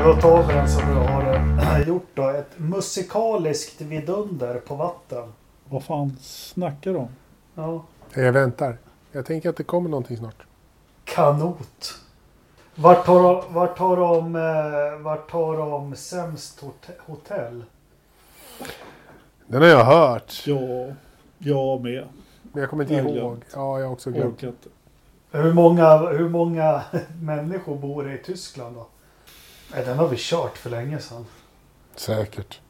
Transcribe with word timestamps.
Men 0.00 0.08
då 0.08 0.16
tar 0.20 0.42
vi 0.48 0.54
den 0.54 0.68
som 0.68 0.88
du 0.88 0.94
har 0.94 1.34
eh, 1.80 1.88
gjort 1.88 2.06
då. 2.14 2.28
Ett 2.28 2.50
musikaliskt 2.56 3.80
vidunder 3.80 4.54
på 4.54 4.74
vatten. 4.74 5.32
Vad 5.68 5.84
fan 5.84 6.16
snackar 6.20 6.90
du 6.92 6.96
om? 6.98 7.08
Ja. 7.54 7.82
Jag 8.14 8.32
väntar. 8.32 8.78
Jag 9.12 9.26
tänker 9.26 9.50
att 9.50 9.56
det 9.56 9.62
kommer 9.64 9.90
någonting 9.90 10.16
snart. 10.16 10.42
Kanot. 11.04 11.94
Vart 12.74 13.06
tar 13.06 13.22
de, 13.22 13.54
vart 13.54 13.78
tar 13.78 13.96
de, 13.96 14.36
eh, 14.36 15.02
vart 15.04 15.30
tar 15.30 15.56
de 15.56 15.96
sämst 15.96 16.60
hot- 16.60 16.90
hotell? 17.06 17.64
Den 19.46 19.62
har 19.62 19.68
jag 19.68 19.84
hört. 19.84 20.42
Ja, 20.46 20.58
jag 21.38 21.80
med. 21.82 22.04
Men 22.52 22.60
jag 22.60 22.70
kommer 22.70 22.84
inte 22.84 22.94
Jag 22.94 23.02
har 23.02 23.10
ihåg. 23.10 23.18
glömt. 23.18 23.44
Ja, 23.54 23.78
jag 23.78 23.86
har 23.86 23.92
också 23.92 24.10
glömt. 24.10 24.44
Hur 25.30 25.52
många, 25.52 25.96
hur 25.96 26.28
många 26.28 26.82
människor 27.20 27.76
bor 27.76 28.12
i 28.12 28.18
Tyskland 28.18 28.76
då? 28.76 28.86
Nej, 29.72 29.84
den 29.84 29.98
har 29.98 30.08
vi 30.08 30.16
kört 30.18 30.58
för 30.58 30.70
länge 30.70 30.98
sedan. 30.98 31.26
Säkert. 31.96 32.60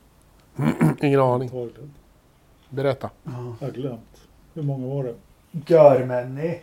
Ingen 1.03 1.21
aning. 1.21 1.49
Antagligen. 1.49 1.95
Berätta. 2.69 3.11
Ja. 3.25 3.55
Jag 3.61 3.67
har 3.67 3.73
glömt. 3.73 4.21
Hur 4.55 4.63
många 4.63 4.95
var 4.95 5.05
det? 5.05 5.15
Görmänni. 5.67 6.61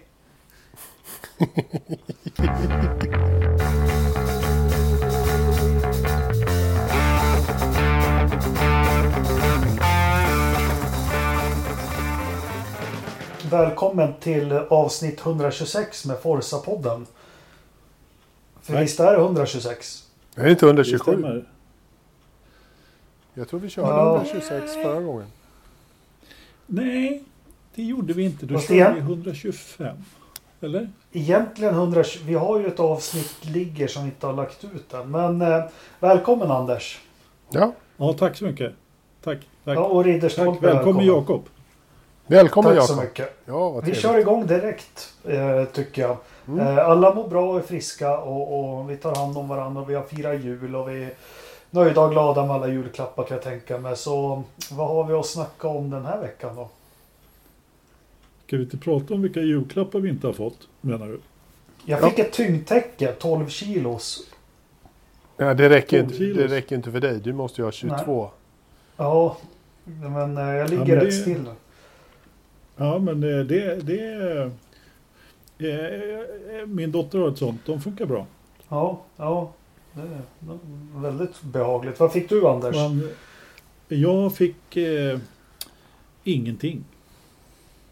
Välkommen 13.49 14.13
till 14.19 14.52
avsnitt 14.53 15.19
126 15.19 16.05
med 16.05 16.17
Forsa-podden. 16.22 17.05
För 18.61 18.73
Nej. 18.73 18.81
visst 18.81 18.99
är 18.99 19.11
det 19.11 19.17
126? 19.19 20.06
Det 20.37 20.43
är 20.43 20.49
inte 20.49 20.65
Det 20.65 20.69
127. 20.69 20.97
stämmer. 21.11 21.43
Jag 23.33 23.49
tror 23.49 23.59
vi 23.59 23.69
körde 23.69 23.87
Ja. 23.87 24.16
126 24.17 24.73
förra 24.73 25.02
gången. 25.02 25.27
Nej, 26.66 27.23
det 27.75 27.83
gjorde 27.83 28.13
vi 28.13 28.23
inte. 28.23 28.45
Då 28.45 28.59
körde 28.59 28.94
vi 28.94 28.99
125. 28.99 29.97
Eller? 30.61 30.89
Egentligen 31.11 31.73
120. 31.73 32.19
Vi 32.25 32.33
har 32.33 32.59
ju 32.59 32.67
ett 32.67 32.79
avsnitt 32.79 33.45
ligger 33.45 33.88
som 33.88 34.03
vi 34.03 34.09
inte 34.09 34.25
har 34.27 34.33
lagt 34.33 34.63
ut 34.63 34.94
än. 34.94 35.11
Men 35.11 35.41
eh, 35.41 35.63
välkommen 35.99 36.51
Anders. 36.51 36.99
Ja, 37.49 37.72
Ja, 37.97 38.13
tack 38.13 38.38
så 38.38 38.45
mycket. 38.45 38.73
Tack. 39.23 39.38
tack. 39.63 39.77
Ja, 39.77 39.83
och 39.85 40.03
Ridderstolpe 40.05 40.61
tack. 40.67 40.75
Välkommen 40.75 41.05
Jakob. 41.05 41.44
välkommen 42.27 42.75
Tack 42.75 42.85
så 42.88 42.94
Jakob. 42.94 43.03
mycket. 43.05 43.41
Ja, 43.45 43.79
Vi 43.79 43.95
kör 43.95 44.17
igång 44.17 44.47
direkt 44.47 45.13
eh, 45.23 45.63
tycker 45.66 46.01
jag. 46.01 46.17
Mm. 46.48 46.59
Eh, 46.67 46.78
alla 46.90 47.14
mår 47.14 47.28
bra 47.28 47.50
och 47.52 47.58
är 47.58 47.62
friska 47.62 48.17
och, 48.17 48.78
och 48.80 48.90
vi 48.90 48.98
tar 48.98 49.16
hand 49.16 49.38
om 49.38 49.48
varandra 49.48 49.81
och 49.81 49.90
vi 49.90 49.95
har 49.95 50.03
firat 50.03 50.42
jul 50.44 50.76
och 50.76 50.90
vi 50.90 51.03
är 51.03 51.14
nöjda 51.70 52.02
och 52.02 52.12
glada 52.12 52.45
med 52.45 52.56
alla 52.56 52.67
julklappar 52.67 53.23
kan 53.23 53.36
jag 53.36 53.44
tänka 53.44 53.78
mig. 53.78 53.98
Så 53.98 54.44
vad 54.72 54.88
har 54.88 55.03
vi 55.03 55.14
att 55.14 55.25
snacka 55.25 55.68
om 55.68 55.90
den 55.90 56.06
här 56.06 56.22
veckan 56.22 56.56
då? 56.56 56.70
Ska 58.48 58.58
vi 58.58 58.64
inte 58.64 58.78
prata 58.78 59.14
om 59.14 59.22
vilka 59.22 59.40
julklappar 59.42 60.00
vi 60.00 60.09
inte 60.09 60.28
har 60.28 60.34
fått, 60.34 60.68
menar 60.81 61.08
du? 61.08 61.20
Jag 61.86 62.02
Ja. 62.02 62.09
fick 62.09 62.20
ett 62.20 62.31
tyngdtäcke, 62.34 63.08
12 63.12 63.48
kilos. 63.50 64.20
Ja, 65.38 65.53
det, 65.53 65.70
räcker 65.70 66.00
12 66.03 66.12
inte, 66.22 66.42
det 66.42 66.48
räcker 66.56 66.75
inte 66.75 66.92
för 66.92 67.00
dig. 67.00 67.20
Du 67.20 67.34
måste 67.34 67.62
ju 67.62 67.66
ha 67.66 67.72
22. 67.72 68.30
Ja, 68.98 69.38
men 69.86 70.38
eh, 70.38 70.44
jag 70.44 70.70
ligger 70.70 70.84
Ja, 70.86 70.88
men 70.88 70.95
rätt 70.95 71.03
det- 71.06 71.12
still 71.12 71.42
nu. 71.42 71.52
Ja, 72.78 73.00
men 73.00 73.22
det... 73.22 73.44
det, 73.44 73.75
det 73.75 74.38
eh, 74.42 74.50
min 76.67 76.91
dotter 76.91 77.19
har 77.19 77.30
ett 77.30 77.38
sånt. 77.38 77.61
De 77.66 77.81
funkar 77.81 78.05
bra. 78.05 78.25
Ja, 78.69 79.02
ja. 79.17 79.52
Det 79.94 80.02
är 80.02 81.02
väldigt 81.02 81.41
behagligt. 81.41 82.00
Vad 82.00 82.13
fick 82.13 82.30
du 82.30 82.47
Anders? 82.47 82.75
Man, 82.75 83.09
jag 83.88 84.35
fick 84.35 84.78
eh, 84.78 85.19
ingenting. 86.23 86.83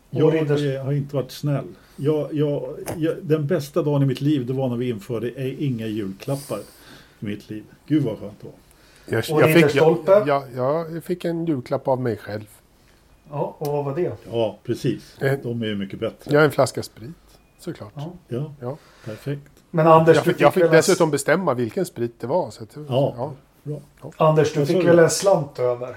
Jag 0.09 0.33
Ridders- 0.33 0.75
eh, 0.75 0.83
har 0.85 0.93
inte 0.93 1.15
varit 1.15 1.31
snäll. 1.31 1.65
Jag, 1.95 2.33
jag, 2.33 2.75
jag, 2.97 3.15
den 3.21 3.47
bästa 3.47 3.81
dagen 3.83 4.03
i 4.03 4.05
mitt 4.05 4.21
liv 4.21 4.45
det 4.45 4.53
var 4.53 4.69
när 4.69 4.75
vi 4.75 4.89
införde 4.89 5.29
eh, 5.29 5.63
inga 5.63 5.87
julklappar 5.87 6.59
i 7.19 7.25
mitt 7.25 7.49
liv. 7.49 7.63
Gud 7.87 8.03
vad 8.03 8.19
skönt 8.19 8.39
det 8.41 8.47
var. 8.47 8.55
Jag, 9.17 9.35
Och 9.35 9.41
jag, 9.41 9.53
fick, 9.53 9.75
jag, 9.75 10.27
jag, 10.27 10.43
jag 10.93 11.03
fick 11.03 11.25
en 11.25 11.45
julklapp 11.45 11.87
av 11.87 12.01
mig 12.01 12.17
själv. 12.17 12.45
Ja, 13.29 13.55
och 13.59 13.67
vad 13.67 13.85
var 13.85 13.95
det? 13.95 14.11
Ja, 14.31 14.57
precis. 14.63 15.21
Eh. 15.21 15.39
De 15.43 15.61
är 15.61 15.65
ju 15.65 15.75
mycket 15.75 15.99
bättre. 15.99 16.31
Jag 16.33 16.39
har 16.39 16.45
en 16.45 16.51
flaska 16.51 16.83
sprit. 16.83 17.09
Såklart. 17.59 17.91
Ja. 17.95 18.13
Ja, 18.27 18.53
Ja. 18.61 18.77
perfekt. 19.05 19.41
Men 19.71 19.87
Anders, 19.87 20.15
Jag 20.15 20.25
du 20.25 20.31
fick, 20.33 20.41
jag 20.41 20.53
fick 20.53 20.63
väl 20.63 20.71
dessutom 20.71 21.11
bestämma 21.11 21.53
vilken 21.53 21.85
sprit 21.85 22.19
det 22.19 22.27
var. 22.27 22.51
Så 22.51 22.63
att, 22.63 22.77
Ja. 22.89 23.31
Bra. 23.63 23.79
Anders, 24.17 24.53
du 24.53 24.65
fick 24.65 24.77
du? 24.77 24.83
väl 24.85 24.99
en 24.99 25.09
slant 25.09 25.59
över? 25.59 25.95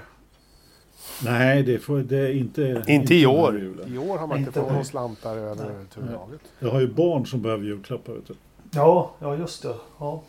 Nej, 1.24 1.62
det, 1.62 1.78
får, 1.78 1.98
det 1.98 2.16
är 2.18 2.32
inte... 2.32 2.82
Inte 2.86 3.14
i 3.14 3.26
år. 3.26 3.74
I 3.86 3.98
år 3.98 4.18
har 4.18 4.26
man 4.26 4.38
inte 4.38 4.48
Inte 4.48 4.60
fått 4.60 4.68
år. 4.68 4.72
några 4.72 4.84
slantar 4.84 5.36
överhuvudtaget. 5.36 6.40
Jag 6.58 6.70
har 6.70 6.80
ju 6.80 6.88
barn 6.94 7.26
som 7.26 7.42
behöver 7.42 7.64
julklappar. 7.64 8.12
Vet 8.12 8.28
du. 8.28 8.34
Ja, 8.70 9.10
ja 9.18 9.36
just 9.36 9.62
det. 9.62 9.74
Ja. 9.98 10.22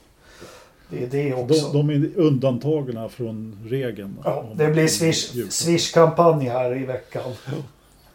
Det 0.90 1.04
är 1.04 1.08
det 1.08 1.34
också. 1.34 1.72
De, 1.72 1.88
de 1.88 1.94
är 2.06 2.12
undantagna 2.20 3.10
från 3.10 3.60
regeln. 3.70 4.18
ja, 4.24 4.46
det 4.56 4.68
blir 4.68 4.88
Swish. 4.88 5.50
Swish-kampanj 5.52 6.46
här 6.50 6.78
i 6.78 6.86
veckan. 6.86 7.32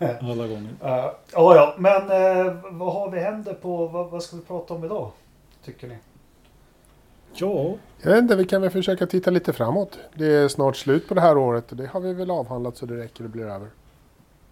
Alla 0.21 0.47
gånger. 0.47 0.71
Uh, 0.71 0.71
ja, 0.83 1.15
ja, 1.33 1.75
men 1.79 2.11
eh, 2.11 2.55
vad 2.71 2.93
har 2.93 3.11
vi 3.11 3.21
händer 3.21 3.55
på? 3.55 3.87
Vad, 3.87 4.11
vad 4.11 4.23
ska 4.23 4.37
vi 4.37 4.43
prata 4.43 4.75
om 4.75 4.85
idag? 4.85 5.11
Tycker 5.65 5.89
ni? 5.89 5.97
Ja, 7.37 7.75
Jag 8.03 8.11
vet 8.11 8.23
inte, 8.23 8.37
vi 8.37 8.45
kan 8.45 8.63
väl 8.63 8.71
försöka 8.71 9.07
titta 9.07 9.31
lite 9.31 9.53
framåt. 9.53 9.99
Det 10.15 10.27
är 10.27 10.49
snart 10.49 10.77
slut 10.77 11.09
på 11.09 11.15
det 11.15 11.21
här 11.21 11.39
året 11.39 11.71
och 11.71 11.77
det 11.77 11.87
har 11.87 12.01
vi 12.01 12.13
väl 12.13 12.31
avhandlat 12.31 12.77
så 12.77 12.87
det 12.87 12.97
räcker 12.97 13.25
och 13.25 13.31
blir 13.31 13.45
över. 13.45 13.69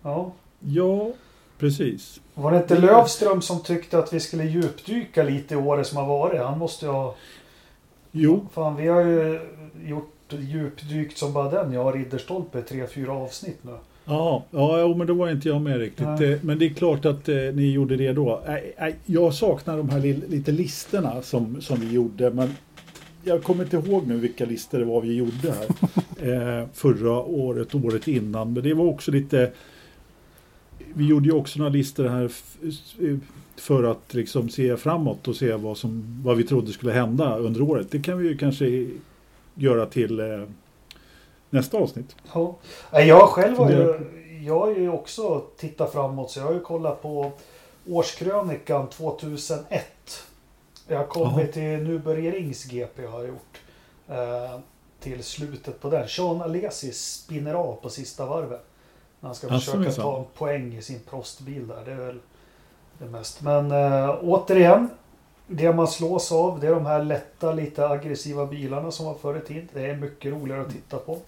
Ja. 0.02 0.32
ja 0.60 1.10
precis. 1.58 2.20
Var 2.34 2.50
det 2.50 2.56
inte 2.56 2.78
Lövström 2.78 3.42
som 3.42 3.62
tyckte 3.62 3.98
att 3.98 4.12
vi 4.12 4.20
skulle 4.20 4.44
djupdyka 4.44 5.22
lite 5.22 5.54
i 5.54 5.56
året 5.56 5.86
som 5.86 5.98
har 5.98 6.06
varit? 6.06 6.40
Han 6.40 6.58
måste 6.58 6.86
ju 6.86 6.92
ha... 6.92 7.14
Jo, 8.10 8.46
Fan, 8.52 8.76
vi 8.76 8.88
har 8.88 9.00
ju 9.00 9.40
gjort 9.82 10.12
djupdykt 10.28 11.18
som 11.18 11.32
bara 11.32 11.50
den. 11.50 11.72
Jag 11.72 11.84
har 11.84 11.92
Ridderstolpe 11.92 12.58
i 12.58 12.62
tre, 12.62 12.86
fyra 12.86 13.12
avsnitt 13.12 13.64
nu. 13.64 13.76
Ja, 14.04 14.44
ja 14.50 14.94
men 14.96 15.06
då 15.06 15.14
var 15.14 15.30
inte 15.30 15.48
jag 15.48 15.60
med 15.62 15.78
riktigt. 15.78 16.06
Nej. 16.18 16.32
Eh, 16.32 16.38
Men 16.42 16.58
det 16.58 16.66
är 16.66 16.70
klart 16.70 17.04
att 17.04 17.28
eh, 17.28 17.36
ni 17.36 17.70
gjorde 17.72 17.96
det 17.96 18.12
då. 18.12 18.42
Jag 19.06 19.34
saknar 19.34 19.76
de 19.76 19.88
här 19.88 20.00
li- 20.00 20.22
lite 20.28 20.52
listorna 20.52 21.22
som, 21.22 21.60
som 21.60 21.80
vi 21.80 21.92
gjorde. 21.92 22.30
Men 22.30 22.48
jag 23.24 23.42
kommer 23.42 23.64
inte 23.64 23.76
ihåg 23.76 24.06
nu 24.06 24.16
vilka 24.16 24.44
listor 24.44 24.78
det 24.78 24.84
var 24.84 25.00
vi 25.00 25.12
gjorde 25.14 25.54
här. 26.18 26.60
eh, 26.60 26.66
förra 26.72 27.12
året, 27.22 27.74
året 27.74 28.08
innan. 28.08 28.52
Men 28.52 28.62
det 28.62 28.74
var 28.74 28.84
också 28.84 29.10
lite... 29.10 29.50
Vi 30.94 31.06
gjorde 31.06 31.26
ju 31.28 31.32
också 31.34 31.58
några 31.58 31.72
listor 31.72 32.08
här 32.08 32.24
f- 32.24 32.56
för 33.56 33.84
att 33.84 34.14
liksom 34.14 34.48
se 34.48 34.76
framåt 34.76 35.28
och 35.28 35.36
se 35.36 35.52
vad, 35.52 35.76
som, 35.78 36.20
vad 36.24 36.36
vi 36.36 36.44
trodde 36.44 36.72
skulle 36.72 36.92
hända 36.92 37.36
under 37.38 37.62
året. 37.62 37.86
Det 37.90 37.98
kan 37.98 38.18
vi 38.18 38.28
ju 38.28 38.36
kanske 38.36 38.86
göra 39.54 39.86
till 39.86 40.20
eh, 40.20 40.26
nästa 41.52 41.78
avsnitt. 41.78 42.16
Ja. 42.34 42.54
Jag 42.90 43.28
själv 43.28 43.58
har 43.58 43.70
ju, 43.70 43.98
jag 44.44 44.58
har 44.60 44.70
ju 44.70 44.88
också 44.88 45.40
tittat 45.56 45.92
framåt 45.92 46.30
så 46.30 46.38
jag 46.38 46.46
har 46.46 46.52
ju 46.52 46.60
kollat 46.60 47.02
på 47.02 47.32
årskrönikan 47.88 48.88
2001. 48.88 49.84
Jag 50.88 50.98
har 50.98 51.06
kommit 51.06 51.36
Jaha. 51.38 51.52
till 51.52 51.62
Nu 51.88 51.98
börjar 51.98 52.32
Rings 52.32 52.64
GP 52.64 53.06
har 53.06 53.18
jag 53.18 53.28
gjort. 53.28 53.60
Eh, 54.08 54.58
till 55.00 55.24
slutet 55.24 55.80
på 55.80 55.90
den. 55.90 56.08
Sean 56.08 56.42
Alesi 56.42 56.92
spinner 56.92 57.54
av 57.54 57.74
på 57.82 57.88
sista 57.88 58.26
varvet. 58.26 58.64
När 59.20 59.28
han 59.28 59.34
ska 59.34 59.48
Alltså, 59.48 59.70
försöka 59.70 60.02
ta 60.02 60.18
en 60.18 60.24
poäng 60.34 60.74
i 60.74 60.82
sin 60.82 61.00
prostbil 61.10 61.68
där. 61.68 61.84
Det 61.84 61.92
är 61.92 62.06
väl 62.06 62.18
det 62.98 63.04
mest. 63.06 63.40
Men 63.42 63.70
eh, 63.70 64.18
återigen. 64.22 64.90
Det 65.52 65.72
man 65.72 65.88
slås 65.88 66.32
av 66.32 66.60
det 66.60 66.66
är 66.66 66.74
de 66.74 66.86
här 66.86 67.04
lätta, 67.04 67.52
lite 67.52 67.88
aggressiva 67.88 68.46
bilarna 68.46 68.90
som 68.90 69.06
var 69.06 69.14
förr 69.14 69.36
i 69.36 69.40
tiden. 69.46 69.68
Det 69.72 69.86
är 69.86 69.96
mycket 69.96 70.32
roligare 70.32 70.60
att 70.60 70.70
titta 70.72 70.96
på. 70.96 71.18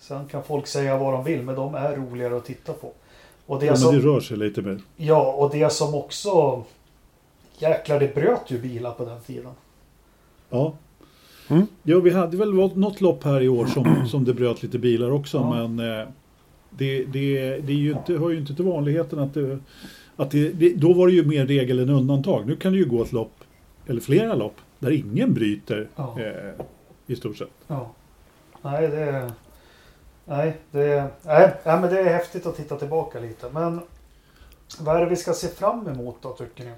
Sen 0.00 0.26
kan 0.28 0.42
folk 0.42 0.66
säga 0.66 0.98
vad 0.98 1.12
de 1.12 1.24
vill, 1.24 1.42
men 1.42 1.54
de 1.54 1.74
är 1.74 1.96
roligare 1.96 2.36
att 2.36 2.44
titta 2.44 2.72
på. 2.72 2.92
Och 3.46 3.60
det, 3.60 3.66
Ja, 3.66 3.72
men 3.72 3.80
som, 3.80 3.94
det 3.94 4.00
rör 4.00 4.20
sig 4.20 4.36
lite 4.36 4.62
mer. 4.62 4.78
ja, 4.96 5.32
och 5.32 5.50
det 5.50 5.72
som 5.72 5.94
också... 5.94 6.64
Jäklar, 7.58 8.00
det 8.00 8.14
bröt 8.14 8.42
ju 8.50 8.58
bilar 8.58 8.90
på 8.92 9.04
den 9.04 9.20
tiden. 9.20 9.52
Ja. 10.50 10.72
Mm. 11.48 11.66
Ja, 11.82 12.00
vi 12.00 12.10
hade 12.10 12.36
väl 12.36 12.54
något 12.54 13.00
lopp 13.00 13.24
här 13.24 13.40
i 13.40 13.48
år 13.48 13.66
som, 13.66 14.06
som 14.10 14.24
det 14.24 14.34
bröt 14.34 14.62
lite 14.62 14.78
bilar 14.78 15.10
också. 15.10 15.36
Ja. 15.36 15.66
Men 15.68 15.98
eh, 16.00 16.06
det, 16.70 17.04
det, 17.04 17.56
det 17.58 17.72
är 17.72 17.76
ju 17.76 17.92
inte, 17.92 18.12
hör 18.12 18.30
ju 18.30 18.38
inte 18.38 18.54
till 18.54 18.64
vanligheten 18.64 19.18
att 19.18 19.34
det... 19.34 19.58
Att 20.16 20.30
det, 20.30 20.48
det, 20.48 20.74
då 20.74 20.92
var 20.92 21.06
det 21.06 21.12
ju 21.12 21.24
mer 21.24 21.46
regel 21.46 21.78
än 21.78 21.90
undantag. 21.90 22.46
Nu 22.46 22.56
kan 22.56 22.72
det 22.72 22.78
ju 22.78 22.84
gå 22.84 23.02
ett 23.02 23.12
lopp, 23.12 23.32
eller 23.86 24.00
flera 24.00 24.34
lopp, 24.34 24.56
där 24.78 24.90
ingen 24.90 25.34
bryter 25.34 25.88
Ja. 25.96 26.16
eh, 26.20 26.64
i 27.06 27.16
stort 27.16 27.36
sett. 27.36 27.50
Ja. 27.66 27.90
Nej, 28.62 28.88
det 28.88 29.00
är... 29.00 29.30
Nej, 30.24 30.56
det 30.70 30.82
är... 30.82 31.08
Nej, 31.22 31.54
nej, 31.64 31.80
men 31.80 31.90
det 31.94 32.00
är 32.00 32.04
häftigt 32.04 32.46
att 32.46 32.56
titta 32.56 32.76
tillbaka 32.76 33.20
lite. 33.20 33.46
Men 33.52 33.80
vad 34.80 34.96
är 34.96 35.00
det 35.00 35.10
vi 35.10 35.16
ska 35.16 35.32
se 35.32 35.48
fram 35.48 35.88
emot 35.88 36.16
då, 36.22 36.32
tycker 36.32 36.64
ni? 36.64 36.70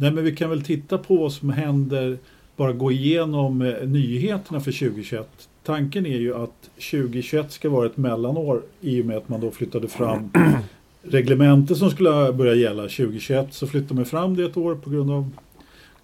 Nej, 0.00 0.10
men 0.10 0.24
vi 0.24 0.36
kan 0.36 0.50
väl 0.50 0.62
titta 0.64 0.98
på 0.98 1.16
vad 1.16 1.32
som 1.32 1.50
händer 1.50 2.18
bara 2.56 2.72
gå 2.72 2.92
igenom 2.92 3.62
eh, 3.62 3.88
nyheterna 3.88 4.60
för 4.60 4.72
2021. 4.72 5.28
Tanken 5.64 6.06
är 6.06 6.18
ju 6.18 6.34
att 6.34 6.70
2021 6.90 7.52
ska 7.52 7.68
vara 7.70 7.86
ett 7.86 7.96
mellanår 7.96 8.62
i 8.80 9.02
och 9.02 9.06
med 9.06 9.16
att 9.16 9.28
man 9.28 9.40
då 9.40 9.50
flyttade 9.50 9.88
fram 9.88 10.30
reglementet 11.02 11.76
som 11.76 11.90
skulle 11.90 12.32
börja 12.32 12.54
gälla 12.54 12.82
2021 12.82 13.54
så 13.54 13.66
flyttar 13.66 13.94
man 13.94 14.04
fram 14.04 14.36
det 14.36 14.44
ett 14.44 14.56
år 14.56 14.74
på 14.74 14.90
grund 14.90 15.10
av 15.10 15.30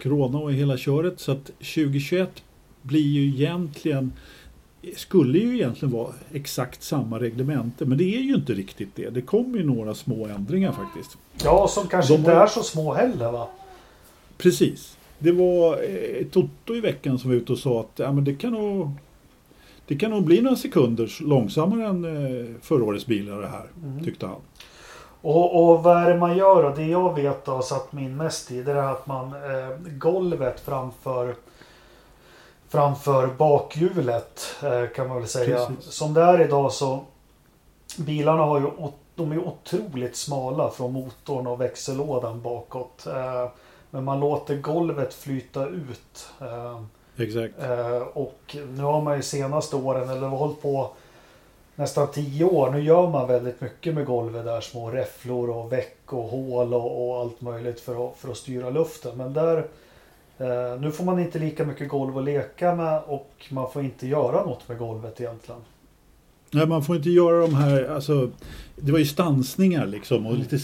Corona 0.03 0.37
och 0.37 0.53
hela 0.53 0.77
köret. 0.77 1.19
Så 1.19 1.31
att 1.31 1.45
2021 1.45 2.43
blir 2.81 3.07
ju 3.07 3.27
egentligen 3.27 4.13
skulle 4.95 5.39
ju 5.39 5.55
egentligen 5.55 5.93
vara 5.93 6.13
exakt 6.33 6.83
samma 6.83 7.19
reglemente 7.19 7.85
men 7.85 7.97
det 7.97 8.15
är 8.15 8.21
ju 8.21 8.35
inte 8.35 8.53
riktigt 8.53 8.95
det. 8.95 9.09
Det 9.09 9.21
kommer 9.21 9.57
ju 9.57 9.63
några 9.63 9.95
små 9.95 10.27
ändringar 10.27 10.71
faktiskt. 10.71 11.17
Ja, 11.43 11.67
som 11.67 11.87
kanske 11.87 12.13
De 12.13 12.17
inte 12.17 12.31
är 12.31 12.47
så 12.47 12.63
små 12.63 12.93
heller 12.93 13.31
va? 13.31 13.47
Precis. 14.37 14.97
Det 15.19 15.31
var 15.31 15.73
eh, 15.73 16.25
Toto 16.31 16.75
i 16.75 16.79
veckan 16.79 17.19
som 17.19 17.29
var 17.29 17.37
ute 17.37 17.51
och 17.51 17.59
sa 17.59 17.79
att 17.79 17.99
ja, 17.99 18.11
men 18.11 18.23
det, 18.23 18.33
kan 18.33 18.53
nog, 18.53 18.89
det 19.87 19.95
kan 19.95 20.11
nog 20.11 20.23
bli 20.23 20.41
några 20.41 20.55
sekunder 20.55 21.23
långsammare 21.23 21.85
än 21.87 22.05
eh, 22.05 22.45
förra 22.61 22.83
årets 22.83 23.05
bilar 23.05 23.41
det 23.41 23.47
här, 23.47 23.65
tyckte 24.03 24.25
han. 24.25 24.41
Och, 25.25 25.63
och 25.71 25.83
vad 25.83 25.97
är 25.97 26.09
det 26.09 26.17
man 26.17 26.37
gör 26.37 26.63
då? 26.63 26.69
Det 26.69 26.85
jag 26.85 27.15
vet 27.15 27.47
har 27.47 27.61
satt 27.61 27.91
min 27.91 28.17
mest 28.17 28.51
i 28.51 28.63
det 28.63 28.71
är 28.71 28.75
att 28.75 29.07
man 29.07 29.33
eh, 29.33 29.77
golvet 29.87 30.59
framför 30.59 31.35
framför 32.69 33.27
bakhjulet 33.27 34.55
eh, 34.63 34.89
kan 34.95 35.07
man 35.07 35.17
väl 35.17 35.27
säga. 35.27 35.65
Precis. 35.65 35.93
Som 35.93 36.13
det 36.13 36.21
är 36.21 36.41
idag 36.41 36.71
så 36.71 36.99
bilarna 37.97 38.43
har 38.43 38.59
ju 38.59 38.67
de 39.15 39.31
är 39.31 39.39
otroligt 39.39 40.15
smala 40.15 40.69
från 40.69 40.93
motorn 40.93 41.47
och 41.47 41.61
växellådan 41.61 42.41
bakåt. 42.41 43.07
Eh, 43.07 43.49
men 43.89 44.03
man 44.03 44.19
låter 44.19 44.55
golvet 44.55 45.13
flyta 45.13 45.67
ut. 45.67 46.29
Eh, 46.41 46.81
Exakt. 47.17 47.53
Eh, 47.63 47.97
och 47.97 48.55
nu 48.67 48.83
har 48.83 49.01
man 49.01 49.15
ju 49.15 49.21
senaste 49.21 49.75
åren, 49.75 50.09
eller 50.09 50.27
hållit 50.27 50.61
på 50.61 50.91
nästan 51.75 52.11
tio 52.11 52.45
år. 52.45 52.71
Nu 52.71 52.81
gör 52.81 53.09
man 53.09 53.27
väldigt 53.27 53.61
mycket 53.61 53.95
med 53.95 54.05
golvet 54.05 54.45
där. 54.45 54.61
Små 54.61 54.91
räfflor 54.91 55.49
och 55.49 55.71
väck 55.71 56.13
och 56.13 56.23
hål 56.23 56.73
och, 56.73 57.09
och 57.09 57.19
allt 57.19 57.41
möjligt 57.41 57.79
för 57.79 58.07
att, 58.07 58.17
för 58.17 58.31
att 58.31 58.37
styra 58.37 58.69
luften. 58.69 59.17
Men 59.17 59.33
där, 59.33 59.57
eh, 60.37 60.79
nu 60.79 60.91
får 60.91 61.03
man 61.03 61.19
inte 61.19 61.39
lika 61.39 61.65
mycket 61.65 61.89
golv 61.89 62.17
att 62.17 62.23
leka 62.23 62.75
med 62.75 63.01
och 63.05 63.45
man 63.49 63.71
får 63.71 63.83
inte 63.83 64.07
göra 64.07 64.45
något 64.45 64.67
med 64.67 64.77
golvet 64.77 65.21
egentligen. 65.21 65.61
Nej, 66.51 66.67
man 66.67 66.83
får 66.83 66.95
inte 66.95 67.09
göra 67.09 67.41
de 67.41 67.53
här, 67.53 67.83
alltså, 67.83 68.29
det 68.75 68.91
var 68.91 68.99
ju 68.99 69.05
stansningar 69.05 69.85
liksom 69.85 70.27
och 70.27 70.37
lite 70.37 70.59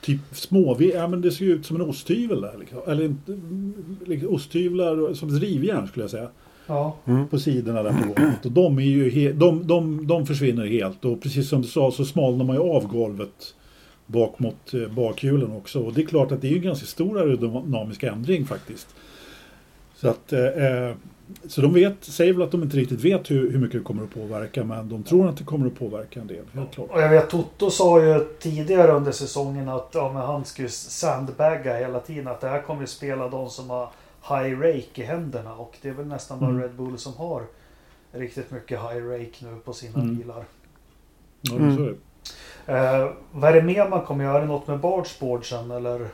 typ 0.00 0.20
små, 0.32 0.76
ja 0.80 1.08
men 1.08 1.20
det 1.20 1.32
ser 1.32 1.44
ju 1.44 1.52
ut 1.52 1.66
som 1.66 1.76
en 1.76 1.82
osthyvel 1.82 2.40
där. 2.40 2.56
Liksom. 2.58 2.78
Eller 2.86 3.04
mm, 3.04 3.96
liksom, 4.06 4.34
osthyvlar 4.34 5.14
som 5.14 5.36
ett 5.36 5.42
rivjärn 5.42 5.88
skulle 5.88 6.02
jag 6.04 6.10
säga. 6.10 6.28
Ja, 6.66 6.96
På 7.30 7.38
sidorna 7.38 7.82
där 7.82 7.92
på 7.92 8.06
golvet. 8.06 8.44
Och 8.46 8.52
de, 8.52 8.78
är 8.78 8.82
ju 8.82 9.32
de, 9.32 9.66
de, 9.66 10.06
de 10.06 10.26
försvinner 10.26 10.66
helt 10.66 11.04
och 11.04 11.22
precis 11.22 11.48
som 11.48 11.62
du 11.62 11.68
sa 11.68 11.90
så 11.90 12.04
smalnar 12.04 12.44
man 12.44 12.56
ju 12.56 12.62
av 12.62 12.86
golvet 12.86 13.54
bak 14.06 14.38
mot 14.38 14.74
eh, 14.74 14.88
bakhjulen 14.88 15.52
också. 15.52 15.80
Och 15.80 15.92
det 15.92 16.02
är 16.02 16.06
klart 16.06 16.32
att 16.32 16.40
det 16.40 16.48
är 16.48 16.50
ju 16.50 16.56
en 16.56 16.62
ganska 16.62 16.86
stor 16.86 17.18
aerodynamisk 17.18 18.02
ändring 18.02 18.46
faktiskt. 18.46 18.88
Så 19.94 20.08
att 20.08 20.32
eh, 20.32 20.44
eh, 20.44 20.94
så 21.46 21.60
de 21.60 21.74
vet, 21.74 22.04
säger 22.04 22.32
väl 22.32 22.42
att 22.42 22.50
de 22.50 22.62
inte 22.62 22.76
riktigt 22.76 23.00
vet 23.00 23.30
hur, 23.30 23.50
hur 23.50 23.58
mycket 23.58 23.80
det 23.80 23.84
kommer 23.84 24.02
att 24.04 24.14
påverka 24.14 24.64
men 24.64 24.88
de 24.88 25.02
tror 25.02 25.28
att 25.28 25.36
det 25.36 25.44
kommer 25.44 25.66
att 25.66 25.78
påverka 25.78 26.20
en 26.20 26.26
del, 26.26 26.44
helt 26.52 26.74
klart. 26.74 26.90
och 26.90 27.02
jag 27.02 27.08
vet 27.08 27.30
Toto 27.30 27.70
sa 27.70 28.02
ju 28.04 28.24
tidigare 28.40 28.92
under 28.92 29.12
säsongen 29.12 29.68
att 29.68 29.90
ja, 29.92 30.08
han 30.12 30.44
skulle 30.44 30.68
sandbagga 30.68 31.76
hela 31.76 32.00
tiden. 32.00 32.28
Att 32.28 32.40
det 32.40 32.48
här 32.48 32.62
kommer 32.62 32.82
att 32.82 32.88
spela 32.88 33.28
de 33.28 33.50
som 33.50 33.70
har 33.70 33.88
high 34.28 34.60
rake 34.60 35.02
i 35.02 35.04
händerna. 35.04 35.54
Och 35.54 35.76
det 35.82 35.88
är 35.88 35.92
väl 35.92 36.06
nästan 36.06 36.40
bara 36.40 36.50
Mm. 36.50 36.62
Red 36.62 36.74
Bull 36.74 36.98
som 36.98 37.14
har 37.14 37.42
riktigt 38.12 38.50
mycket 38.50 38.78
high 38.80 39.06
rake 39.06 39.32
nu 39.44 39.56
på 39.64 39.72
sina 39.72 40.00
Mm. 40.00 40.16
bilar. 40.16 40.44
Ja, 41.40 41.54
Mm. 41.56 41.76
så 41.76 41.82
är 41.82 41.86
det. 41.86 41.96
Eh, 42.72 43.12
vad 43.32 43.50
är 43.50 43.54
det 43.54 43.62
mer 43.62 43.88
man 43.88 44.04
kommer 44.04 44.24
göra? 44.24 44.36
Är 44.36 44.40
det 44.40 44.46
något 44.46 44.66
med 44.66 44.78
bargeboardsen 44.80 45.70
eller? 45.70 46.08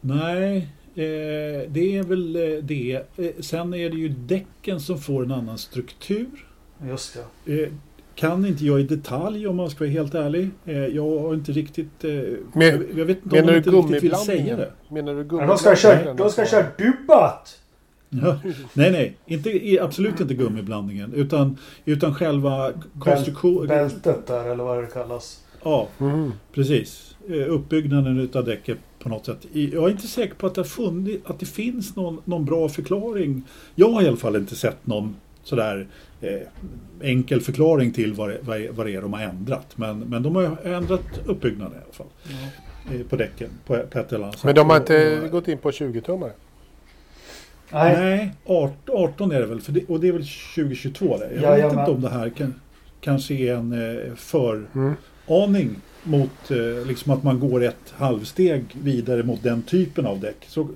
Nej, 0.00 0.56
eh, 0.94 1.70
det 1.70 1.96
är 1.96 2.02
väl 2.02 2.36
eh, 2.36 2.62
det. 2.64 2.92
Eh, 3.16 3.30
sen 3.40 3.74
är 3.74 3.90
det 3.90 3.96
ju 3.96 4.08
däcken 4.08 4.80
som 4.80 4.98
får 4.98 5.22
en 5.24 5.32
annan 5.32 5.58
struktur. 5.58 6.46
Just 6.86 7.18
det. 7.44 7.70
Kan 8.18 8.44
inte 8.46 8.64
jag 8.66 8.80
i 8.80 8.82
detalj 8.82 9.46
om 9.46 9.56
man 9.56 9.70
ska 9.70 9.84
vara 9.84 9.90
helt 9.90 10.14
ärlig. 10.14 10.50
Eh, 10.66 10.76
jag 10.86 11.18
har 11.20 11.34
inte 11.34 11.52
riktigt... 11.52 12.04
Eh, 12.04 12.10
Men- 12.52 12.86
jag, 12.96 13.04
vet 13.04 13.24
inte 13.24 13.40
om 13.40 13.46
de 13.46 13.52
du 13.52 13.56
inte 13.56 13.70
riktigt 13.70 14.02
vill 14.02 14.14
säga 14.14 14.36
gummiblandningen? 14.36 14.58
det. 14.58 14.94
Menar 14.94 15.14
du 15.14 15.36
Ja, 15.36 15.46
de 15.46 15.58
ska 15.58 15.76
köra, 15.76 15.92
gummiblandningen? 15.92 16.16
de 16.16 16.30
ska 16.30 16.46
köra 16.46 16.66
dubbat! 16.78 17.58
Ja. 18.10 18.38
Nej, 18.74 18.90
nej. 18.92 19.16
Inte, 19.26 19.78
absolut 19.82 20.20
inte 20.20 20.34
gummiblandningen. 20.34 21.12
Utan, 21.14 21.56
utan 21.84 22.14
själva 22.14 22.72
konstruktionen. 22.98 23.66
Bältet 23.68 24.26
där 24.26 24.44
eller 24.52 24.64
vad 24.64 24.82
det 24.82 24.86
kallas. 24.86 25.44
Ja, 25.64 25.88
Mhm. 25.98 26.32
precis. 26.52 27.16
Eh, 27.28 27.52
uppbyggnaden 27.54 28.20
utav 28.20 28.44
däcket 28.44 28.78
på 28.98 29.08
något 29.08 29.26
sätt. 29.26 29.46
Jag 29.52 29.84
är 29.84 29.90
inte 29.90 30.06
säker 30.06 30.34
på 30.34 30.46
att 30.46 30.54
det, 30.54 30.60
har 30.60 30.66
funnit, 30.66 31.22
att 31.26 31.40
det 31.40 31.46
finns 31.46 31.96
någon, 31.96 32.20
någon 32.24 32.44
bra 32.44 32.68
förklaring. 32.68 33.42
Jag 33.74 33.90
har 33.90 34.02
i 34.02 34.08
alla 34.08 34.16
fall 34.16 34.36
inte 34.36 34.56
sett 34.56 34.86
någon 34.86 35.16
sådär 35.42 35.86
enkel 37.02 37.40
förklaring 37.40 37.92
till 37.92 38.12
vad 38.14 38.28
det, 38.28 38.38
vad, 38.42 38.60
det- 38.60 38.70
vad 38.70 38.86
det 38.86 38.94
är 38.94 39.02
de 39.02 39.12
har 39.12 39.20
ändrat. 39.20 39.66
Men, 39.76 39.98
men 39.98 40.22
de 40.22 40.36
har 40.36 40.56
ändrat 40.64 41.00
uppbyggnaden 41.26 41.72
i 41.78 41.82
alla 41.84 41.92
fall. 41.92 42.06
Eh, 42.94 43.06
på 43.06 43.16
däcken 43.16 43.50
på, 43.66 43.78
på 43.90 43.98
ett 43.98 44.12
eller 44.12 44.24
annat 44.24 44.34
sätt. 44.34 44.44
Men 44.44 44.54
de 44.54 44.70
har 44.70 44.76
inte 44.76 45.20
och- 45.20 45.30
gått 45.30 45.48
in 45.48 45.58
på 45.58 45.70
20-tummare? 45.70 46.30
Nej, 47.72 47.96
Nej, 48.00 48.32
18, 48.44 48.74
18 48.88 49.32
är 49.32 49.40
det 49.40 49.46
väl. 49.46 49.60
För 49.60 49.72
det, 49.72 49.84
och 49.88 50.00
det 50.00 50.08
är 50.08 50.12
väl 50.12 50.26
2022 50.54 51.16
det. 51.18 51.24
Jag 51.24 51.30
vet 51.34 51.42
Jajamän. 51.42 51.78
inte 51.78 51.90
om 51.90 52.00
det 52.00 52.08
här 52.10 52.28
kan, 52.30 52.54
kanske 53.00 53.34
är 53.34 53.54
en 53.54 53.72
eh, 53.72 54.14
föraning 54.14 54.66
Mm. 55.68 55.76
mot 56.02 56.50
eh, 56.50 56.86
liksom 56.86 57.12
att 57.12 57.22
man 57.22 57.40
går 57.40 57.64
ett 57.64 57.94
halvsteg 57.96 58.64
vidare 58.82 59.22
mot 59.22 59.42
den 59.42 59.62
typen 59.62 60.06
av 60.06 60.20
däck. 60.20 60.36
Så, 60.48 60.68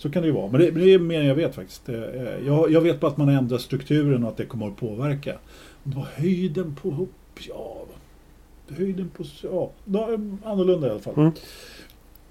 så 0.00 0.10
kan 0.10 0.22
det 0.22 0.26
ju 0.28 0.34
vara. 0.34 0.50
Men 0.50 0.60
det, 0.60 0.72
men 0.72 0.82
det 0.82 0.94
är 0.94 0.98
mer 0.98 1.20
än 1.20 1.26
jag 1.26 1.34
vet 1.34 1.54
faktiskt. 1.54 1.88
Eh, 1.88 1.94
eh, 1.94 2.46
Jag, 2.46 2.70
jag 2.72 2.80
vet 2.80 3.00
bara 3.00 3.10
att 3.10 3.16
man 3.16 3.28
ändrar 3.28 3.58
strukturen 3.58 4.24
och 4.24 4.30
att 4.30 4.36
det 4.36 4.44
kommer 4.44 4.66
att 4.68 4.76
påverka. 4.76 5.34
Det 5.82 5.96
var 5.96 6.08
höjden 6.14 6.74
på... 6.82 7.06
Ja, 7.48 7.76
höjden 8.68 9.10
på... 9.16 9.24
Ja, 9.42 9.70
det 9.84 9.98
annorlunda 10.44 10.86
i 10.86 10.90
alla 10.90 11.00
fall. 11.00 11.14
Mm. 11.16 11.32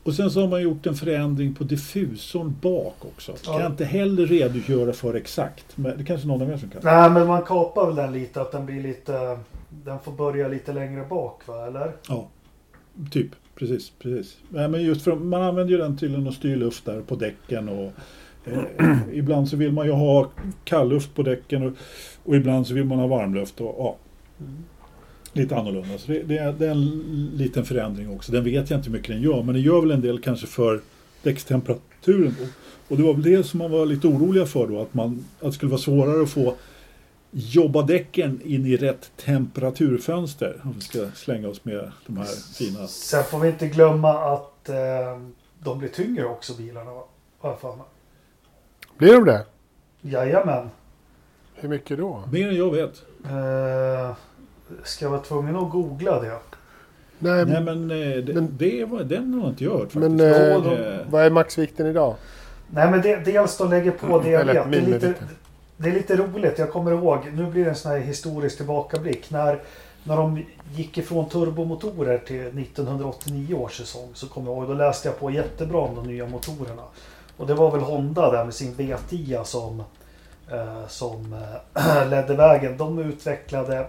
Och 0.03 0.13
sen 0.13 0.31
så 0.31 0.41
har 0.41 0.47
man 0.47 0.61
gjort 0.61 0.85
en 0.85 0.95
förändring 0.95 1.53
på 1.53 1.63
diffusorn 1.63 2.55
bak 2.61 2.95
också. 3.15 3.31
Kan 3.31 3.53
Ja. 3.53 3.61
jag 3.61 3.71
inte 3.71 3.85
heller 3.85 4.25
redogöra 4.25 4.93
för 4.93 5.13
exakt. 5.13 5.65
Men 5.77 5.97
det 5.97 6.03
kanske 6.03 6.27
någon 6.27 6.41
av 6.41 6.49
er 6.51 6.57
som 6.57 6.69
kan. 6.69 6.81
Nej, 6.83 7.09
men 7.09 7.27
man 7.27 7.41
kapar 7.41 7.85
väl 7.85 7.95
den 7.95 8.13
lite 8.13 8.41
att 8.41 8.51
den 8.51 8.65
blir 8.65 8.83
lite... 8.83 9.39
Den 9.69 9.99
får 9.99 10.11
börja 10.11 10.47
lite 10.47 10.73
längre 10.73 11.05
bak 11.09 11.47
va, 11.47 11.67
eller? 11.67 11.91
Ja, 12.07 12.27
typ. 13.11 13.27
Precis, 13.59 13.91
precis. 13.99 14.37
Nej, 14.49 14.69
men 14.69 14.83
just 14.83 15.01
för, 15.01 15.15
man 15.15 15.41
använder 15.41 15.71
ju 15.73 15.77
den 15.77 15.97
tydligen 15.97 16.27
att 16.27 16.33
styra 16.33 16.55
luft 16.55 16.85
där 16.85 17.01
på 17.01 17.15
däcken 17.15 17.69
och 17.69 17.91
eh, 18.45 18.97
ibland 19.13 19.49
så 19.49 19.57
vill 19.57 19.71
man 19.71 19.85
ju 19.85 19.91
ha 19.91 20.31
kallluft 20.63 21.15
på 21.15 21.23
däcken 21.23 21.63
och, 21.63 21.73
och 22.23 22.35
ibland 22.35 22.67
så 22.67 22.73
vill 22.73 22.85
man 22.85 22.99
ha 22.99 23.07
varmluft 23.07 23.61
och 23.61 23.75
ja, 23.77 23.97
lite 25.33 25.55
annorlunda. 25.55 25.97
Så 25.97 26.11
det, 26.11 26.23
det, 26.23 26.37
är, 26.37 26.53
det 26.53 26.67
är 26.67 26.71
en 26.71 27.31
liten 27.35 27.65
förändring 27.65 28.09
också. 28.09 28.31
Den 28.31 28.43
vet 28.43 28.69
jag 28.69 28.79
inte 28.79 28.89
hur 28.89 28.97
mycket 28.97 29.15
den 29.15 29.21
gör, 29.21 29.43
men 29.43 29.55
det 29.55 29.61
gör 29.61 29.81
väl 29.81 29.91
en 29.91 30.01
del 30.01 30.19
kanske 30.19 30.47
för 30.47 30.81
däckstemperaturen. 31.23 32.35
Och 32.87 32.97
det 32.97 33.03
var 33.03 33.13
väl 33.13 33.23
det 33.23 33.43
som 33.43 33.57
man 33.57 33.71
var 33.71 33.85
lite 33.85 34.07
oroliga 34.07 34.45
för 34.45 34.67
då, 34.67 34.81
att, 34.81 34.93
man, 34.93 35.25
att 35.39 35.45
det 35.45 35.51
skulle 35.51 35.71
vara 35.71 35.81
svårare 35.81 36.23
att 36.23 36.29
få 36.29 36.55
jobba 37.31 37.81
däcken 37.81 38.41
in 38.43 38.65
i 38.65 38.77
rätt 38.77 39.11
temperaturfönster. 39.25 40.61
Om 40.63 40.71
vi 40.75 40.81
ska 40.81 40.99
slänga 41.15 41.47
oss 41.47 41.65
med 41.65 41.91
de 42.07 42.17
här 42.17 42.25
fina... 42.57 42.87
Sen 42.87 43.23
får 43.23 43.39
vi 43.39 43.47
inte 43.47 43.67
glömma 43.67 44.33
att 44.33 44.69
eh, 44.69 44.75
de 45.59 45.79
blir 45.79 45.89
tyngre 45.89 46.25
också 46.25 46.53
bilarna. 46.53 46.93
va? 46.93 47.03
Har 47.39 47.49
jag 47.49 47.59
för 47.59 47.75
mig. 47.75 47.85
Blir 48.97 49.13
de 49.13 49.25
det? 49.25 49.45
Jajamän. 50.01 50.69
Hur 51.55 51.69
mycket 51.69 51.97
då? 51.97 52.23
Mer 52.31 52.49
än 52.49 52.55
jag 52.55 52.71
vet. 52.71 53.01
Eh, 53.25 54.15
ska 54.83 55.05
jag 55.05 55.09
vara 55.09 55.21
tvungen 55.21 55.55
att 55.55 55.71
googla 55.71 56.21
det? 56.21 56.37
Nej, 57.19 57.45
Nej 57.45 57.61
men, 57.61 57.91
eh, 57.91 58.17
det, 58.23 58.33
men- 58.33 58.57
det 58.57 58.85
var, 58.85 59.03
den 59.03 59.33
har 59.33 59.49
inte 59.49 59.63
jag 59.63 59.71
hört 59.71 59.79
faktiskt. 59.91 60.01
men 60.01 60.19
eh, 60.19 60.97
vad 61.09 61.25
är 61.25 61.29
maxvikten 61.29 61.87
idag? 61.87 62.15
Nej 62.71 62.91
men 62.91 63.01
det, 63.01 63.15
dels 63.25 63.57
de 63.57 63.69
lägger 63.69 63.91
på 63.91 64.19
det 64.19 64.29
jag 64.29 64.41
Eller 64.41 64.53
vet. 64.53 64.71
Det 64.71 64.77
är, 64.77 64.81
lite. 64.85 65.13
Det 65.81 65.89
är 65.89 65.93
lite 65.93 66.15
roligt. 66.15 66.57
Jag 66.57 66.71
kommer 66.71 66.91
ihåg. 66.91 67.19
Nu 67.33 67.45
blir 67.45 67.63
det 67.63 67.69
en 67.69 67.75
sån 67.75 67.91
här 67.91 67.99
historisk 67.99 68.57
tillbakablick. 68.57 69.29
När, 69.29 69.61
när 70.03 70.17
de 70.17 70.45
gick 70.75 70.97
ifrån 70.97 71.29
turbomotorer 71.29 72.17
till 72.17 72.59
1989 72.59 73.55
års 73.55 73.77
säsong. 73.77 74.09
Så 74.13 74.27
kommer 74.27 74.51
jag 74.51 74.57
ihåg. 74.57 74.67
Då 74.67 74.73
läste 74.73 75.07
jag 75.07 75.19
på 75.19 75.31
jättebra 75.31 75.79
om 75.79 75.95
de 75.95 76.07
nya 76.07 76.25
motorerna. 76.27 76.83
Och 77.37 77.47
det 77.47 77.53
var 77.53 77.71
väl 77.71 77.81
Honda 77.81 78.31
där 78.31 78.45
med 78.45 78.53
sin 78.53 78.75
V10 78.75 79.43
som, 79.43 79.83
eh, 80.51 80.87
som 80.87 81.33
eh, 81.73 82.07
ledde 82.09 82.35
vägen. 82.35 82.77
De 82.77 82.99
utvecklade 82.99 83.87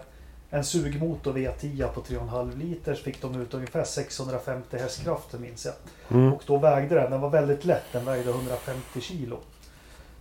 en 0.50 0.64
sugmotor 0.64 1.32
V10 1.32 1.88
på 1.88 2.00
3,5 2.00 2.58
liter. 2.58 2.94
Fick 2.94 3.22
de 3.22 3.40
ut 3.40 3.54
ungefär 3.54 3.84
650 3.84 4.76
hästkrafter 4.78 5.38
minns 5.38 5.66
jag. 5.66 5.74
Mm. 6.18 6.32
Och 6.32 6.42
då 6.46 6.58
vägde 6.58 6.94
den, 6.94 7.10
den 7.10 7.20
var 7.20 7.30
väldigt 7.30 7.64
lätt, 7.64 7.84
den 7.92 8.04
vägde 8.04 8.30
150 8.30 9.00
kilo. 9.00 9.36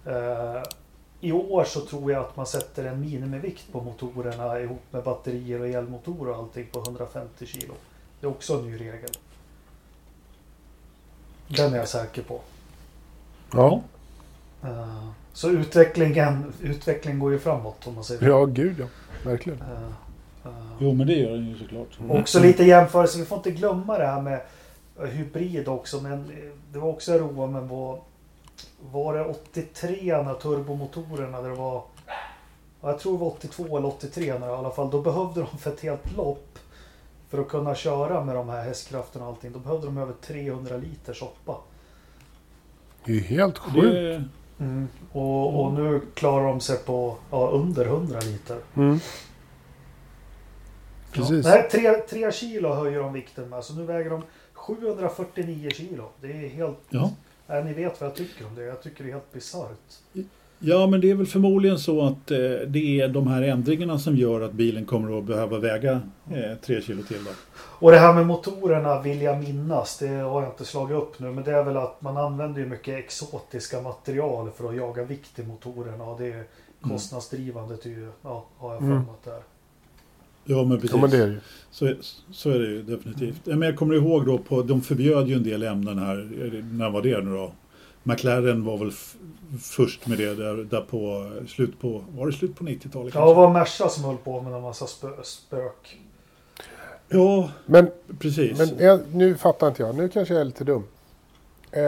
Eh, 0.06 0.62
I 1.22 1.32
år 1.32 1.64
så 1.64 1.82
tror 1.82 2.12
jag 2.12 2.22
att 2.26 2.38
man 2.38 2.46
sätter 2.46 2.86
en 2.86 3.02
minimivikt 3.02 3.72
på 3.72 3.82
motorerna 3.82 4.60
ihop 4.60 4.82
med 4.92 5.04
batterier 5.04 5.60
och 5.62 5.68
elmotor 5.68 6.30
och 6.30 6.36
allting 6.36 6.66
på 6.72 6.80
150 6.80 7.46
kilo. 7.46 7.74
Det 8.20 8.28
är 8.28 8.32
också 8.32 8.54
en 8.60 8.66
ny 8.72 8.74
regel. 8.80 9.10
Den 11.48 11.74
är 11.74 11.78
jag 11.78 11.88
säker 11.88 12.22
på. 12.22 12.40
Ja, 13.54 13.82
Eh, 14.64 15.08
Så 15.34 15.50
utvecklingen, 15.50 16.54
utvecklingen 16.62 17.20
går 17.20 17.32
ju 17.32 17.40
framåt 17.40 17.88
om 17.88 17.96
man 17.96 18.04
säger 18.04 18.20
så. 18.20 18.28
ja 18.28 18.46
gud 18.46 18.76
ja. 18.80 18.86
Verkligen. 19.26 19.62
Eh, 19.62 20.52
Jo, 20.80 20.94
men 20.94 21.08
det 21.08 21.14
gör 21.14 21.32
den 21.32 21.48
ju 21.50 21.58
såklart. 21.58 21.88
Också 22.10 22.40
lite 22.40 22.64
jämförelse, 22.64 23.20
vi 23.20 23.26
får 23.26 23.38
inte 23.38 23.52
glömma 23.52 23.98
det 23.98 24.06
här 24.06 24.22
med 24.22 24.42
hybrid 25.08 25.68
också. 25.68 26.02
Men 26.02 26.32
det 26.72 26.80
var 26.80 26.88
också 26.90 27.14
roligt 27.14 27.50
men 27.54 27.68
var, 27.68 28.00
var 28.92 29.14
det 29.14 29.26
83 29.26 30.22
när 30.24 30.34
turbomotorerna 30.34 31.42
där 31.42 31.50
det 31.50 31.56
var 31.56 31.84
ja, 32.82 32.90
jag 32.90 33.00
tror 33.00 33.14
det 33.14 33.20
var 33.20 33.28
82 33.28 33.78
eller 33.78 33.88
83 33.88 34.40
när 34.40 34.48
i 34.48 34.52
alla 34.52 34.72
fall. 34.72 34.90
Då 34.90 35.02
behövde 35.02 35.42
de 35.42 35.58
för 35.58 35.72
ett 35.72 35.82
helt 35.82 36.18
lopp 36.18 36.60
för 37.30 37.42
att 37.42 37.48
kunna 37.48 37.76
köra 37.76 38.24
med 38.24 38.36
de 38.36 38.50
här 38.50 38.64
hästkrafterna 38.64 39.26
och 39.26 39.32
allting. 39.32 39.52
Då 39.52 39.60
behövde 39.60 39.88
de 39.88 39.98
över 39.98 40.14
300 40.14 40.78
liter 40.78 41.14
soppa. 41.14 41.58
Det 43.06 43.12
är 43.12 43.16
ju 43.16 43.22
helt 43.22 43.58
sjukt. 43.58 43.84
Det, 43.84 44.24
Och, 45.12 45.66
och 45.66 45.74
nu 45.74 46.02
klarar 46.14 46.48
de 46.48 46.60
sig 46.60 46.78
på 46.78 47.18
ja, 47.32 47.50
under 47.54 47.86
100 47.86 48.20
liter. 48.20 48.58
Mm. 48.76 49.00
Precis. 51.12 51.46
Ja, 51.46 51.52
nej, 51.52 51.70
tre, 51.72 51.94
tre 51.94 52.32
kilo 52.32 52.74
höjer 52.74 53.00
de 53.00 53.14
vikten 53.14 53.50
med. 53.50 53.64
Så 53.64 53.74
nu 53.74 53.84
väger 53.84 54.10
de 54.10 54.24
749 54.54 55.70
kilo. 55.70 56.10
Det 56.22 56.28
är 56.28 56.50
helt... 56.50 56.78
ja. 56.90 57.12
Nej, 57.50 57.64
ni 57.64 57.74
vet 57.74 58.02
vad 58.02 58.10
jag 58.10 58.16
tycker 58.16 58.46
om 58.46 58.56
det. 58.56 58.64
Jag 58.64 58.82
tycker 58.84 59.04
det 59.04 59.10
är 59.10 59.14
helt 59.14 59.34
bisarrt. 59.34 59.80
ja, 60.60 60.88
men 60.88 61.02
det 61.02 61.12
är 61.12 61.16
väl 61.16 61.26
förmodligen 61.26 61.80
så 61.80 62.02
att 62.06 62.32
eh, 62.32 62.38
det 62.68 63.02
är 63.02 63.08
de 63.08 63.28
här 63.28 63.42
ändringarna 63.42 64.00
som 64.00 64.16
gör 64.16 64.42
att 64.42 64.52
bilen 64.54 64.86
kommer 64.86 65.18
att 65.18 65.24
behöva 65.24 65.58
väga 65.60 66.02
eh, 66.32 66.58
tre 66.66 66.82
kilo 66.82 67.04
till. 67.04 67.24
Då. 67.24 67.32
Och 67.62 67.92
det 67.92 67.98
här 67.98 68.14
med 68.14 68.26
motorerna 68.26 69.02
vill 69.02 69.22
jag 69.22 69.40
minnas. 69.44 69.98
Det 69.98 70.08
har 70.08 70.42
jag 70.42 70.52
inte 70.52 70.66
slagit 70.66 70.98
upp 70.98 71.20
nu. 71.20 71.32
Men 71.32 71.44
det 71.44 71.52
är 71.52 71.64
väl 71.64 71.78
att 71.78 72.02
man 72.02 72.18
använder 72.18 72.62
ju 72.62 72.68
mycket 72.68 73.00
exotiska 73.00 73.82
material 73.82 74.52
för 74.52 74.70
att 74.70 74.76
jaga 74.76 75.04
vikt 75.04 75.40
i 75.40 75.44
motorerna. 75.44 76.04
Och 76.04 76.20
det 76.20 76.28
är 76.32 76.44
kostnadsdrivande 76.82 77.78
till 77.78 78.08
ja, 78.22 78.46
har 78.58 78.72
jag 78.72 78.80
för 78.80 78.86
mig 78.88 78.96
Mm. 78.98 79.10
att 79.10 79.24
det 79.24 79.32
är. 79.32 79.42
Ja, 80.50 80.64
men 80.64 80.78
precis. 80.80 80.92
Ja, 80.92 80.98
men 81.02 81.10
det 81.10 81.18
är 81.18 81.28
det 81.28 81.34
ju. 81.34 81.40
Så, 81.72 81.94
så 82.32 82.50
är 82.50 82.60
det 82.60 82.66
ju 82.68 82.82
definitivt. 82.84 83.46
Men 83.46 83.62
jag 83.62 83.76
kommer 83.78 83.96
ihåg 83.96 84.26
då, 84.26 84.38
på, 84.38 84.62
de 84.62 84.82
förbjöd 84.82 85.28
ju 85.28 85.36
en 85.36 85.44
del 85.44 85.64
ämnen 85.64 86.00
här. 86.00 86.30
När 86.74 86.90
var 86.90 87.02
det 87.02 87.22
nu 87.22 87.32
då? 87.36 87.52
McLaren 88.04 88.64
var 88.66 88.78
väl 88.78 88.92
först 89.62 90.08
med 90.08 90.18
det 90.18 90.36
där, 90.36 90.56
där 90.56 90.82
på 90.82 91.32
slut 91.48 91.80
på, 91.80 92.04
var 92.18 92.28
det 92.28 92.34
slut 92.34 92.56
på 92.56 92.64
90-talet? 92.64 93.14
Ja, 93.14 93.28
det 93.30 93.34
var 93.36 93.54
Merca 93.54 93.90
som 93.90 94.04
höll 94.04 94.18
på 94.18 94.42
med 94.42 94.54
en 94.54 94.62
massa 94.62 94.88
spö, 94.88 95.08
spök. 95.24 96.00
ja, 97.10 97.52
Men, 97.66 97.90
precis. 98.20 98.58
men 98.58 98.86
jag, 98.86 99.00
nu 99.14 99.36
fattar 99.38 99.68
inte 99.68 99.84
jag. 99.84 99.96
Nu 99.96 100.10
kanske 100.10 100.34
jag 100.34 100.42
är 100.42 100.46
lite 100.46 100.64
dum. 100.64 100.84
Eh, 101.72 101.82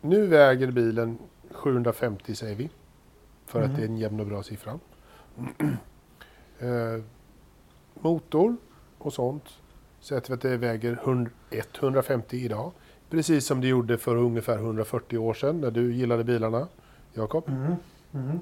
nu 0.00 0.26
väger 0.26 0.70
bilen 0.70 1.18
750 1.52 2.34
säger 2.34 2.54
vi. 2.56 2.70
För 3.46 3.58
Mm. 3.58 3.70
att 3.70 3.76
det 3.76 3.82
är 3.82 3.88
en 3.88 3.96
jämn 3.98 4.20
och 4.20 4.26
bra 4.26 4.42
siffra. 4.42 4.78
Eh, 6.60 7.02
motor 7.94 8.56
och 8.98 9.12
sånt 9.12 9.44
sätter 10.00 10.28
vi 10.28 10.34
att 10.34 10.40
det 10.40 10.56
väger 10.56 10.98
100, 11.02 11.30
150 11.50 12.36
idag. 12.36 12.72
Precis 13.10 13.46
som 13.46 13.60
det 13.60 13.66
gjorde 13.68 13.98
för 13.98 14.16
ungefär 14.16 14.58
140 14.58 15.18
år 15.18 15.34
sedan 15.34 15.60
när 15.60 15.70
du 15.70 15.94
gillade 15.94 16.24
bilarna, 16.24 16.68
Jakob. 17.14 17.48
Mm. 17.48 17.74
Mm. 18.14 18.40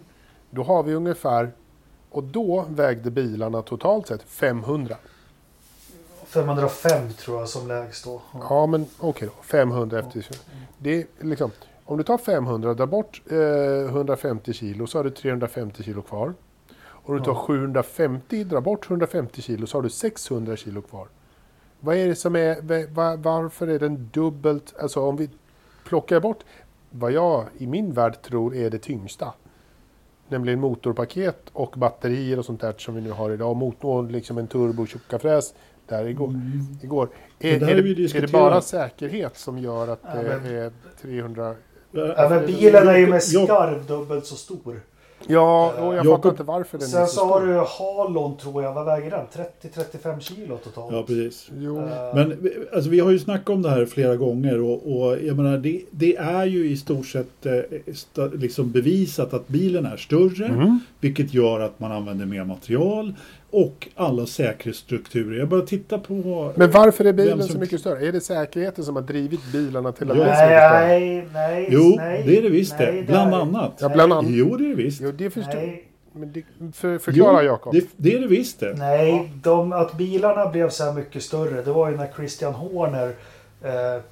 Då 0.50 0.62
har 0.62 0.83
vi 0.83 0.94
ungefär, 0.94 1.52
och 2.11 2.25
då 2.25 2.66
vägde 2.68 3.11
bilarna 3.11 3.62
totalt 3.62 4.06
sett 4.06 4.23
500. 4.23 4.97
505 6.26 7.12
tror 7.12 7.38
jag 7.38 7.49
som 7.49 7.68
lägst 7.68 8.04
då. 8.04 8.23
Ja. 8.33 8.47
Ja, 8.50 8.66
men 8.66 8.87
okej 8.99 9.28
då. 9.37 9.42
500 9.42 9.99
efter. 9.99 10.26
Det 10.78 11.00
är 11.00 11.06
liksom, 11.21 11.50
om 11.85 11.99
du 11.99 12.04
tar 12.04 12.18
500, 12.18 12.75
drar 12.75 12.87
bort 12.87 13.23
eh, 13.30 13.94
150 13.94 14.52
kilo 14.52 14.87
så 14.87 14.99
har 14.99 15.04
du 15.04 15.11
350 15.11 15.83
kilo 15.83 16.02
kvar. 16.02 16.35
Om 17.04 17.16
du 17.18 17.25
tar 17.25 17.32
Ja. 17.32 17.44
750, 17.46 18.44
drar 18.44 18.61
bort 18.61 18.90
150 18.90 19.42
kilo 19.42 19.66
så 19.66 19.76
har 19.78 19.82
du 19.82 19.90
600 19.90 20.56
kilo 20.56 20.82
kvar. 20.82 21.08
Vad 21.80 21.96
är 21.96 22.06
det 22.08 22.14
som 22.14 22.37
är, 22.37 22.61
va- 22.62 22.87
va- 22.90 23.16
varför 23.16 23.66
är 23.66 23.78
den 23.78 24.11
dubbelt, 24.12 24.75
alltså 24.80 25.00
om 25.00 25.16
vi 25.16 25.30
plockar 25.88 26.20
bort 26.20 26.44
vad 26.90 27.12
jag 27.12 27.44
i 27.58 27.66
min 27.66 27.92
värld 27.92 28.23
tror 28.23 28.56
är 28.56 28.70
det 28.70 28.78
tyngsta. 28.78 29.32
Nämligen 30.28 30.61
motorpaket 30.61 31.37
och 31.52 31.75
batterier 31.76 32.38
och 32.38 32.44
sånt 32.44 32.61
där 32.61 32.75
som 32.78 32.94
vi 32.94 33.00
nu 33.00 33.11
har 33.11 33.30
idag. 33.30 33.56
Motor, 33.56 34.08
liksom 34.08 34.38
en 34.38 34.46
turbo 34.46 34.87
tjockafräs 34.87 35.54
där 35.87 36.06
igår. 36.06 36.28
Mm. 36.28 36.50
igår. 36.82 37.08
Det 37.38 37.54
Är, 37.54 37.61
där 37.61 37.68
är, 37.68 37.82
det, 37.82 38.14
är 38.16 38.20
det 38.20 38.32
bara 38.32 38.61
säkerhet 38.61 39.37
som 39.37 39.58
gör 39.58 39.88
att 39.88 40.00
Ja, 40.02 40.23
det 40.23 40.54
är 40.58 40.73
300? 41.02 41.54
Ja, 41.90 42.26
men 42.30 42.46
bilen 42.46 42.88
är 42.88 42.96
ju 42.96 43.06
med 43.06 43.23
skarv 43.23 43.87
dubbelt 43.87 44.26
så 44.26 44.37
stor. 44.37 44.80
Ja, 45.26 45.73
och 45.81 45.95
jag 45.95 46.07
Jakob- 46.07 46.16
fattar 46.16 46.31
inte 46.31 46.43
varför 46.43 46.78
den 46.78 46.87
är 46.87 46.90
Sen 46.90 47.07
så 47.07 47.14
så 47.14 47.25
har 47.25 47.40
stor. 47.40 47.47
du 47.49 47.54
halon 48.09 48.37
tror 48.37 48.62
jag. 48.62 48.75
Vad 48.75 48.87
väger 48.87 49.11
den? 49.11 49.26
30-35 49.62 50.21
kilo 50.21 50.57
totalt. 50.59 50.93
Ja, 50.95 51.02
precis. 51.07 51.50
Jo, 51.59 51.78
Eh, 51.81 52.14
Men 52.14 52.37
vi- 52.43 52.54
alltså, 52.75 52.90
vi 52.90 53.00
har 53.00 53.11
ju 53.11 53.19
snackat 53.19 53.49
om 53.49 53.62
det 53.62 53.71
här 53.71 53.87
flera 53.87 54.16
gånger 54.16 54.61
och, 54.61 54.97
och 54.97 55.16
jag 55.23 55.37
menar, 55.37 55.59
det, 55.59 55.81
det 55.90 56.16
är 56.16 56.45
ju 56.45 56.71
i 56.71 56.76
stort 56.76 57.07
sett 57.07 57.47
eh, 57.47 58.28
liksom 58.33 58.71
bevisat 58.73 59.35
att 59.35 59.49
bilen 59.49 59.87
är 59.87 59.97
större. 59.97 60.47
Mm. 60.47 60.78
Vilket 61.00 61.35
gör 61.35 61.61
att 61.61 61.81
man 61.81 61.93
använder 61.93 62.26
mer 62.26 62.45
material 62.45 63.14
och 63.54 63.88
alla 63.94 64.26
säkerhetsstrukturer. 64.26 65.38
Jag 65.38 65.49
bara 65.49 65.61
tittar 65.61 65.99
på... 65.99 66.52
Men 66.56 66.70
varför 66.70 67.04
är 67.04 67.12
bilen 67.12 67.42
som- 67.42 67.49
så 67.49 67.58
mycket 67.58 67.80
större? 67.80 68.06
Är 68.08 68.12
det 68.12 68.20
säkerheten 68.20 68.84
som 68.84 68.96
har 68.96 69.02
drivit 69.02 69.52
bilarna 69.52 69.92
till 69.92 70.11
att 70.11 70.16
bli 70.16 70.25
så 70.25 70.30
mycket 70.30 70.38
större? 70.38 70.87
nej, 70.88 71.28
nej, 71.32 71.68
jo, 71.70 71.94
nej. 71.96 72.23
det 72.26 72.38
är 72.38 72.42
det 72.42 72.49
visst 72.49 72.75
nej, 72.78 72.92
det. 72.92 73.02
Bland 73.02 73.34
annat. 73.34 73.73
Ja, 73.80 73.88
bland 73.88 74.12
annat. 74.12 74.30
Jo, 74.30 74.56
det 74.56 74.64
är 74.64 74.68
det 74.68 74.75
visst. 74.75 75.00
Jo, 75.02 75.12
det 75.12 75.30
förstår 75.30 75.54
Nej, 75.54 75.88
Men 76.12 76.32
det, 76.32 76.42
för, 76.76 76.99
förklara 76.99 77.42
Jo, 77.42 77.46
Jakob. 77.49 77.75
Det, 77.75 77.87
det 77.96 78.14
är 78.14 78.20
det 78.20 78.26
visst 78.26 78.61
det. 78.61 78.75
nej 78.78 79.30
de, 79.42 79.73
att 79.73 79.92
bilarna 79.94 80.49
blev 80.50 80.68
så 80.70 80.84
här 80.84 80.92
mycket 80.92 81.23
större. 81.23 81.62
Det 81.62 81.73
var 81.73 81.90
ju 81.90 81.96
när 81.96 82.08
Christian 82.16 82.54
Horner 82.54 83.14
eh, 83.62 84.02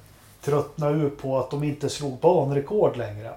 tröttnade 0.45 1.03
ut 1.05 1.17
på 1.17 1.39
att 1.39 1.51
de 1.51 1.63
inte 1.63 1.89
slog 1.89 2.19
banrekord 2.19 2.97
längre. 2.97 3.29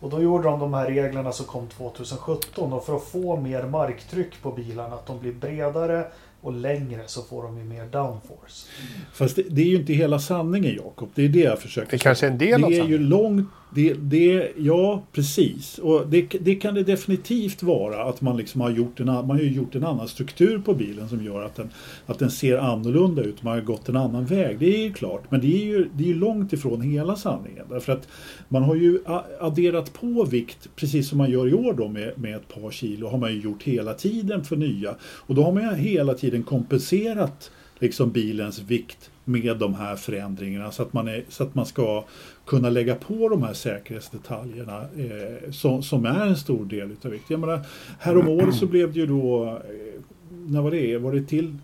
Och 0.00 0.10
då 0.10 0.22
gjorde 0.22 0.44
de 0.44 0.60
de 0.60 0.74
här 0.74 0.86
reglerna 0.86 1.32
som 1.32 1.46
kom 1.46 1.66
2017 1.66 2.72
och 2.72 2.86
för 2.86 2.96
att 2.96 3.04
få 3.04 3.36
mer 3.36 3.62
marktryck 3.62 4.42
på 4.42 4.52
bilarna, 4.52 4.94
att 4.94 5.06
de 5.06 5.20
blir 5.20 5.32
bredare 5.32 6.06
och 6.40 6.52
längre 6.52 7.02
så 7.06 7.22
får 7.22 7.42
de 7.42 7.58
ju 7.58 7.64
mer 7.64 7.86
downforce. 7.86 8.66
Fast 9.12 9.36
det, 9.36 9.42
det 9.42 9.62
är 9.62 9.66
ju 9.66 9.76
inte 9.76 9.92
hela 9.92 10.18
sanningen 10.18 10.74
Jakob. 10.74 11.08
Det 11.14 11.24
är 11.24 11.28
det 11.28 11.38
jag 11.38 11.58
försöker 11.58 11.90
Det 11.90 11.96
är 11.96 11.98
kanske 11.98 12.26
är 12.26 12.30
en 12.30 12.38
del 12.38 12.64
av 12.64 12.70
Det 12.70 12.78
är 12.78 12.84
ju 12.84 12.98
långt, 12.98 13.48
det, 13.74 13.94
det, 13.94 14.52
ja 14.56 15.02
precis. 15.12 15.78
Och 15.78 16.08
det, 16.08 16.22
det 16.40 16.54
kan 16.54 16.74
det 16.74 16.82
definitivt 16.82 17.62
vara 17.62 18.04
att 18.04 18.20
man 18.20 18.36
liksom 18.36 18.60
har 18.60 18.70
gjort 18.70 19.00
en, 19.00 19.06
man 19.06 19.30
har 19.30 19.38
gjort 19.38 19.74
en 19.74 19.84
annan 19.84 20.08
struktur 20.08 20.58
på 20.58 20.74
bilen 20.74 21.08
som 21.08 21.24
gör 21.24 21.42
att 21.42 21.54
den, 21.54 21.70
att 22.06 22.18
den 22.18 22.30
ser 22.30 22.58
annorlunda 22.58 23.22
ut. 23.22 23.42
Man 23.42 23.54
har 23.54 23.60
gått 23.60 23.88
en 23.88 23.96
annan 23.96 24.26
väg. 24.26 24.58
Det 24.58 24.76
är 24.76 24.82
ju 24.82 24.92
klart. 24.92 25.30
Men 25.30 25.40
det 25.40 25.46
är 25.46 25.64
ju, 25.64 25.88
det 25.94 26.10
är 26.10 26.14
långt 26.14 26.52
ifrån 26.52 26.80
hela 26.80 27.16
sanningen. 27.16 27.66
Därför 27.70 27.92
att 27.92 28.08
man 28.48 28.62
har 28.62 28.74
ju 28.74 28.98
adderat 29.40 29.92
på 29.92 30.24
vikt 30.24 30.68
precis 30.76 31.08
som 31.08 31.18
man 31.18 31.30
gör 31.30 31.48
i 31.48 31.54
år 31.54 31.72
då 31.72 31.88
med, 31.88 32.12
med 32.18 32.36
ett 32.36 32.48
par 32.48 32.70
kilo. 32.70 33.08
har 33.08 33.18
man 33.18 33.32
ju 33.32 33.40
gjort 33.40 33.62
hela 33.62 33.94
tiden 33.94 34.44
för 34.44 34.56
nya. 34.56 34.94
Och 35.02 35.34
då 35.34 35.42
har 35.42 35.52
man 35.52 35.62
ju 35.62 35.74
hela 35.74 36.14
tiden 36.14 36.42
kompenserat 36.42 37.50
liksom 37.78 38.10
bilens 38.10 38.58
vikt 38.58 39.10
med 39.24 39.58
de 39.58 39.74
här 39.74 39.96
förändringarna 39.96 40.70
så 40.70 40.82
att 40.82 40.92
man, 40.92 41.08
är, 41.08 41.24
så 41.28 41.42
att 41.42 41.54
man 41.54 41.66
ska 41.66 42.04
kunna 42.48 42.70
lägga 42.70 42.94
på 42.94 43.28
de 43.28 43.42
här 43.42 43.52
säkerhetsdetaljerna 43.52 44.80
eh, 44.80 45.50
som, 45.50 45.82
som 45.82 46.04
är 46.06 46.26
en 46.26 46.36
stor 46.36 46.64
del 46.64 46.90
utav 46.90 47.10
vikt. 47.10 47.30
Jag 47.30 47.40
menar, 47.40 47.60
häromåret 47.98 48.54
så 48.54 48.66
blev 48.66 48.92
det 48.92 48.98
ju 48.98 49.06
då, 49.06 49.46
eh, 49.46 50.00
när 50.30 50.62
var 50.62 50.70
det? 50.70 50.98
Var 50.98 51.12
det 51.12 51.22
till 51.22 51.56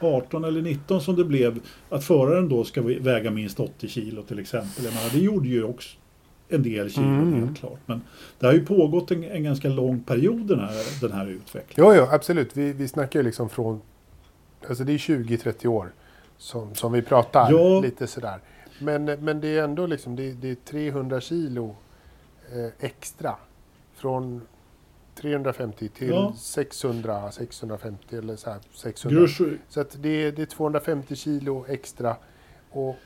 18 0.00 0.44
eller 0.44 0.62
19 0.62 1.00
som 1.00 1.16
det 1.16 1.24
blev 1.24 1.60
att 1.88 2.04
föraren 2.04 2.48
då 2.48 2.64
ska 2.64 2.82
väga 2.82 3.30
minst 3.30 3.60
80 3.60 3.88
kilo 3.88 4.22
till 4.22 4.38
exempel. 4.38 4.84
Jag 4.84 4.94
menar, 4.94 5.10
det 5.12 5.18
gjorde 5.18 5.48
ju 5.48 5.64
också 5.64 5.98
en 6.48 6.62
del 6.62 6.90
kilo 6.90 7.06
Mm. 7.06 7.44
helt 7.44 7.58
klart. 7.58 7.80
Men 7.86 8.00
det 8.38 8.46
har 8.46 8.52
ju 8.52 8.66
pågått 8.66 9.10
en, 9.10 9.24
en 9.24 9.44
ganska 9.44 9.68
lång 9.68 10.00
period 10.00 10.46
den 10.46 10.60
här, 10.60 11.00
den 11.00 11.12
här 11.12 11.26
utvecklingen. 11.26 11.92
Jo, 11.94 12.00
jo, 12.02 12.06
absolut. 12.10 12.56
Vi, 12.56 12.72
vi 12.72 12.88
snackar 12.88 13.20
ju 13.20 13.24
liksom 13.24 13.48
från... 13.48 13.80
Alltså 14.68 14.84
det 14.84 14.92
är 14.92 14.98
20-30 14.98 15.66
år 15.66 15.92
som, 16.38 16.74
som 16.74 16.92
vi 16.92 17.02
pratar. 17.02 17.52
Ja. 17.52 17.80
Lite 17.80 18.06
sådär. 18.06 18.38
Men, 18.78 19.04
men 19.04 19.40
det 19.40 19.48
är 19.58 19.62
ändå 19.64 19.86
liksom, 19.86 20.16
det, 20.16 20.32
det 20.32 20.50
är 20.50 20.54
300 20.54 21.20
kilo 21.20 21.76
eh, 22.52 22.66
extra. 22.86 23.34
Från 23.94 24.42
350 25.14 25.88
till 25.88 26.08
Ja. 26.08 26.34
600, 26.38 27.32
650 27.32 28.16
eller 28.16 28.36
så 28.36 28.50
här 28.50 28.58
600. 28.74 29.20
Grush, 29.20 29.42
Så 29.68 29.80
att 29.80 29.96
det, 30.02 30.08
är- 30.08 30.32
det 30.32 30.42
är 30.42 30.46
250 30.46 31.16
kilo 31.16 31.64
extra. 31.68 32.16
Och 32.70 32.96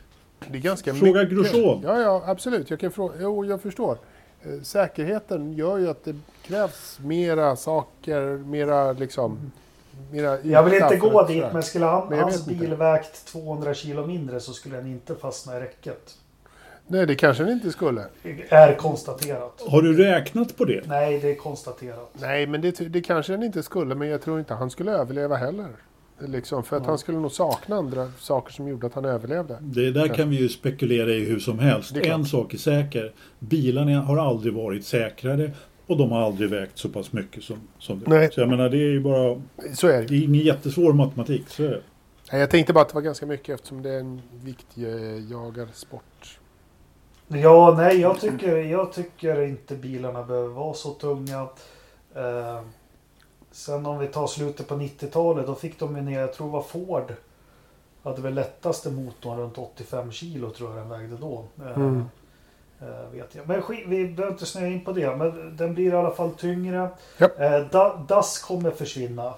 Det 0.48 0.58
är 0.58 0.62
ganska 0.62 0.94
Fråga 0.94 1.20
mycket. 1.22 1.36
Grosjean. 1.52 1.80
Ja, 1.84 2.00
ja, 2.00 2.22
absolut. 2.26 2.70
Jag, 2.70 2.80
kan 2.80 2.90
fråga, 2.90 3.14
jo, 3.20 3.44
jag 3.44 3.60
förstår. 3.60 3.98
Eh, 4.42 4.60
Säkerheten 4.62 5.52
gör 5.52 5.78
ju 5.78 5.88
att 5.90 6.04
det 6.04 6.16
krävs 6.42 6.98
mera 7.02 7.56
saker, 7.56 8.20
mera 8.46 8.92
liksom... 8.92 9.32
Mera 9.32 9.50
Jag 10.42 10.62
vill 10.62 10.74
inte 10.74 10.96
gå 10.96 11.26
dit, 11.26 11.44
men 11.52 11.62
skulle 11.62 11.84
han, 11.86 12.08
Men 12.08 12.18
hans 12.18 12.34
vet 12.34 12.48
inte. 12.48 12.60
bil 12.60 12.74
vägt 12.74 13.26
200 13.26 13.74
kilo 13.74 14.06
mindre 14.06 14.40
så 14.40 14.52
skulle 14.52 14.76
den 14.76 14.86
inte 14.86 15.14
fastna 15.14 15.56
i 15.56 15.60
räcket. 15.60 16.14
Nej, 16.86 17.06
det 17.06 17.14
kanske 17.14 17.42
den 17.44 17.52
inte 17.52 17.70
skulle. 17.70 18.04
Är 18.48 18.74
konstaterat. 18.74 19.62
Har 19.68 19.82
du 19.82 19.96
räknat 19.96 20.56
på 20.56 20.64
det? 20.64 20.82
Nej, 20.86 21.18
det 21.18 21.30
är 21.30 21.34
konstaterat. 21.34 22.10
Nej, 22.20 22.46
men 22.46 22.60
det, 22.60 22.78
det 22.92 23.00
kanske 23.00 23.32
den 23.32 23.42
inte 23.42 23.62
skulle, 23.62 23.94
men 23.94 24.08
jag 24.08 24.22
tror 24.22 24.38
inte 24.38 24.54
han 24.54 24.70
skulle 24.70 24.92
överleva 24.92 25.36
heller. 25.36 25.68
Liksom, 26.18 26.64
för 26.64 26.76
att 26.76 26.86
han 26.86 26.98
skulle 26.98 27.18
nog 27.18 27.32
sakna 27.32 27.76
andra 27.76 28.10
saker 28.18 28.52
som 28.52 28.68
gjorde 28.68 28.86
att 28.86 28.94
han 28.94 29.04
överlevde. 29.04 29.56
Det 29.60 29.90
där 29.90 30.08
kan 30.08 30.30
vi 30.30 30.36
ju 30.36 30.48
spekulera 30.48 31.10
i 31.10 31.24
hur 31.24 31.38
som 31.38 31.58
helst. 31.58 31.94
Det 31.94 32.00
är 32.00 32.04
klart. 32.04 32.18
En 32.18 32.24
sak 32.24 32.54
är 32.54 32.58
säker. 32.58 33.12
Bilarna 33.38 34.00
har 34.00 34.16
aldrig 34.16 34.54
varit 34.54 34.84
säkrare 34.86 35.50
och 35.92 35.98
de 35.98 36.12
har 36.12 36.20
aldrig 36.20 36.50
vägt 36.50 36.78
så 36.78 36.88
pass 36.88 37.12
mycket 37.12 37.42
som, 37.44 37.56
som 37.78 38.00
det. 38.00 38.10
Nej. 38.10 38.30
Så 38.32 38.40
jag 38.40 38.48
menar 38.48 38.68
det 38.68 38.76
är 38.76 38.90
ju 38.90 39.00
bara... 39.00 39.42
Så 39.74 39.88
är 39.88 40.00
det. 40.00 40.06
Det 40.06 40.14
är 40.14 40.22
ingen 40.22 40.42
jättesvår 40.42 40.92
matematik. 40.92 41.44
Så 41.48 41.62
är 41.64 41.68
det. 41.68 41.82
Nej, 42.32 42.40
Jag 42.40 42.50
tänkte 42.50 42.72
bara 42.72 42.80
att 42.80 42.88
det 42.88 42.94
var 42.94 43.02
ganska 43.02 43.26
mycket 43.26 43.54
eftersom 43.54 43.82
det 43.82 43.90
är 43.90 44.00
en 44.00 44.22
viktig 44.44 44.84
eh, 44.84 45.30
jagarsport. 45.30 46.38
Ja, 47.28 47.74
nej, 47.76 48.00
jag 48.00 48.20
tycker, 48.20 48.56
jag 48.56 48.92
tycker 48.92 49.42
inte 49.42 49.74
bilarna 49.74 50.22
behöver 50.22 50.48
vara 50.48 50.74
så 50.74 50.90
tunga. 50.90 51.40
Eh, 52.14 52.60
sen 53.50 53.86
om 53.86 53.98
vi 53.98 54.06
tar 54.06 54.26
slutet 54.26 54.68
på 54.68 54.74
90-talet, 54.74 55.46
då 55.46 55.54
fick 55.54 55.78
de 55.78 55.96
ju 55.96 56.02
ner, 56.02 56.20
jag 56.20 56.32
tror 56.32 56.46
det 56.46 56.52
var 56.52 56.62
Ford, 56.62 57.14
hade 58.02 58.22
väl 58.22 58.34
lättaste 58.34 58.90
motorn 58.90 59.38
runt 59.38 59.58
85 59.58 60.12
kilo 60.12 60.50
tror 60.50 60.70
jag 60.70 60.78
den 60.78 60.88
vägde 60.88 61.16
då. 61.20 61.44
Eh, 61.60 61.76
Mm. 61.76 62.04
Eh, 62.82 63.10
vet 63.12 63.34
jag. 63.34 63.48
Men 63.48 63.62
skit, 63.62 63.84
vi 63.88 64.04
behöver 64.08 64.32
inte 64.32 64.46
snöa 64.46 64.66
in 64.66 64.84
på 64.84 64.92
det, 64.92 65.16
men 65.16 65.56
den 65.56 65.74
blir 65.74 65.92
i 65.92 65.96
alla 65.96 66.10
fall 66.10 66.30
tyngre. 66.30 66.88
Japp. 67.18 67.40
Eh, 67.40 67.60
da, 67.70 67.96
DAS 68.08 68.38
kommer 68.38 68.70
försvinna. 68.70 69.34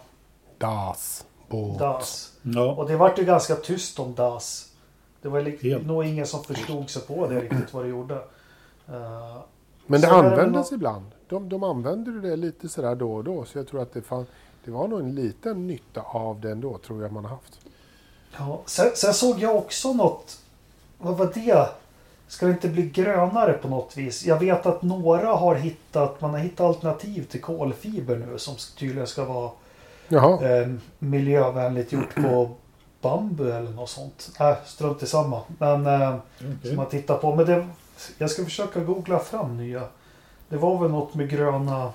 Das. 0.58 1.24
Båt. 1.48 1.78
DAS. 1.78 2.32
Ja, 2.42 2.72
Och 2.74 2.88
det 2.88 2.96
vart 2.96 3.18
ju 3.18 3.24
ganska 3.24 3.54
tyst 3.56 3.98
om 3.98 4.14
DAS. 4.14 4.68
Det 5.22 5.28
var 5.28 5.40
li- 5.40 5.58
Helt. 5.62 5.86
nog 5.86 6.04
ingen 6.04 6.26
som 6.26 6.44
förstod 6.44 6.90
sig 6.90 7.02
på 7.02 7.26
det 7.26 7.40
riktigt 7.40 7.74
vad 7.74 7.84
det 7.84 7.88
gjorde. 7.88 8.14
Eh, 8.88 9.36
Men 9.86 10.00
det 10.00 10.06
Så 10.06 10.12
det 10.14 10.18
användes 10.30 10.70
nå- 10.70 10.74
ibland. 10.74 11.04
De, 11.28 11.48
de 11.48 11.62
använder 11.62 12.12
det 12.12 12.36
lite 12.36 12.68
sådär 12.68 12.94
då 12.94 13.14
och 13.14 13.24
då. 13.24 13.44
Så 13.44 13.58
jag 13.58 13.68
tror 13.68 13.82
att 13.82 13.92
det, 13.92 14.02
fan, 14.02 14.26
det 14.64 14.70
var 14.70 14.88
nog 14.88 15.00
en 15.00 15.14
liten 15.14 15.66
nytta 15.66 16.00
av 16.02 16.40
det 16.40 16.50
ändå, 16.50 16.78
tror 16.78 17.02
jag 17.02 17.12
man 17.12 17.24
har 17.24 17.30
haft. 17.30 17.60
Ja, 18.38 18.62
sen, 18.66 18.90
sen 18.94 19.14
såg 19.14 19.38
jag 19.38 19.56
också 19.56 19.92
något. 19.92 20.38
Vad 20.98 21.16
var 21.16 21.32
det? 21.34 21.68
Ska 22.34 22.46
det 22.46 22.52
inte 22.52 22.68
bli 22.68 22.82
grönare 22.82 23.52
på 23.52 23.68
något 23.68 23.96
vis? 23.96 24.26
Jag 24.26 24.38
vet 24.38 24.66
att 24.66 24.82
några 24.82 25.28
har 25.28 25.54
hittat, 25.54 26.20
man 26.20 26.30
har 26.30 26.38
hittat 26.38 26.60
alternativ 26.60 27.24
till 27.24 27.40
kolfiber 27.40 28.16
nu 28.16 28.38
som 28.38 28.54
tydligen 28.78 29.06
ska 29.06 29.24
vara 29.24 29.50
eh, 30.10 30.68
miljövänligt 30.98 31.92
gjort 31.92 32.14
på 32.14 32.50
bambu 33.00 33.52
eller 33.52 33.70
något 33.70 33.90
sånt. 33.90 34.30
Nej, 34.40 34.56
strunt 34.64 35.02
i 35.02 35.06
samma. 35.06 35.40
Men 35.58 35.86
eh, 35.86 36.14
okej. 36.36 36.56
som 36.62 36.76
man 36.76 36.86
tittar 36.86 37.18
på. 37.18 37.34
Men 37.34 37.46
det, 37.46 37.66
jag 38.18 38.30
ska 38.30 38.44
försöka 38.44 38.80
googla 38.80 39.18
fram 39.18 39.56
nya. 39.56 39.82
Det 40.48 40.56
var 40.56 40.82
väl 40.82 40.90
något 40.90 41.14
med 41.14 41.30
gröna... 41.30 41.92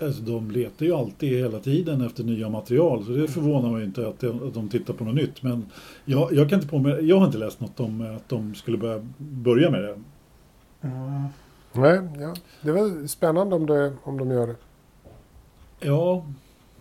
Alltså, 0.00 0.22
de 0.22 0.50
letar 0.50 0.86
ju 0.86 0.92
alltid 0.92 1.38
hela 1.38 1.60
tiden 1.60 2.00
efter 2.00 2.24
nya 2.24 2.48
material 2.48 3.04
så 3.04 3.10
det 3.10 3.28
förvånar 3.28 3.70
mig 3.70 3.84
inte 3.84 4.08
att 4.08 4.20
de, 4.20 4.48
att 4.48 4.54
de 4.54 4.68
tittar 4.68 4.94
på 4.94 5.04
något 5.04 5.14
nytt. 5.14 5.42
Men 5.42 5.66
jag, 6.04 6.32
jag, 6.32 6.48
kan 6.48 6.58
inte 6.58 6.70
på 6.70 6.78
mig, 6.78 7.08
jag 7.08 7.18
har 7.18 7.26
inte 7.26 7.38
läst 7.38 7.60
något 7.60 7.80
om 7.80 8.16
att 8.16 8.28
de 8.28 8.54
skulle 8.54 8.76
börja, 8.78 9.06
börja 9.18 9.70
med 9.70 9.82
det. 9.82 9.98
Mm, 10.80 11.24
Nej, 11.72 12.00
ja. 12.20 12.34
Det 12.60 12.72
var 12.72 13.06
spännande 13.06 13.56
om, 13.56 13.66
det, 13.66 13.92
om 14.02 14.18
de 14.18 14.30
gör 14.30 14.46
det. 14.46 14.56
Ja, 15.80 16.26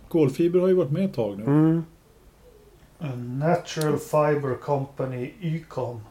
kolfiber 0.08 0.60
har 0.60 0.67
ju 0.67 0.73
varit 0.73 0.91
med 0.91 1.06
ett 1.06 1.13
tag 1.13 1.38
nu. 1.38 1.43
Mm. 1.43 1.84
Natural 3.39 3.97
Fiber 3.97 4.56
Company 4.62 5.32
Ycom 5.41 6.01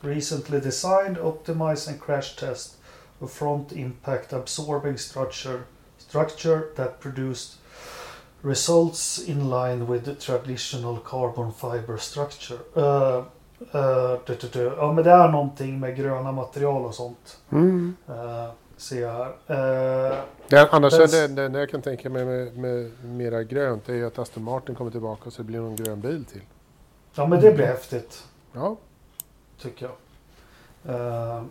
recently 0.00 0.60
designed, 0.60 1.18
optimized 1.18 1.88
and 1.88 2.00
crash 2.00 2.36
test 2.36 2.76
a 3.20 3.26
front 3.26 3.72
impact 3.72 4.32
absorbing 4.32 4.96
structure 4.96 5.60
structure 6.08 6.60
that 6.76 7.00
produced 7.00 7.58
results 8.42 9.28
in 9.28 9.50
line 9.50 9.86
with 9.92 10.04
the 10.04 10.14
traditional 10.14 10.96
carbon 11.04 11.52
fiber 11.52 11.98
structure. 11.98 12.58
Uh, 12.76 13.24
uh, 13.74 14.18
du, 14.26 14.34
du, 14.34 14.48
du. 14.52 14.72
Ja 14.76 14.92
men 14.92 15.04
det 15.04 15.10
är 15.10 15.28
någonting 15.28 15.80
med 15.80 15.96
gröna 15.96 16.32
material 16.32 16.84
och 16.84 16.94
sånt. 16.94 17.38
Mm. 17.50 17.96
Uh, 18.08 18.50
ser 18.76 19.00
jag 19.00 19.12
här. 19.12 19.28
Uh, 20.10 20.18
Det, 20.48 20.68
annars 20.72 20.92
Den- 20.92 21.02
är 21.02 21.28
det, 21.28 21.28
det, 21.28 21.48
det 21.48 21.58
jag 21.58 21.70
kan 21.70 21.82
tänka 21.82 22.10
mig 22.10 22.24
med, 22.24 22.56
med 22.56 22.92
mera 23.04 23.42
grönt 23.42 23.86
det 23.86 23.92
är 23.92 23.96
ju 23.96 24.06
att 24.06 24.18
Aston 24.18 24.42
Martin 24.44 24.74
kommer 24.74 24.90
tillbaka 24.90 25.30
så 25.30 25.42
det 25.42 25.46
blir 25.46 25.60
någon 25.60 25.76
grön 25.76 26.00
bil 26.00 26.24
till. 26.24 26.42
ja 27.14 27.26
men 27.26 27.40
det 27.40 27.52
blir 27.52 27.66
häftigt. 27.66 28.24
Ja. 28.52 28.76
Tycker 29.60 29.86
jag. 29.86 29.94
Uh, 30.94 31.42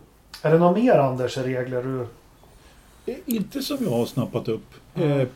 är 0.42 0.50
det 0.52 0.58
något 0.58 0.76
mer 0.76 0.94
Anders 0.98 1.38
regler 1.38 1.82
du 1.82 2.00
Eh, 2.00 2.06
Inte 3.26 3.62
som 3.62 3.76
jag 3.80 3.90
har 3.90 4.06
snappat 4.06 4.48
upp 4.48 4.66
Mm. 4.94 5.20
eh, 5.20 5.26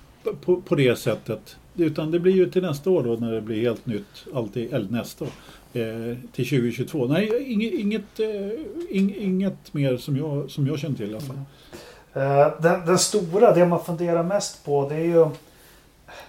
på, 0.45 0.61
på 0.61 0.75
det 0.75 0.97
sättet. 0.99 1.57
Utan 1.77 2.11
det 2.11 2.21
blir 2.21 2.33
ju 2.33 2.51
till 2.51 2.63
nästa 2.63 2.91
år 2.91 3.03
då 3.03 3.13
när 3.27 3.33
det 3.33 3.41
blir 3.41 3.61
helt 3.63 3.87
nytt. 3.87 4.25
Alltid, 4.35 4.73
eller 4.75 4.91
nästa 4.91 5.25
år. 5.25 5.31
Eh, 5.73 6.17
till 6.33 6.49
2022. 6.49 7.07
Nej, 7.07 7.53
inget, 7.53 7.73
inget, 7.73 8.21
eh, 8.21 8.97
ing, 8.97 9.15
inget 9.19 9.75
mer 9.75 9.97
som 9.97 10.17
jag, 10.17 10.51
som 10.51 10.67
jag 10.67 10.79
känner 10.79 10.97
till 10.97 11.11
i 11.11 11.15
alla 11.15 11.21
fall. 11.21 11.37
Eh, 12.15 12.61
Den, 12.63 12.87
den 12.87 12.99
stora, 12.99 13.55
det 13.55 13.67
man 13.67 13.85
funderar 13.85 14.23
mest 14.23 14.65
på 14.65 14.89
det 14.89 14.95
är 14.95 15.05
ju 15.05 15.27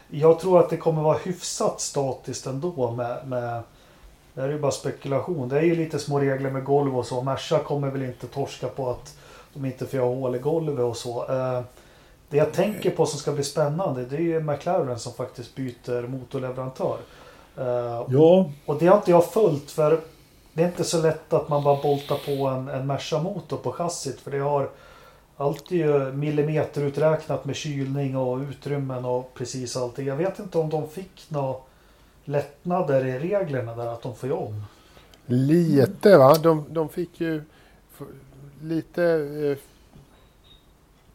Jag 0.09 0.39
tror 0.39 0.59
att 0.59 0.69
det 0.69 0.77
kommer 0.77 1.01
vara 1.01 1.17
hyfsat 1.17 1.81
statiskt 1.81 2.45
ändå 2.47 2.91
med, 2.91 3.27
med 3.27 3.61
Det 4.33 4.41
här 4.41 4.47
är 4.49 4.53
ju 4.53 4.59
bara 4.59 4.71
spekulation. 4.71 5.49
Det 5.49 5.57
är 5.57 5.63
ju 5.63 5.75
lite 5.75 5.99
små 5.99 6.19
regler 6.19 6.51
med 6.51 6.63
golv 6.63 6.97
och 6.97 7.05
så. 7.05 7.21
Merca 7.23 7.59
kommer 7.59 7.91
väl 7.91 8.03
inte 8.03 8.27
torska 8.27 8.67
på 8.67 8.89
att 8.89 9.17
de 9.53 9.65
inte 9.65 9.85
får 9.85 9.97
göra 9.99 10.09
hål 10.09 10.35
i 10.35 10.39
golvet 10.39 10.79
och 10.79 10.97
så. 10.97 11.25
Eh, 11.29 11.61
Det 12.29 12.37
jag 12.37 12.53
tänker 12.53 12.89
på 12.89 13.05
som 13.05 13.19
ska 13.19 13.31
bli 13.31 13.43
spännande 13.43 14.05
det 14.05 14.15
är 14.15 14.19
ju 14.19 14.39
McLaren 14.39 14.99
som 14.99 15.13
faktiskt 15.13 15.55
byter 15.55 16.07
motorleverantör. 16.07 16.97
Eh, 17.57 18.03
Ja, 18.09 18.51
och 18.65 18.77
det 18.79 18.87
har 18.87 18.97
inte 18.97 19.11
jag 19.11 19.25
följt 19.31 19.71
för 19.71 19.99
det 20.53 20.63
är 20.63 20.67
inte 20.67 20.83
så 20.83 21.01
lätt 21.01 21.33
att 21.33 21.49
man 21.49 21.63
bara 21.63 21.81
boltar 21.81 22.17
på 22.25 22.47
en, 22.47 22.67
en 22.67 22.87
Merca-motor 22.87 23.57
på 23.57 23.71
chassit 23.71 24.19
för 24.19 24.31
det 24.31 24.39
har 24.39 24.69
alltid 25.37 25.77
ju 25.77 26.11
millimeteruträknat 26.11 27.45
med 27.45 27.55
kylning 27.55 28.17
och 28.17 28.37
utrymmen 28.37 29.05
och 29.05 29.33
precis 29.33 29.77
allt 29.77 29.95
det. 29.95 30.03
Jag 30.03 30.15
vet 30.15 30.39
inte 30.39 30.57
om 30.57 30.69
de 30.69 30.89
fick 30.89 31.25
några 31.29 31.55
lättnader 32.25 33.05
i 33.05 33.19
reglerna 33.19 33.75
där 33.75 33.87
att 33.87 34.01
de 34.01 34.15
får 34.15 34.31
om. 34.31 34.63
Lite 35.25 36.17
va? 36.17 36.33
De, 36.43 36.65
de 36.69 36.89
fick 36.89 37.21
ju 37.21 37.43
lite, 38.63 39.03
eh, 39.03 39.57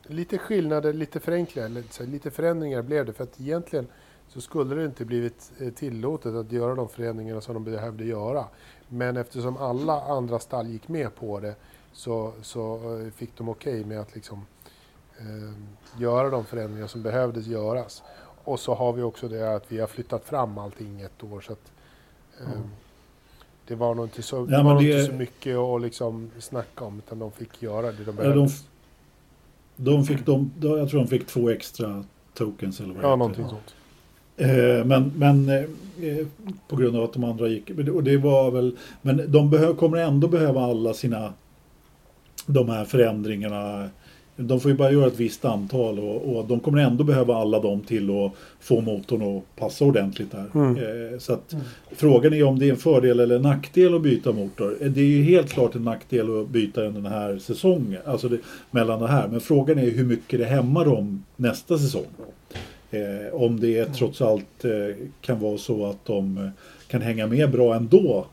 lite 0.02 0.38
skillnader, 0.38 0.92
lite 0.92 1.20
förenklingar, 1.20 2.04
lite 2.06 2.30
förändringar 2.30 2.82
blev 2.82 3.06
det. 3.06 3.12
För 3.12 3.24
att 3.24 3.40
egentligen 3.40 3.86
så 4.28 4.40
skulle 4.40 4.74
det 4.74 4.84
inte 4.84 5.04
blivit 5.04 5.52
eh, 5.58 5.72
tillåtet 5.72 6.34
att 6.34 6.52
göra 6.52 6.74
de 6.74 6.88
förändringarna 6.88 7.40
som 7.40 7.54
de 7.54 7.64
behövde 7.64 8.04
göra. 8.04 8.44
Men 8.88 9.16
eftersom 9.16 9.56
alla 9.56 10.00
andra 10.02 10.38
stall 10.38 10.66
gick 10.68 10.88
med 10.88 11.14
på 11.14 11.40
det 11.40 11.54
så, 11.92 12.32
så 12.42 12.96
eh, 13.00 13.10
fick 13.12 13.36
de 13.36 13.48
okej 13.48 13.84
med 13.84 14.00
att 14.00 14.14
liksom, 14.14 14.46
eh, 15.18 15.52
göra 16.00 16.30
de 16.30 16.44
förändringar 16.44 16.86
som 16.86 17.02
behövdes 17.02 17.46
göras. 17.46 18.02
Och 18.44 18.60
så 18.60 18.74
har 18.74 18.92
vi 18.92 19.02
också 19.02 19.28
det 19.28 19.54
att 19.54 19.72
vi 19.72 19.80
har 19.80 19.86
flyttat 19.86 20.24
fram 20.24 20.58
allting 20.58 21.00
ett 21.00 21.24
år. 21.24 21.40
Så 21.40 21.52
att, 21.52 21.72
eh, 22.40 22.52
Mm. 22.52 22.68
Det 23.68 23.74
var 23.74 23.94
nog 23.94 24.04
inte 24.06 24.22
så, 24.22 24.36
Ja, 24.36 24.42
det 24.42 24.50
men 24.50 24.64
var 24.64 24.82
det- 24.82 24.90
inte 24.90 25.04
så 25.04 25.12
mycket 25.12 25.56
att 25.56 25.82
liksom 25.82 26.30
snacka 26.38 26.84
om 26.84 26.98
utan 27.06 27.18
de 27.18 27.30
fick 27.32 27.62
göra 27.62 27.82
det 27.86 27.92
de 27.92 28.04
ja 28.06 28.12
behövde. 28.12 28.40
de, 28.40 28.48
de 29.76 30.04
fick 30.04 30.26
de, 30.26 30.50
jag 30.60 30.90
tror 30.90 31.00
de 31.00 31.06
fick 31.06 31.26
två 31.26 31.50
extra 31.50 32.04
tokens 32.34 32.80
eller 32.80 32.94
vad 32.94 33.02
det 33.02 33.08
ja, 33.08 33.16
någonting 33.16 33.48
sånt. 33.48 33.74
Eh, 34.36 34.84
men 34.84 35.12
men 35.16 35.48
eh, 35.48 35.54
eh, 36.18 36.26
på 36.68 36.76
grund 36.76 36.96
av 36.96 37.04
att 37.04 37.12
de 37.12 37.24
andra 37.24 37.48
gick. 37.48 37.70
det- 37.76 37.90
Och 37.90 38.02
det 38.04 38.16
var 38.16 38.50
väl, 38.50 38.76
men 39.02 39.32
de 39.32 39.50
behö, 39.50 39.74
kommer 39.74 39.98
ändå 39.98 40.28
behöva 40.28 40.60
alla 40.64 40.94
sina 40.94 41.32
de 42.46 42.68
här 42.68 42.84
förändringarna. 42.84 43.88
De 44.40 44.60
får 44.60 44.70
ju 44.70 44.76
bara 44.76 44.90
göra 44.92 45.06
ett 45.06 45.20
visst 45.20 45.44
antal 45.44 45.98
och, 45.98 46.36
och 46.36 46.44
de 46.46 46.60
kommer 46.60 46.78
ändå 46.78 47.04
behöva 47.04 47.34
alla 47.36 47.60
dem 47.60 47.80
till 47.80 48.10
att 48.10 48.32
få 48.60 48.80
motorn 48.80 49.36
att 49.36 49.56
passa 49.56 49.84
ordentligt 49.84 50.30
där. 50.32 50.44
Mm. 50.54 50.76
Eh, 50.76 51.18
så 51.18 51.32
att 51.32 51.52
Mm. 51.52 51.64
frågan 51.96 52.32
är 52.32 52.42
om 52.44 52.58
det 52.58 52.66
är 52.66 52.70
en 52.70 52.76
fördel 52.76 53.20
eller 53.20 53.36
en 53.36 53.42
nackdel 53.42 53.94
att 53.94 54.02
byta 54.02 54.32
motor. 54.32 54.76
Eh, 54.80 54.90
Det 54.90 55.00
är 55.00 55.04
ju 55.04 55.22
helt 55.22 55.50
klart 55.52 55.74
en 55.74 55.84
nackdel 55.84 56.40
att 56.40 56.48
byta 56.48 56.82
den 56.82 56.94
den 56.94 57.06
här 57.06 57.38
säsongen. 57.38 58.00
Alltså 58.04 58.28
det, 58.28 58.38
mellan 58.70 59.00
det 59.00 59.08
här. 59.08 59.28
Men 59.28 59.40
frågan 59.40 59.78
är 59.78 59.90
hur 59.90 60.04
mycket 60.04 60.38
det 60.38 60.44
hämmar 60.46 60.84
dem 60.84 61.24
nästa 61.36 61.78
säsong. 61.78 62.06
Eh, 62.90 63.34
om 63.34 63.60
det 63.60 63.78
är, 63.78 63.84
trots 63.84 64.22
allt 64.22 64.64
eh, 64.64 64.70
kan 65.20 65.40
vara 65.40 65.58
så 65.58 65.86
att 65.86 66.04
de 66.04 66.36
eh, 66.38 66.48
kan 66.88 67.02
hänga 67.02 67.26
med 67.26 67.50
bra 67.50 67.74
ändå 67.74 68.26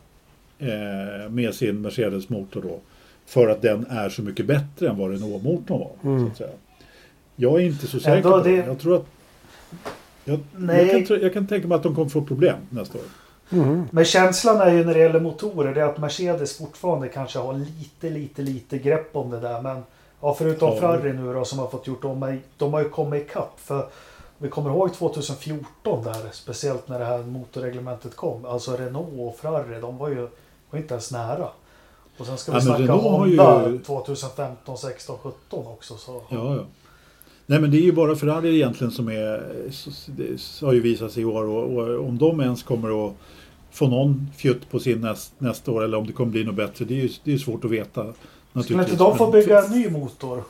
eh, 0.60 1.30
med 1.32 1.54
sin 1.54 1.82
Mercedes-motor 1.82 2.62
då. 2.62 2.80
För 3.26 3.48
att 3.48 3.62
den 3.62 3.86
är 3.90 4.10
så 4.10 4.22
mycket 4.22 4.46
bättre 4.46 4.90
än 4.90 4.98
vad 4.98 5.12
Renault-motorn 5.12 5.80
var. 5.80 5.92
Så 6.02 6.08
Mm. 6.08 6.28
att 6.28 6.38
säga. 6.38 6.50
Jag 7.36 7.54
är 7.62 7.66
inte 7.66 7.88
så 7.88 8.00
säker 8.00 8.16
Ändå 8.18 8.32
på 8.32 8.44
det. 8.44 8.56
Jag 8.56 8.80
tror 8.80 8.96
att 8.96 9.06
jag, 10.26 10.40
jag, 10.70 11.08
kan, 11.08 11.22
jag 11.22 11.34
kan 11.34 11.48
tänka 11.48 11.68
mig 11.68 11.76
att 11.76 11.84
de 11.84 11.96
kommer 11.96 12.10
få 12.10 12.22
problem 12.22 12.56
nästa 12.70 12.98
år. 12.98 13.04
Mhm. 13.50 13.88
Men 13.92 14.06
känslan 14.06 14.62
är 14.62 14.72
ju 14.72 14.84
när 14.86 14.94
det 14.94 15.00
gäller 15.00 15.20
motorer 15.20 15.74
det 15.76 15.82
är 15.82 15.86
att 15.86 15.98
Mercedes 15.98 16.58
fortfarande 16.58 17.08
kanske 17.08 17.40
har 17.40 17.54
lite, 17.54 18.10
lite, 18.10 18.42
lite 18.42 18.78
grepp 18.78 19.16
om 19.16 19.30
det 19.30 19.40
där. 19.40 19.62
Men 19.62 19.84
ja, 20.22 20.36
förutom 20.38 20.70
Ja. 20.74 20.80
Ferrari 20.80 21.14
nu 21.14 21.34
då 21.34 21.46
som 21.46 21.60
har 21.60 21.68
fått 21.68 21.88
gjort 21.88 22.06
om. 22.06 22.40
De 22.58 22.74
har 22.74 22.80
ju 22.84 22.90
kommit 22.90 23.24
ikapp. 23.24 23.54
För 23.60 23.88
vi 24.38 24.50
kommer 24.50 24.70
ihåg 24.70 24.94
2014 24.94 26.04
där. 26.04 26.30
Speciellt 26.32 26.88
när 26.88 27.00
det 27.00 27.06
här 27.06 27.18
motorreglementet 27.24 28.16
kom. 28.16 28.46
Alltså 28.46 28.78
Renault 28.78 29.10
och 29.20 29.38
Ferrari 29.38 29.82
de 29.82 29.98
var 29.98 30.10
ju 30.10 30.28
var 30.70 30.80
inte 30.80 30.94
ens 30.94 31.12
nära. 31.12 31.48
Och 32.17 32.25
sen 32.25 32.38
ska 32.38 32.51
vi 32.51 32.58
Ja, 32.58 32.62
snacka 32.62 32.82
Renault 32.84 33.04
har 33.04 33.10
Honda 33.19 33.69
ju- 33.69 33.80
2015, 33.80 34.78
16, 34.78 35.17
17 35.23 35.67
också. 35.67 35.97
Så. 35.97 36.21
Ja, 36.30 36.56
ja. 36.56 36.65
Nej 37.45 37.60
men 37.62 37.71
det 37.71 37.78
är 37.78 37.82
ju 37.82 37.91
bara 37.91 38.15
Ferrari 38.15 38.56
egentligen 38.56 38.91
som 38.91 39.08
är, 39.08 39.43
har 40.65 40.73
ju 40.73 40.80
visat 40.80 41.12
sig 41.12 41.21
i 41.23 41.25
år 41.25 41.43
och, 41.43 41.78
och 41.78 42.06
om 42.08 42.17
de 42.17 42.41
ens 42.41 42.63
kommer 42.63 43.08
att 43.08 43.13
få 43.71 43.88
någon 43.88 44.28
fjutt 44.38 44.69
på 44.71 44.80
sin 44.80 45.01
näst, 45.01 45.34
nästa 45.38 45.71
år 45.71 45.84
eller 45.84 45.97
om 45.97 46.08
det 46.08 46.13
kommer 46.13 46.32
bli 46.32 46.43
något 46.43 46.56
bättre, 46.56 46.86
det 46.86 46.93
är 46.93 47.04
ju 47.04 47.10
det 47.23 47.34
är 47.34 47.38
svårt 47.38 47.65
att 47.65 47.71
veta. 47.71 48.13
Skulle 48.63 48.84
inte 48.84 48.95
de 48.95 49.17
få 49.17 49.32
bygga 49.32 49.63
en 49.63 49.71
ny 49.71 49.89
motor? 49.89 50.43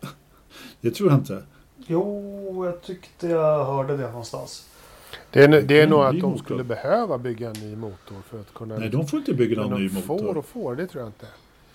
Det 0.80 0.90
tror 0.90 1.10
jag 1.10 1.18
inte. 1.18 1.42
Jo, 1.86 2.64
jag 2.64 2.82
tyckte 2.82 3.26
jag 3.28 3.64
hörde 3.64 3.96
det 3.96 4.08
någonstans. 4.10 4.66
Det 5.30 5.42
är, 5.42 5.62
det 5.62 5.80
är 5.80 5.86
nog 5.86 6.00
att 6.00 6.12
de 6.12 6.20
motor. 6.20 6.44
skulle 6.44 6.64
behöva 6.64 7.18
bygga 7.18 7.48
en 7.48 7.70
ny 7.70 7.76
motor 7.76 8.16
för 8.30 8.40
att 8.40 8.54
kunna... 8.54 8.78
Nej, 8.78 8.88
de 8.88 9.06
får 9.06 9.18
inte 9.18 9.34
bygga 9.34 9.62
någon 9.62 9.82
ny 9.82 9.90
motor. 9.90 10.18
får 10.18 10.36
och 10.36 10.46
får, 10.46 10.76
det 10.76 10.86
tror 10.86 11.02
jag 11.02 11.08
inte. 11.08 11.26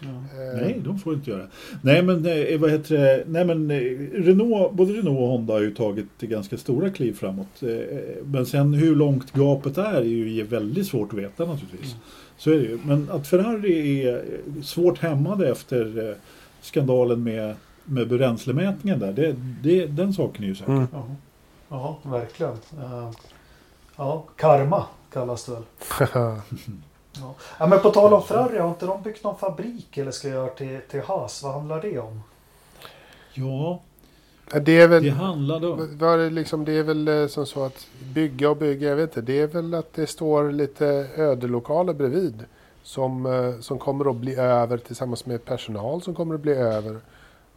Eh, 0.02 0.62
Nej, 0.62 0.82
de 0.86 1.00
får 1.00 1.14
inte 1.14 1.30
göra. 1.30 1.48
Nej, 1.82 2.02
men 2.04 2.26
eh, 2.26 2.60
vad 2.60 2.72
heter 2.72 2.98
det? 2.98 3.24
Nej, 3.28 3.46
men 3.46 3.72
eh, 3.72 3.76
Renault, 4.24 4.74
både 4.74 4.94
Renault 4.94 5.20
och 5.20 5.28
Honda 5.28 5.54
har 5.54 5.62
ju 5.62 5.74
tagit 5.74 6.20
ganska 6.20 6.58
stora 6.58 6.90
kliv 6.90 7.14
framåt. 7.14 7.64
Eh, 7.64 7.70
Men 8.24 8.46
sen 8.46 8.74
hur 8.74 8.96
långt 8.96 9.32
gapet 9.32 9.78
är 9.78 9.94
är 9.94 10.04
ju 10.04 10.44
väldigt 10.44 10.88
svårt 10.88 11.14
att 11.14 11.20
veta 11.20 11.46
naturligtvis. 11.46 11.92
Mm. 11.92 12.04
Så 12.38 12.52
är 12.52 12.56
det 12.56 12.64
ju. 12.64 12.80
Men 12.86 13.08
att 13.12 13.28
Ferrari 13.28 14.02
är 14.08 14.24
svårt 14.64 15.00
hämmade 15.00 15.50
efter 15.50 16.16
skandalen 16.62 17.24
med, 17.24 17.56
med 17.86 18.08
bränslemätningen 18.08 19.00
där, 19.00 19.14
det, 19.14 19.36
det, 19.64 19.86
den 19.86 20.14
saken 20.14 20.44
är 20.44 20.48
ju 20.48 20.56
säker. 20.56 20.72
Mm. 20.72 20.88
Ja, 21.70 21.98
verkligen. 22.04 22.54
Eh, 22.54 23.12
Ja, 23.98 24.24
karma 24.36 24.86
kallas 25.14 25.46
det 25.46 25.52
väl. 25.52 25.64
Ja. 26.14 27.34
Ja, 27.60 27.68
men 27.68 27.80
på 27.80 27.90
tal 27.90 28.14
om 28.14 28.24
Ferrari, 28.24 28.58
har 28.58 28.70
inte 28.70 28.86
de 28.86 29.02
byggt 29.02 29.24
någon 29.24 29.38
fabrik 29.38 29.98
eller 29.98 30.12
ska 30.12 30.28
göra 30.28 30.50
till, 30.50 30.80
till 30.90 31.02
Haas? 31.02 31.44
Vad 31.44 31.54
handlar 31.54 31.82
det 31.82 32.00
om? 32.00 32.24
Ja, 33.34 33.82
det 34.62 34.82
är 34.82 34.88
väl... 34.88 35.04
det 35.04 35.10
handlade 35.10 35.68
om... 35.68 35.98
Vad 35.98 36.14
är 36.14 36.18
det, 36.18 36.30
liksom, 36.30 36.66
det 36.66 36.72
är 36.72 36.84
väl 36.84 37.08
eh, 37.08 37.28
som 37.28 37.46
så 37.46 37.64
att 37.64 37.88
bygga 38.14 38.50
och 38.50 38.58
bygga, 38.58 38.90
jag 38.90 38.96
vet 38.96 39.10
inte. 39.10 39.22
Det 39.22 39.42
är 39.42 39.48
väl 39.48 39.74
att 39.74 39.94
det 39.94 40.08
står 40.08 40.52
lite 40.52 40.86
ödelokaler 41.16 41.94
bredvid. 41.94 42.46
Som, 42.84 43.26
eh, 43.26 43.60
som 43.60 43.80
kommer 43.80 44.10
att 44.10 44.16
bli 44.16 44.36
över 44.36 44.78
tillsammans 44.78 45.26
med 45.26 45.46
personal 45.46 46.02
som 46.02 46.16
kommer 46.16 46.36
att 46.36 46.42
bli 46.42 46.54
över. 46.54 47.00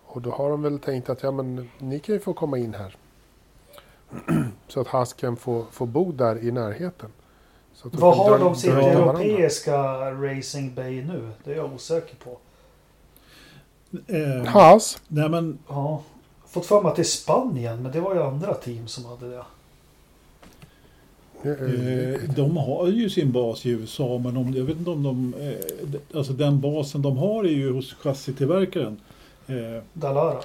Och 0.05 0.23
då 0.23 0.31
har 0.31 0.51
de 0.51 0.63
väl 0.63 0.79
tänkt 0.79 1.11
att 1.11 1.23
ja, 1.23 1.31
men, 1.31 1.71
ni 1.79 1.99
kan 1.99 2.15
ju 2.15 2.21
få 2.21 2.33
komma 2.33 2.59
in 2.59 2.75
här. 2.75 2.97
så 4.69 4.81
att 4.81 4.89
Haas 4.89 5.13
kan 5.13 5.37
få, 5.37 5.65
få 5.73 5.87
bo 5.87 6.13
där 6.13 6.45
i 6.45 6.51
närheten. 6.51 7.09
Så 7.75 7.89
att 7.89 7.95
Vad 7.95 8.17
har 8.17 8.39
de 8.39 8.57
sitt 8.57 8.71
europeiska 8.71 9.77
Racing 10.11 10.75
Bay 10.75 11.05
nu? 11.05 11.31
Det 11.45 11.53
är 11.53 11.57
jag 11.57 11.73
osäker 11.75 12.17
på. 12.17 12.39
Eh, 14.07 14.45
Haas? 14.45 15.03
nej, 15.09 15.29
men 15.29 15.59
Ja. 15.69 16.03
Fått 16.47 16.67
för 16.67 16.83
mig 16.83 16.91
att 16.91 16.97
det 16.97 17.03
är 17.03 17.05
Spanien, 17.05 17.83
men 17.83 17.93
det 17.93 18.01
var 18.01 18.15
ju 18.15 18.23
andra 18.23 18.55
team 18.55 18.89
som 18.89 19.05
hade 19.05 19.31
det. 19.31 19.45
Eh, 21.43 22.21
de 22.37 22.57
har 22.57 22.89
ju 22.89 23.11
sin 23.11 23.33
bas 23.33 23.67
i 23.67 23.71
USA 23.71 24.19
men 24.19 24.37
om, 24.37 24.55
jag 24.55 24.65
vet 24.65 24.77
inte 24.77 24.91
om 24.91 25.03
de... 25.03 25.35
Eh, 25.41 26.19
alltså 26.19 26.33
den 26.33 26.61
basen 26.61 27.03
de 27.03 27.17
har 27.17 27.45
är 27.45 27.49
ju 27.49 27.73
hos 27.73 27.95
chassitillverkaren. 27.95 29.01
Eh, 29.47 29.83
Dallara. 29.93 30.41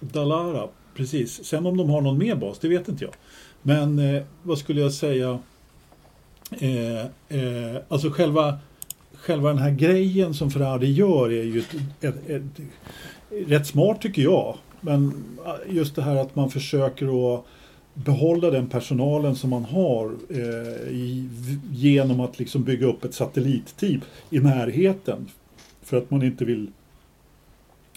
Dallara, 0.00 0.68
precis. 0.94 1.44
Sen 1.44 1.66
om 1.66 1.76
de 1.76 1.90
har 1.90 2.00
någon 2.00 2.18
mer 2.18 2.34
bas, 2.34 2.58
det 2.58 2.68
vet 2.68 2.88
inte 2.88 3.04
jag. 3.04 3.14
Men 3.62 3.98
eh, 3.98 4.22
vad 4.42 4.58
skulle 4.58 4.80
jag 4.80 4.92
säga? 4.92 5.38
Eh, 6.50 7.00
eh, 7.38 7.76
alltså 7.88 8.10
själva, 8.10 8.58
själva 9.14 9.48
den 9.48 9.58
här 9.58 9.70
grejen 9.70 10.34
som 10.34 10.50
Ferrari 10.50 10.92
gör 10.92 11.32
är 11.32 11.44
ju 11.44 11.58
ett, 11.58 11.74
ett, 12.00 12.30
ett, 12.30 12.42
rätt 13.48 13.66
smart 13.66 14.00
tycker 14.00 14.22
jag. 14.22 14.56
Men 14.80 15.12
eh, 15.46 15.76
just 15.76 15.96
det 15.96 16.02
här 16.02 16.16
att 16.16 16.36
man 16.36 16.50
försöker 16.50 17.34
att 17.34 17.44
behålla 17.94 18.50
den 18.50 18.68
personalen 18.68 19.36
som 19.36 19.50
man 19.50 19.64
har 19.64 20.12
eh, 20.30 20.92
i, 20.92 21.28
genom 21.72 22.20
att 22.20 22.38
liksom 22.38 22.64
bygga 22.64 22.86
upp 22.86 23.04
ett 23.04 23.14
satellitteam 23.14 24.00
i 24.30 24.38
närheten. 24.38 25.26
För 25.82 25.96
att 25.96 26.10
man 26.10 26.22
inte 26.22 26.44
vill 26.44 26.70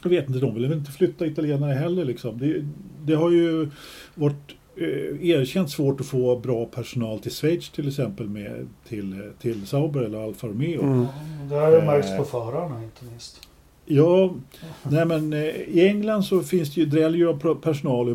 jag 0.04 0.10
vet 0.10 0.28
inte, 0.28 0.40
de 0.40 0.54
vill 0.56 0.72
inte 0.74 0.92
flytta 0.92 1.26
italienare 1.26 1.74
heller 1.74 2.06
liksom. 2.06 2.38
Det, 2.40 2.66
det 3.06 3.14
har 3.14 3.32
ju 3.32 3.70
varit 4.16 4.56
eh, 4.76 5.30
erkänt 5.30 5.70
svårt 5.72 6.00
att 6.00 6.06
få 6.08 6.40
bra 6.40 6.66
personal 6.66 7.20
till 7.20 7.32
Schweiz 7.32 7.70
till 7.70 7.88
exempel 7.88 8.30
med 8.30 8.68
till, 8.88 9.14
eh, 9.14 9.20
till 9.42 9.68
Sauber 9.68 10.02
eller 10.02 10.24
Alfa 10.24 10.48
Romeo. 10.48 10.82
Mm. 10.84 11.06
Det 11.50 11.56
har 11.56 11.72
ju 11.72 11.82
märkts 11.82 12.12
Eh. 12.12 12.18
på 12.18 12.24
förarna 12.24 12.84
inte 12.84 13.06
minst. 13.06 13.47
Ja, 13.90 14.36
nej 14.84 15.06
men 15.06 15.34
eh, 15.34 15.40
i 15.46 15.88
England 15.88 16.24
så 16.24 16.44
finns 16.44 16.76
det 16.76 16.82
ju 16.82 16.88
Drellio 16.88 17.26
och 17.26 17.42
pro- 17.42 17.56
personal, 17.56 18.10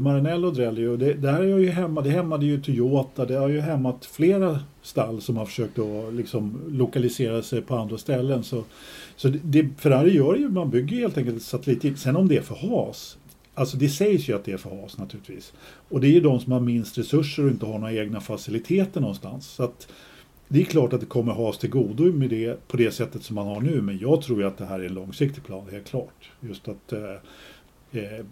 och 0.44 0.54
Drellio. 0.54 0.96
Det, 0.96 1.14
det 1.14 1.30
här 1.30 1.40
är 1.40 1.58
ju 1.58 1.68
hemma, 1.70 2.00
det 2.00 2.11
hämmade 2.11 2.46
ju 2.46 2.62
Toyota, 2.62 3.24
det 3.24 3.35
har 3.35 3.48
ju 3.48 3.61
hämmat 3.61 4.04
flera 4.04 4.61
stall 4.82 5.20
som 5.20 5.37
har 5.37 5.46
försökt 5.46 5.78
att 5.78 6.14
liksom 6.14 6.61
lokalisera 6.68 7.42
sig 7.42 7.62
på 7.62 7.76
andra 7.76 7.98
ställen. 7.98 8.42
Så, 8.42 8.64
så 9.16 9.28
det, 9.28 9.68
Ferrari 9.78 10.16
gör 10.16 10.37
ju, 10.37 10.48
man 10.48 10.70
bygger 10.70 10.96
helt 10.96 11.18
enkelt 11.18 11.37
ett 11.37 11.42
satellitteam. 11.42 11.96
Sen 11.96 12.16
om 12.16 12.28
det 12.28 12.37
är 12.37 12.42
för 12.42 12.54
has, 12.54 13.18
alltså 13.54 13.76
det 13.76 13.88
sägs 13.88 14.28
ju 14.28 14.37
att 14.37 14.44
det 14.44 14.52
är 14.52 14.56
för 14.56 14.82
has 14.82 14.98
naturligtvis. 14.98 15.52
Och 15.88 16.00
det 16.00 16.06
är 16.06 16.12
ju 16.12 16.20
de 16.20 16.40
som 16.40 16.52
har 16.52 16.61
minst 16.61 16.98
resurser 16.98 17.44
och 17.44 17.50
inte 17.50 17.66
har 17.66 17.78
några 17.78 17.92
egna 17.94 18.20
faciliteter 18.20 19.00
någonstans. 19.00 19.46
Så 19.46 19.62
att 19.62 19.88
det 20.52 20.60
är 20.60 20.64
klart 20.64 20.92
att 20.92 21.00
det 21.00 21.06
kommer 21.06 21.32
has 21.32 21.58
till 21.58 21.70
godo 21.70 22.04
med 22.12 22.30
det 22.30 22.68
på 22.68 22.76
det 22.76 22.90
sättet 22.90 23.22
som 23.22 23.34
man 23.34 23.46
har 23.46 23.60
nu. 23.60 23.82
Men 23.82 23.98
jag 23.98 24.22
tror 24.22 24.40
ju 24.40 24.46
att 24.46 24.58
det 24.58 24.64
här 24.64 24.80
är 24.80 24.84
en 24.84 24.94
långsiktig 24.94 25.44
plan, 25.44 25.68
helt 25.70 25.86
klart. 25.86 26.30
Just 26.40 26.68
att 26.68 26.92
eh, 26.92 27.12
eh 27.92 28.24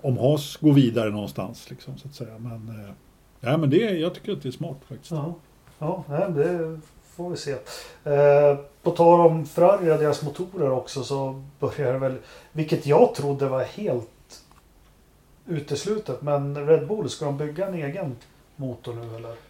om 0.00 0.18
has 0.18 0.56
går 0.56 0.72
vidare 0.72 1.10
någonstans 1.10 1.70
liksom 1.70 1.98
så 1.98 2.08
att 2.08 2.14
säga. 2.14 2.38
Men, 2.38 2.68
eh, 2.68 2.90
ja, 3.40 3.56
men 3.56 3.70
det, 3.70 3.76
jag 3.76 4.14
tycker 4.14 4.32
att 4.32 4.42
det 4.42 4.48
är 4.48 4.52
smart 4.52 4.78
faktiskt. 4.88 5.10
Ja, 5.10 5.34
ja 5.78 6.28
det 6.28 6.80
får 7.02 7.30
vi 7.30 7.36
se. 7.36 7.52
Eh, 8.04 8.58
på 8.82 8.90
tal 8.90 9.20
om 9.20 9.46
Ferrari 9.46 9.90
och 9.90 9.98
deras 9.98 10.22
motorer 10.22 10.70
också 10.70 11.02
så 11.02 11.44
börjar 11.58 11.92
det 11.92 11.98
väl, 11.98 12.16
vilket 12.52 12.86
jag 12.86 13.14
trodde 13.14 13.48
var 13.48 13.62
helt 13.62 14.44
uteslutet, 15.46 16.22
men 16.22 16.66
Red 16.66 16.88
Bull, 16.88 17.10
ska 17.10 17.24
de 17.24 17.36
bygga 17.36 17.66
en 17.66 17.74
egen 17.74 18.16
motor 18.56 18.94
nu 18.94 19.16
eller? 19.16 19.49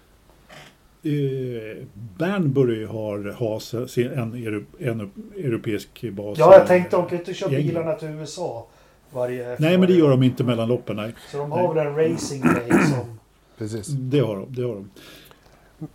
Eh, 1.02 1.76
Bernbury 2.18 2.84
har 2.84 3.86
sin- 3.86 4.10
en, 4.12 4.66
en 4.78 5.10
europeisk 5.36 6.02
bas. 6.12 6.38
Ja, 6.38 6.54
jag 6.58 6.66
tänkte 6.66 6.96
de 6.96 7.06
kan 7.08 7.18
inte 7.18 7.34
köra 7.34 7.48
bilarna 7.50 7.94
till 7.94 8.08
USA 8.08 8.66
varje 9.10 9.56
Nej, 9.58 9.78
men 9.78 9.88
det 9.88 9.94
gör 9.94 10.10
de 10.10 10.22
inte 10.22 10.44
mellan 10.44 10.68
loppen. 10.68 10.96
Nej, 10.96 11.14
Så 11.32 11.38
de 11.38 11.52
har 11.52 11.74
väl 11.74 11.86
en 11.86 11.96
racing 11.96 12.42
day 12.44 12.68
som... 12.70 13.18
Precis. 13.58 13.86
det 13.86 14.18
har 14.20 14.36
de. 14.36 14.46
Det 14.48 14.62
har 14.62 14.74
de. 14.74 14.88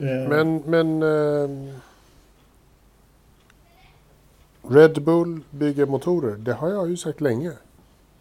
Eh, 0.06 0.30
Men, 0.30 0.64
men 0.66 1.04
ehm, 1.04 1.72
Red 4.70 5.02
Bull 5.04 5.40
bygger 5.52 5.86
motorer. 5.86 6.36
Det 6.36 6.54
har 6.54 6.70
jag 6.70 6.90
ju 6.90 6.98
sagt 6.98 7.22
länge. 7.22 7.52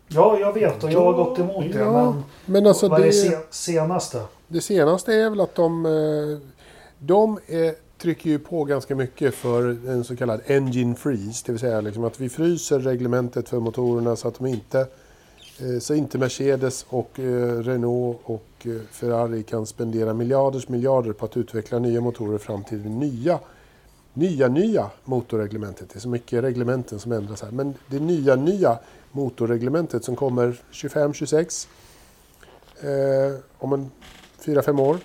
Ja, 0.09 0.39
jag 0.41 0.53
vet 0.53 0.85
och 0.85 0.91
jag 0.93 1.05
har 1.05 1.13
gått 1.13 1.39
emot 1.39 1.73
det. 1.73 1.79
Ja, 1.79 2.13
Men 2.13 2.23
Men 2.47 2.67
alltså 2.67 2.89
vad 2.89 2.99
är 3.01 3.05
det 3.05 3.09
det, 3.09 3.13
se- 3.13 3.39
senaste? 3.51 4.23
det 4.49 4.61
senaste 4.61 5.15
är 5.15 5.31
väl 5.31 5.41
att 5.41 5.55
de, 5.55 5.87
eh, 5.87 6.39
de 7.07 7.39
är, 7.47 7.75
trycker 7.99 8.31
ju 8.31 8.39
på 8.39 8.65
ganska 8.65 8.97
mycket 8.97 9.35
för 9.35 9.89
en 9.89 10.05
så 10.05 10.17
kallad 10.17 10.41
engine 10.47 10.95
freeze. 10.95 11.43
Det 11.47 11.53
vill 11.53 11.61
säga 11.61 11.81
liksom 11.81 12.05
att 12.05 12.21
vi 12.21 12.29
fryser 12.29 12.79
reglementet 12.79 13.49
för 13.49 13.61
motorerna 13.61 14.17
så 14.17 14.29
att 14.29 14.39
de 14.39 14.47
inte 14.47 14.81
eh, 15.61 15.79
så 15.81 15.95
inte 15.95 16.19
Mercedes 16.19 16.87
och 16.89 17.21
eh, 17.21 17.59
Renault 17.59 18.19
och 18.25 18.49
eh, 18.65 18.73
Ferrari 18.91 19.43
kan 19.43 19.67
spendera 19.67 20.15
miljarders 20.15 20.69
miljarder 20.69 21.13
på 21.13 21.25
att 21.25 21.37
utveckla 21.37 21.79
nya 21.79 22.01
motorer 22.01 22.39
fram 22.39 22.65
till 22.65 22.83
det 22.83 22.89
nya 22.89 23.39
nya, 24.15 24.49
nya 24.49 24.91
motorreglementet. 25.05 25.91
Det 25.91 25.99
är 25.99 26.01
så 26.01 26.09
mycket 26.09 26.45
reglementen 26.45 26.99
som 26.99 27.13
ändras 27.13 27.43
här. 27.43 27.51
Men 27.51 27.75
det 27.87 28.01
nya, 28.01 28.37
nya 28.37 28.79
motorreglementet 29.13 30.05
som 30.05 30.17
kommer 30.17 30.61
25-26 30.73 31.69
eh, 32.81 33.41
om 33.59 33.73
en 33.73 33.91
4-5 34.45 34.81
år. 34.81 34.99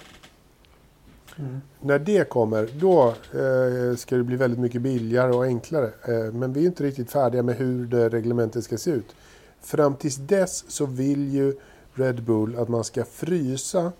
Mm. 1.39 1.61
När 1.81 1.99
det 1.99 2.29
kommer, 2.29 2.69
då 2.79 3.07
eh, 3.07 3.95
ska 3.95 4.15
det 4.15 4.23
bli 4.23 4.35
väldigt 4.35 4.59
mycket 4.59 4.81
billigare 4.81 5.31
och 5.31 5.43
enklare. 5.43 5.91
Eh, 6.07 6.33
men 6.33 6.53
vi 6.53 6.61
är 6.61 6.65
inte 6.65 6.83
riktigt 6.83 7.11
färdiga 7.11 7.43
med 7.43 7.55
hur 7.55 7.85
det 7.85 8.09
reglementet 8.09 8.63
ska 8.63 8.77
se 8.77 8.91
ut. 8.91 9.15
Fram 9.61 9.95
tills 9.95 10.15
dess 10.15 10.65
så 10.67 10.85
vill 10.85 11.33
ju 11.33 11.55
Red 11.93 12.23
Bull 12.23 12.55
att 12.55 12.69
man 12.69 12.83
ska 12.83 13.05
frysa 13.05 13.91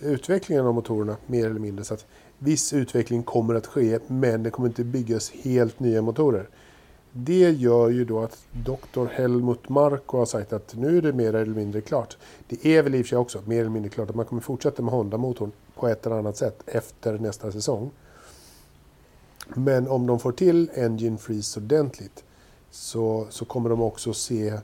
utvecklingen 0.00 0.66
av 0.66 0.74
motorerna 0.74 1.16
mer 1.26 1.46
eller 1.46 1.60
mindre. 1.60 1.84
Så 1.84 1.94
att 1.94 2.06
viss 2.38 2.72
utveckling 2.72 3.22
kommer 3.22 3.54
att 3.54 3.66
ske, 3.66 3.98
men 4.06 4.42
det 4.42 4.50
kommer 4.50 4.68
inte 4.68 4.84
byggas 4.84 5.30
helt 5.30 5.80
nya 5.80 6.02
motorer. 6.02 6.48
Det 7.18 7.50
gör 7.50 7.88
ju 7.88 8.04
då 8.04 8.20
att 8.20 8.38
Dr. 8.52 9.06
Helmut 9.06 9.68
Marko 9.68 10.18
har 10.18 10.26
sagt 10.26 10.52
att 10.52 10.74
nu 10.74 10.98
är 10.98 11.02
det 11.02 11.12
mer 11.12 11.34
eller 11.34 11.54
mindre 11.54 11.80
klart. 11.80 12.16
Det 12.48 12.66
är 12.66 12.82
väl 12.82 12.94
i 12.94 13.02
och 13.02 13.06
för 13.06 13.08
sig 13.08 13.18
också 13.18 13.42
mer 13.44 13.60
eller 13.60 13.70
mindre 13.70 13.90
klart 13.90 14.10
att 14.10 14.16
man 14.16 14.24
kommer 14.24 14.42
fortsätta 14.42 14.82
med 14.82 14.94
Honda-motorn 14.94 15.52
på 15.74 15.88
ett 15.88 16.06
eller 16.06 16.16
annat 16.16 16.36
sätt 16.36 16.62
efter 16.66 17.18
nästa 17.18 17.52
säsong. 17.52 17.90
Men 19.54 19.88
om 19.88 20.06
de 20.06 20.18
får 20.18 20.32
till 20.32 20.70
Engine 20.74 21.18
Freeze 21.18 21.60
ordentligt 21.60 22.24
så, 22.70 23.26
så 23.30 23.44
kommer 23.44 23.70
de 23.70 23.82
också 23.82 24.12
se, 24.12 24.58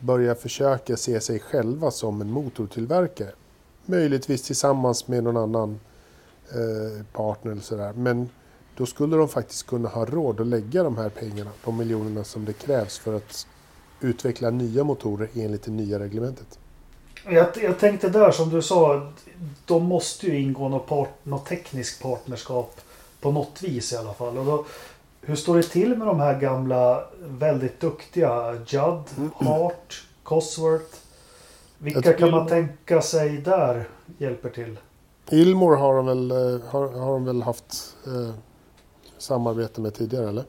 börja 0.00 0.34
försöka 0.34 0.96
se 0.96 1.20
sig 1.20 1.40
själva 1.40 1.90
som 1.90 2.20
en 2.20 2.30
motortillverkare. 2.30 3.30
Möjligtvis 3.86 4.42
tillsammans 4.42 5.08
med 5.08 5.24
någon 5.24 5.36
annan 5.36 5.80
eh, 6.50 7.04
partner 7.12 7.52
eller 7.52 7.62
sådär. 7.62 7.92
Men 7.92 8.28
då 8.76 8.86
skulle 8.86 9.16
de 9.16 9.28
faktiskt 9.28 9.66
kunna 9.66 9.88
ha 9.88 10.04
råd 10.04 10.40
att 10.40 10.46
lägga 10.46 10.82
de 10.82 10.96
här 10.96 11.08
pengarna, 11.08 11.50
de 11.64 11.76
miljonerna 11.76 12.24
som 12.24 12.44
det 12.44 12.52
krävs 12.52 12.98
för 12.98 13.14
att 13.16 13.46
utveckla 14.00 14.50
nya 14.50 14.84
motorer 14.84 15.28
enligt 15.34 15.62
det 15.62 15.70
nya 15.70 15.98
reglementet. 15.98 16.58
Jag, 17.24 17.46
jag 17.62 17.78
tänkte 17.78 18.08
där 18.08 18.30
som 18.30 18.50
du 18.50 18.62
sa, 18.62 19.12
de 19.66 19.82
måste 19.82 20.26
ju 20.26 20.40
ingå 20.40 20.68
något, 20.68 20.86
part, 20.86 21.08
något 21.22 21.46
tekniskt 21.46 22.02
partnerskap 22.02 22.80
på 23.20 23.32
något 23.32 23.62
vis 23.62 23.92
i 23.92 23.96
alla 23.96 24.14
fall. 24.14 24.38
Och 24.38 24.44
då, 24.44 24.64
hur 25.20 25.36
står 25.36 25.56
det 25.56 25.62
till 25.62 25.96
med 25.96 26.06
de 26.06 26.20
här 26.20 26.40
gamla 26.40 27.04
väldigt 27.18 27.80
duktiga 27.80 28.52
Judd, 28.66 29.32
Hart, 29.34 30.04
Cosworth? 30.22 30.96
Vilka 31.78 32.12
kan 32.12 32.30
man 32.30 32.46
tänka 32.46 33.02
sig 33.02 33.36
där 33.36 33.88
hjälper 34.18 34.50
till? 34.50 34.78
Ilmor 35.30 35.76
har 35.76 35.94
de 35.94 36.06
väl, 36.06 36.30
eh, 36.30 36.60
har, 36.68 36.88
har 36.88 37.12
de 37.12 37.24
väl 37.24 37.42
haft 37.42 37.96
eh, 38.06 38.34
samarbete 39.22 39.80
med 39.80 39.94
tidigare 39.94 40.28
eller? 40.28 40.44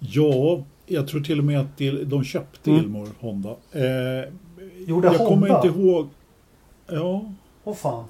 Ja, 0.00 0.64
jag 0.86 1.08
tror 1.08 1.20
till 1.20 1.38
och 1.38 1.44
med 1.44 1.60
att 1.60 1.78
de 2.06 2.24
köpte 2.24 2.70
Mm. 2.70 2.82
Ilmor 2.84 3.08
Honda. 3.20 3.50
Eh, 3.72 4.24
Gjorde 4.86 5.06
jag 5.08 5.16
kommer 5.16 5.48
Honda? 5.48 5.66
inte 5.66 5.80
ihåg. 5.80 6.08
Ja. 6.86 7.32
Åh 7.64 7.74
fan. 7.74 8.04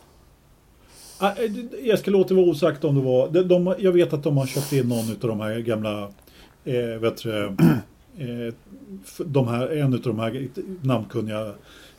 Ah, 1.18 1.30
eh, 1.32 1.52
Jag 1.84 1.98
ska 1.98 2.10
låta 2.10 2.28
det 2.28 2.34
vara 2.34 2.46
osagt 2.50 2.84
om 2.84 2.94
det 2.94 3.00
var... 3.00 3.28
De, 3.28 3.42
de, 3.42 3.74
jag 3.78 3.92
vet 3.92 4.12
att 4.12 4.22
de 4.22 4.36
har 4.36 4.46
köpt 4.46 4.72
in 4.72 4.88
någon 4.88 5.10
av 5.10 5.16
de 5.28 5.40
här 5.40 5.58
gamla... 5.58 6.10
Eh, 6.64 7.00
vet 7.00 7.22
du, 7.22 7.44
eh, 8.18 8.54
de 9.26 9.48
här, 9.48 9.68
en 9.68 9.94
av 9.94 10.00
de 10.00 10.18
här 10.18 10.48
namnkunniga 10.82 11.46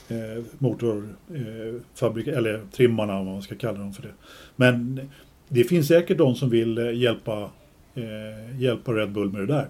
eh, 0.08 0.44
motorfabrik 0.58 2.28
eller 2.28 2.62
trimmarna, 2.72 3.14
vad 3.16 3.26
man 3.26 3.42
ska 3.42 3.56
kalla 3.56 3.78
dem 3.80 3.94
för 3.94 4.02
det. 4.02 4.14
Men 4.56 5.02
det 5.50 5.64
finns 5.64 5.88
säkert 5.88 6.18
de 6.18 6.36
som 6.36 6.50
vill 6.50 6.78
eh, 6.78 6.94
hjälpa, 6.94 7.50
eh, 7.96 8.62
hjälpa 8.62 8.92
Red 8.92 9.12
Bull 9.12 9.32
med 9.32 9.42
det 9.42 9.54
där. 9.54 9.68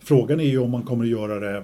Frågan 0.00 0.40
är 0.40 0.44
ju 0.44 0.58
om 0.58 0.70
man 0.70 0.82
kommer 0.82 1.04
att 1.04 1.10
göra 1.10 1.40
det 1.40 1.62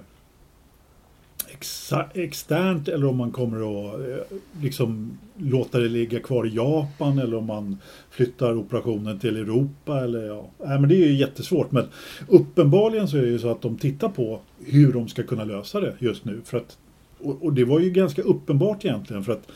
externt 2.13 2.87
eller 2.87 3.07
om 3.07 3.17
man 3.17 3.31
kommer 3.31 3.57
att 3.57 3.99
eh, 3.99 4.37
liksom 4.61 5.17
låta 5.37 5.79
det 5.79 5.89
ligga 5.89 6.19
kvar 6.19 6.47
i 6.47 6.55
Japan 6.55 7.19
eller 7.19 7.37
om 7.37 7.45
man 7.45 7.77
flyttar 8.09 8.57
operationen 8.57 9.19
till 9.19 9.37
Europa 9.37 9.99
eller 9.99 10.27
ja. 10.27 10.49
Nej, 10.57 10.79
men 10.79 10.89
det 10.89 10.95
är 10.95 11.07
ju 11.07 11.13
jättesvårt 11.13 11.71
men 11.71 11.87
uppenbarligen 12.27 13.07
så 13.07 13.17
är 13.17 13.21
det 13.21 13.27
ju 13.27 13.39
så 13.39 13.51
att 13.51 13.61
de 13.61 13.77
tittar 13.77 14.09
på 14.09 14.39
hur 14.65 14.93
de 14.93 15.07
ska 15.07 15.23
kunna 15.23 15.43
lösa 15.43 15.79
det 15.79 15.93
just 15.99 16.25
nu 16.25 16.41
för 16.45 16.57
att 16.57 16.77
och, 17.23 17.43
och 17.43 17.53
det 17.53 17.65
var 17.65 17.79
ju 17.79 17.89
ganska 17.89 18.21
uppenbart 18.21 18.85
egentligen 18.85 19.23
för 19.23 19.31
att 19.31 19.47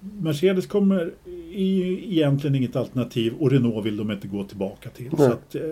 Mercedes 0.00 0.66
kommer 0.66 1.12
i, 1.52 1.82
egentligen 2.12 2.56
inget 2.56 2.76
alternativ 2.76 3.34
och 3.40 3.50
Renault 3.50 3.86
vill 3.86 3.96
de 3.96 4.10
inte 4.10 4.28
gå 4.28 4.44
tillbaka 4.44 4.90
till. 4.90 5.10
Så 5.16 5.24
att, 5.32 5.54
eh, 5.54 5.62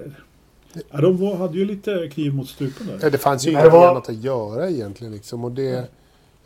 ja, 0.90 1.00
de 1.00 1.16
var, 1.16 1.36
hade 1.36 1.58
ju 1.58 1.64
lite 1.64 2.08
kniv 2.12 2.34
mot 2.34 2.48
strupen 2.48 2.86
där. 2.86 2.98
Ja, 3.02 3.10
det 3.10 3.18
fanns 3.18 3.46
ju 3.46 3.50
inget 3.50 3.72
var- 3.72 3.90
annat 3.90 4.08
att 4.08 4.24
göra 4.24 4.70
egentligen. 4.70 5.12
Liksom. 5.12 5.44
Och 5.44 5.52
det, 5.52 5.76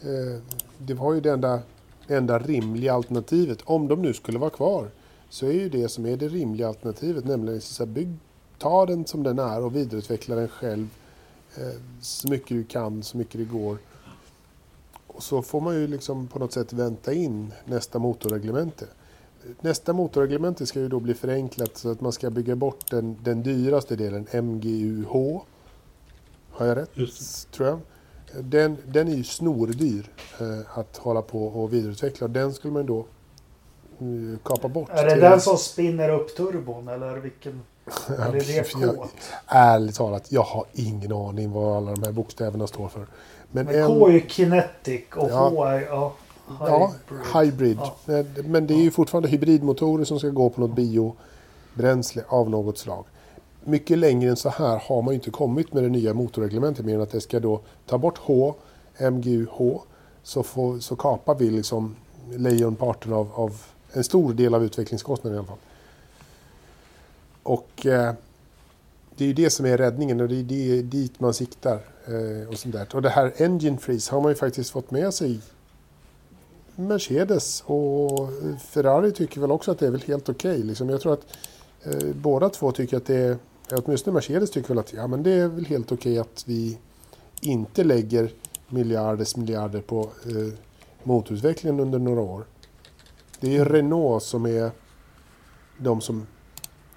eh, 0.01 0.41
det 0.79 0.95
var 0.95 1.15
ju 1.15 1.21
det 1.21 1.31
enda, 1.31 1.61
enda 2.09 2.39
rimliga 2.39 2.93
alternativet. 2.95 3.59
Om 3.65 3.89
de 3.89 4.03
nu 4.03 4.13
skulle 4.13 4.39
vara 4.39 4.51
kvar 4.51 4.89
så 5.29 5.47
är 5.47 5.53
ju 5.53 5.69
det 5.69 5.89
som 5.89 6.07
är 6.07 6.17
det 6.17 6.29
rimliga 6.29 6.69
alternativet 6.69 7.25
nämligen 7.25 7.61
så 7.61 7.85
här, 7.85 7.93
bygg, 7.93 8.09
ta 8.59 8.87
den 8.87 9.07
som 9.07 9.23
den 9.23 9.39
är 9.39 9.65
och 9.65 9.77
vidareutveckla 9.77 10.37
den 10.37 10.49
själv 10.49 10.89
eh, 11.57 11.63
så 12.01 12.29
mycket 12.31 12.49
du 12.49 12.65
kan, 12.65 13.03
så 13.03 13.17
mycket 13.17 13.39
det 13.39 13.45
går. 13.45 13.79
Och 15.23 15.27
så 15.27 15.43
får 15.43 15.61
man 15.61 15.75
ju 15.75 15.87
liksom 15.87 16.29
på 16.29 16.39
något 16.39 16.53
sätt 16.53 16.73
vänta 16.73 17.13
in 17.13 17.53
nästa 17.65 17.99
motorreglemente. 17.99 18.87
Nästa 19.61 19.93
motorreglemente 19.93 20.67
ska 20.67 20.81
ju 20.81 20.89
då 20.89 21.01
bli 21.01 21.15
förenklat 21.15 21.77
så 21.77 21.91
att 21.91 22.01
man 22.01 22.13
ska 22.13 22.31
bygga 22.31 22.57
bort 22.57 22.91
den, 22.91 23.17
den 23.23 23.43
dyraste 23.43 23.97
delen, 23.97 24.27
MGUH. 24.33 25.41
Har 26.51 26.67
jag 26.67 26.77
rätt? 26.77 26.91
Just 26.95 27.53
Tror 27.53 27.69
jag. 27.69 27.81
Den, 28.45 28.77
den 28.87 29.09
är 29.09 29.15
ju 29.15 29.25
snordyr 29.25 30.11
eh, 30.41 30.79
att 30.79 30.97
hålla 30.97 31.23
på 31.23 31.47
och 31.47 31.73
vidareutveckla. 31.73 32.29
Den 32.29 32.53
skulle 32.55 32.73
man 32.73 32.87
då 32.87 32.99
eh, 32.99 34.39
kapa 34.45 34.69
bort. 34.69 34.91
Är 34.91 35.05
det 35.05 35.21
den 35.21 35.41
som 35.41 35.57
spinner 35.57 36.09
upp 36.09 36.37
turbon 36.37 36.89
eller 36.89 37.17
vilken? 37.17 37.61
Eller 38.09 38.37
är 38.37 38.63
det 38.63 38.73
K? 38.97 39.05
ärligt 39.47 39.95
talat, 39.97 40.33
jag 40.33 40.43
har 40.43 40.65
ingen 40.73 41.13
aning 41.13 41.53
vad 41.53 41.77
alla 41.77 41.91
de 41.95 42.03
här 42.03 42.13
bokstäverna 42.13 42.67
står 42.67 42.89
för. 42.89 43.07
Men, 43.51 43.67
Men 43.67 43.75
en- 43.75 43.87
K 43.87 44.09
är 44.09 44.13
ju 44.13 44.29
kinetic 44.29 45.03
och 45.17 45.31
Ja. 45.31 45.49
H 45.49 45.65
är 45.65 45.81
ja, 45.81 46.13
Ja, 46.61 46.93
hybrid. 47.35 47.79
Ja. 48.07 48.15
Eh, 48.19 48.27
Men 48.45 48.67
det 48.67 48.75
är 48.75 48.83
ju 48.83 48.91
fortfarande 48.91 49.29
hybridmotorer 49.29 50.05
som 50.05 50.19
ska 50.19 50.29
gå 50.29 50.51
på 50.51 50.61
något 50.61 50.77
biobränsle 50.77 52.25
av 52.29 52.51
något 52.51 52.79
slag. 52.79 53.05
Mycket 53.65 53.99
längre 53.99 54.31
än 54.31 54.37
så 54.37 54.49
här 54.49 54.83
har 54.87 55.03
man 55.03 55.15
ju 55.15 55.15
inte 55.15 55.31
kommit 55.31 55.73
med 55.73 55.83
det 55.83 55.89
nya 55.89 56.15
motorreglementet 56.15 56.85
mer 56.85 56.95
än 56.95 57.01
att 57.01 57.11
det 57.11 57.21
ska 57.21 57.41
då 57.41 57.61
ta 57.87 57.99
bort 57.99 58.19
H, 58.19 58.55
MGUH, 58.99 59.81
så, 60.23 60.43
får, 60.43 60.79
så 60.79 60.97
kapar 60.97 61.35
vi 61.35 61.51
liksom 61.51 61.97
lejonparten 62.37 63.13
av, 63.13 63.29
av 63.35 63.63
en 63.93 64.05
stor 64.05 64.33
del 64.33 64.55
av 64.55 64.65
utvecklingskostnaden 64.65 65.37
i 65.37 65.39
alla 65.39 65.49
fall. 65.49 65.57
Och 67.43 67.87
eh, 67.87 68.15
det 69.17 69.25
är 69.25 69.29
ju 69.29 69.35
det 69.35 69.51
som 69.51 69.67
är 69.67 69.79
räddningen 69.79 70.21
och 70.21 70.29
det 70.29 70.37
är 70.37 70.43
det, 70.43 70.83
dit 70.83 71.21
man 71.21 71.35
siktar. 71.35 71.81
Eh, 72.07 72.49
och, 72.49 72.59
sånt 72.59 72.75
där. 72.75 72.95
och 72.95 73.03
det 73.03 73.09
här 73.09 73.33
Engine 73.37 73.79
Freeze 73.79 74.13
har 74.13 74.21
man 74.21 74.31
ju 74.31 74.35
faktiskt 74.35 74.71
fått 74.71 74.91
med 74.91 75.15
sig 75.15 75.41
Mercedes 76.77 77.63
och 77.67 78.29
Ferrari 78.69 79.13
tycker 79.13 79.41
väl 79.41 79.51
också 79.51 79.71
att 79.71 79.79
det 79.79 79.87
är 79.87 79.91
väl 79.91 80.03
helt 80.03 80.29
okej. 80.29 80.63
liksom. 80.63 80.89
Jag 80.89 81.01
tror 81.01 81.13
att 81.13 81.27
eh, 81.83 82.15
båda 82.15 82.49
två 82.49 82.73
tycker 82.73 82.97
att 82.97 83.07
det 83.07 83.17
är, 83.17 83.39
åtminstone 83.71 84.15
Mercedes 84.15 84.51
tycker 84.51 84.69
väl 84.69 84.79
att 84.79 84.93
ja, 84.93 85.07
men 85.07 85.23
det 85.23 85.31
är 85.31 85.49
väl 85.49 85.67
helt 85.67 85.93
okej 85.93 86.19
att 86.19 86.45
vi 86.47 86.79
inte 87.41 87.85
lägger 87.85 88.31
miljarders 88.69 89.37
miljarder 89.37 89.81
på 89.81 90.01
eh, 90.01 90.55
motorutvecklingen 91.03 91.81
under 91.81 91.99
några 91.99 92.21
år. 92.21 92.45
Det 93.41 93.57
är 93.57 93.65
Renault 93.65 94.23
som 94.23 94.47
är 94.47 94.71
de 95.79 96.01
som 96.01 96.27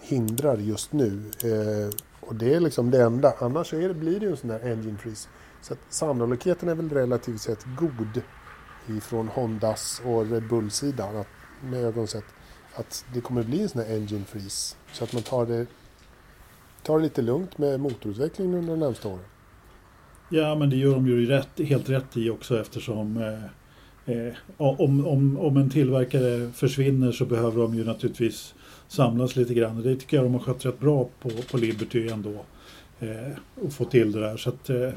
hindrar 0.08 0.58
just 0.58 0.94
nu. 0.94 1.32
Eh, 1.44 1.96
och 2.20 2.36
det 2.36 2.54
är 2.54 2.60
liksom 2.60 2.91
det 2.91 3.02
enda. 3.02 3.34
Annars 3.39 3.74
är 3.74 3.88
det, 3.88 3.94
blir 3.94 4.20
det 4.20 4.26
ju 4.26 4.32
en 4.32 4.38
sån 4.38 4.50
där 4.50 4.72
engine 4.72 4.98
freeze. 4.98 5.30
Så 5.62 5.74
att 5.74 5.80
sannolikheten 5.89 6.70
är 6.70 6.76
väl 6.76 6.89
relativt 6.89 7.41
sett 7.41 7.65
god 7.78 8.22
ifrån 8.88 9.28
Hondas 9.28 10.02
och 10.06 10.32
Red 10.32 10.48
Bull-sidan 10.48 11.18
att, 11.18 11.28
med 11.63 11.84
ögon 11.84 12.08
sett 12.08 12.26
att 12.76 13.06
det 13.13 13.22
kommer 13.22 13.44
bli 13.44 13.62
en 13.62 13.70
sån 13.70 13.82
här 13.82 13.96
engine 13.96 14.26
freeze. 14.26 14.76
Så 14.91 15.04
att 15.04 15.13
man 15.13 15.24
tar 15.24 15.46
det, 15.46 15.65
tar 16.84 16.98
det 16.98 17.04
lite 17.04 17.22
lugnt 17.22 17.58
med 17.58 17.80
motorutvecklingen 17.80 18.54
under 18.54 18.74
de 18.74 18.80
närmsta 18.80 19.08
åren. 19.08 19.26
Ja, 20.30 20.56
men 20.56 20.70
det 20.70 20.76
gör 20.76 20.94
de 20.94 21.08
ju 21.08 21.26
rätt, 21.26 21.60
helt 21.60 21.89
rätt 21.89 22.18
i 22.18 22.30
också 22.30 22.62
eftersom 22.62 23.18
eh, 23.18 24.15
eh, 24.15 24.34
om, 24.58 25.08
om, 25.08 25.38
om 25.38 25.58
en 25.58 25.70
tillverkare 25.70 26.52
försvinner 26.52 27.12
så 27.12 27.26
behöver 27.26 27.62
de 27.62 27.76
ju 27.76 27.84
naturligtvis 27.84 28.56
samlas 28.88 29.36
lite 29.36 29.54
grann. 29.54 29.78
Och 29.78 29.84
det 29.84 29.95
tycker 29.95 30.17
jag 30.17 30.26
de 30.26 30.34
har 30.34 30.39
skött 30.39 30.65
rätt 30.65 30.80
bra 30.80 31.08
på, 31.21 31.30
på 31.52 31.58
Liberty 31.58 32.08
ändå. 32.10 32.34
Eh, 33.00 33.65
och 33.65 33.74
få 33.74 33.86
till 33.86 34.12
det 34.12 34.19
där. 34.19 34.38
Så 34.38 34.50
att, 34.50 34.69
eh, 34.69 34.89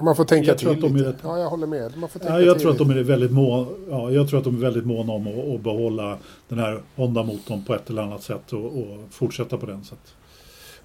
Man 0.00 0.16
får 0.16 0.24
tänka 0.24 0.48
Jag 0.50 0.58
tror 0.58 0.74
till 0.74 0.84
att 0.84 0.90
de 0.90 0.94
är 0.94 0.98
lite. 0.98 1.10
rätt- 1.10 1.16
Ja, 1.22 1.38
jag 1.38 1.50
håller 1.50 1.66
med. 1.66 1.96
Man 1.96 2.08
får 2.08 2.18
tänka 2.18 2.34
ja, 2.34 2.40
jag 2.40 2.54
till 2.54 2.62
tror 2.62 2.72
att 2.72 2.78
de 2.78 2.90
är 2.90 3.02
väldigt 3.02 3.30
mån, 3.32 3.66
ja, 3.90 4.10
jag 4.10 4.28
tror 4.28 4.38
att 4.38 4.44
de 4.44 4.54
är 4.56 4.60
väldigt 4.60 4.86
måna 4.86 5.12
om 5.12 5.26
att, 5.26 5.54
att 5.54 5.60
behålla 5.60 6.18
den 6.48 6.58
här 6.58 6.80
Honda-motorn 6.96 7.64
på 7.64 7.74
ett 7.74 7.90
eller 7.90 8.02
annat 8.02 8.22
sätt 8.22 8.52
och, 8.52 8.64
och 8.64 8.98
fortsätta 9.10 9.56
på 9.58 9.66
den. 9.66 9.84
Så 9.84 9.94
att, 9.94 10.14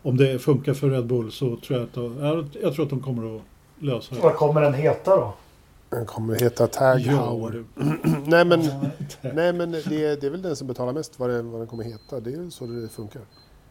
om 0.02 0.18
det 0.18 0.40
funkar 0.40 0.74
för 0.74 0.90
Red 0.90 1.06
Bull 1.06 1.32
så 1.32 1.56
tror 1.56 1.80
jag 1.80 1.84
att, 1.84 1.94
de, 1.94 2.18
jag, 2.20 2.46
jag 2.62 2.74
tror 2.74 2.84
att 2.86 2.90
de 2.90 3.00
kommer 3.00 3.36
att 3.36 3.42
lösa 3.80 4.16
det. 4.16 4.22
Vad 4.22 4.36
kommer 4.36 4.62
den 4.62 4.74
heta 4.74 5.16
då? 5.16 5.34
Den 5.94 6.06
kommer 6.06 6.36
heta 6.36 6.68
Tag 6.68 7.00
Heuer. 7.00 7.66
nej 8.30 8.46
men, 8.46 8.60
nej, 9.22 9.54
men 9.54 9.72
det, 9.72 10.06
är, 10.06 10.18
det 10.22 10.28
är 10.28 10.30
väl 10.30 10.42
den 10.42 10.56
som 10.56 10.68
betalar 10.68 10.94
mest 10.94 11.20
vad, 11.20 11.30
det, 11.30 11.42
vad 11.42 11.62
den 11.62 11.68
kommer 11.68 11.84
heta. 11.84 12.20
Det 12.20 12.30
är 12.30 12.38
ju 12.38 12.52
så 12.52 12.66
det 12.66 12.90
funkar. 12.90 13.22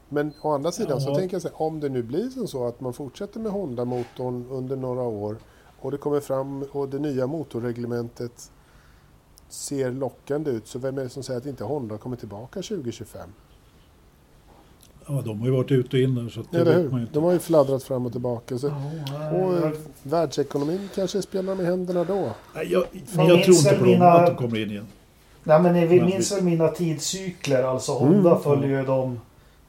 Men 0.08 0.32
å 0.40 0.52
andra 0.52 0.72
sidan 0.72 1.00
så 1.00 1.14
tänker 1.14 1.34
jag 1.34 1.42
så 1.42 1.48
här, 1.48 1.62
om 1.62 1.80
det 1.80 1.88
nu 1.88 2.02
blir 2.02 2.28
som 2.28 2.48
så 2.48 2.66
att 2.66 2.80
man 2.80 2.92
fortsätter 2.92 3.40
med 3.40 3.52
Honda-motorn 3.52 4.46
under 4.50 4.76
några 4.76 5.02
år 5.02 5.36
och 5.80 5.90
det 5.90 5.96
kommer 5.96 6.20
fram 6.20 6.62
och 6.62 6.88
det 6.88 6.98
nya 6.98 7.26
motorreglementet 7.26 8.50
ser 9.48 9.90
lockande 9.90 10.50
ut 10.50 10.66
så 10.66 10.78
vem 10.78 10.98
är 10.98 11.02
det 11.02 11.08
som 11.08 11.22
säger 11.22 11.40
att 11.40 11.46
inte 11.46 11.64
Honda 11.64 11.98
kommer 11.98 12.16
tillbaka 12.16 12.62
2025? 12.62 13.30
Ja, 15.06 15.22
de 15.24 15.40
har 15.40 15.46
ju 15.46 15.52
varit 15.52 15.70
ute 15.70 15.96
och 15.96 16.02
in 16.02 16.14
där 16.14 16.28
så 16.28 16.40
att 16.40 16.52
det 16.52 16.58
Eller 16.60 16.74
hur? 16.74 17.00
inte. 17.00 17.12
De 17.14 17.24
har 17.24 17.32
ju 17.32 17.38
fladdrat 17.38 17.82
fram 17.82 18.06
och 18.06 18.12
tillbaka. 18.12 18.58
Så, 18.58 18.66
Ja, 18.66 19.30
och 19.30 19.56
eh, 19.66 19.72
världsekonomin 20.02 20.88
kanske 20.94 21.22
spelar 21.22 21.54
med 21.54 21.66
händerna 21.66 22.04
då. 22.04 22.30
Nej, 22.54 22.72
jag, 22.72 22.84
jag 23.28 23.44
tror 23.44 23.56
inte 23.56 23.68
på 23.74 23.84
dem, 23.84 23.92
mina- 23.92 24.12
att 24.12 24.26
de 24.26 24.36
kommer 24.36 24.58
in 24.58 24.70
igen. 24.70 24.86
Nej 25.44 25.60
men 25.62 25.74
vi 25.88 25.96
Men 26.00 26.06
minns 26.06 26.32
väl 26.32 26.44
mina 26.44 26.68
tidscykler. 26.68 27.62
Alltså 27.62 27.92
Honda 27.92 28.30
Mm. 28.30 28.42
följer 28.42 28.78
ju 28.80 28.84
dem 28.86 29.20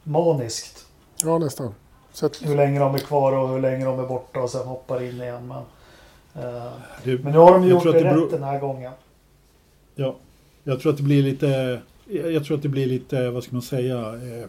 maniskt. 0.02 0.86
Ja, 1.24 1.38
nästan. 1.38 1.74
Så 2.12 2.26
att, 2.26 2.42
Hur 2.42 2.56
länge 2.56 2.78
de 2.80 2.94
är 2.94 2.98
kvar 2.98 3.32
och 3.32 3.48
hur 3.48 3.60
länge 3.60 3.84
de 3.84 4.00
är 4.00 4.06
borta 4.06 4.40
och 4.40 4.50
sen 4.50 4.66
hoppar 4.66 5.02
in 5.02 5.20
igen. 5.22 5.48
Men, 5.48 5.56
eh, 6.44 6.72
Det, 7.04 7.18
men 7.24 7.32
nu 7.32 7.38
har 7.38 7.52
de 7.52 7.68
gjort 7.68 7.82
det, 7.84 7.92
det 7.92 8.00
beror- 8.02 8.22
rätt 8.24 8.30
den 8.30 8.42
här 8.42 8.60
gången. 8.60 8.92
Ja, 9.94 10.16
jag 10.64 10.80
tror 10.80 10.92
att 10.92 10.96
det 10.98 11.02
blir 11.04 11.22
lite, 11.22 11.80
jag 12.06 12.44
tror 12.44 12.56
att 12.56 12.62
det 12.62 12.68
blir 12.68 12.86
lite, 12.86 13.30
vad 13.30 13.42
ska 13.44 13.52
man 13.52 13.62
säga, 13.62 13.98
eh, 13.98 14.46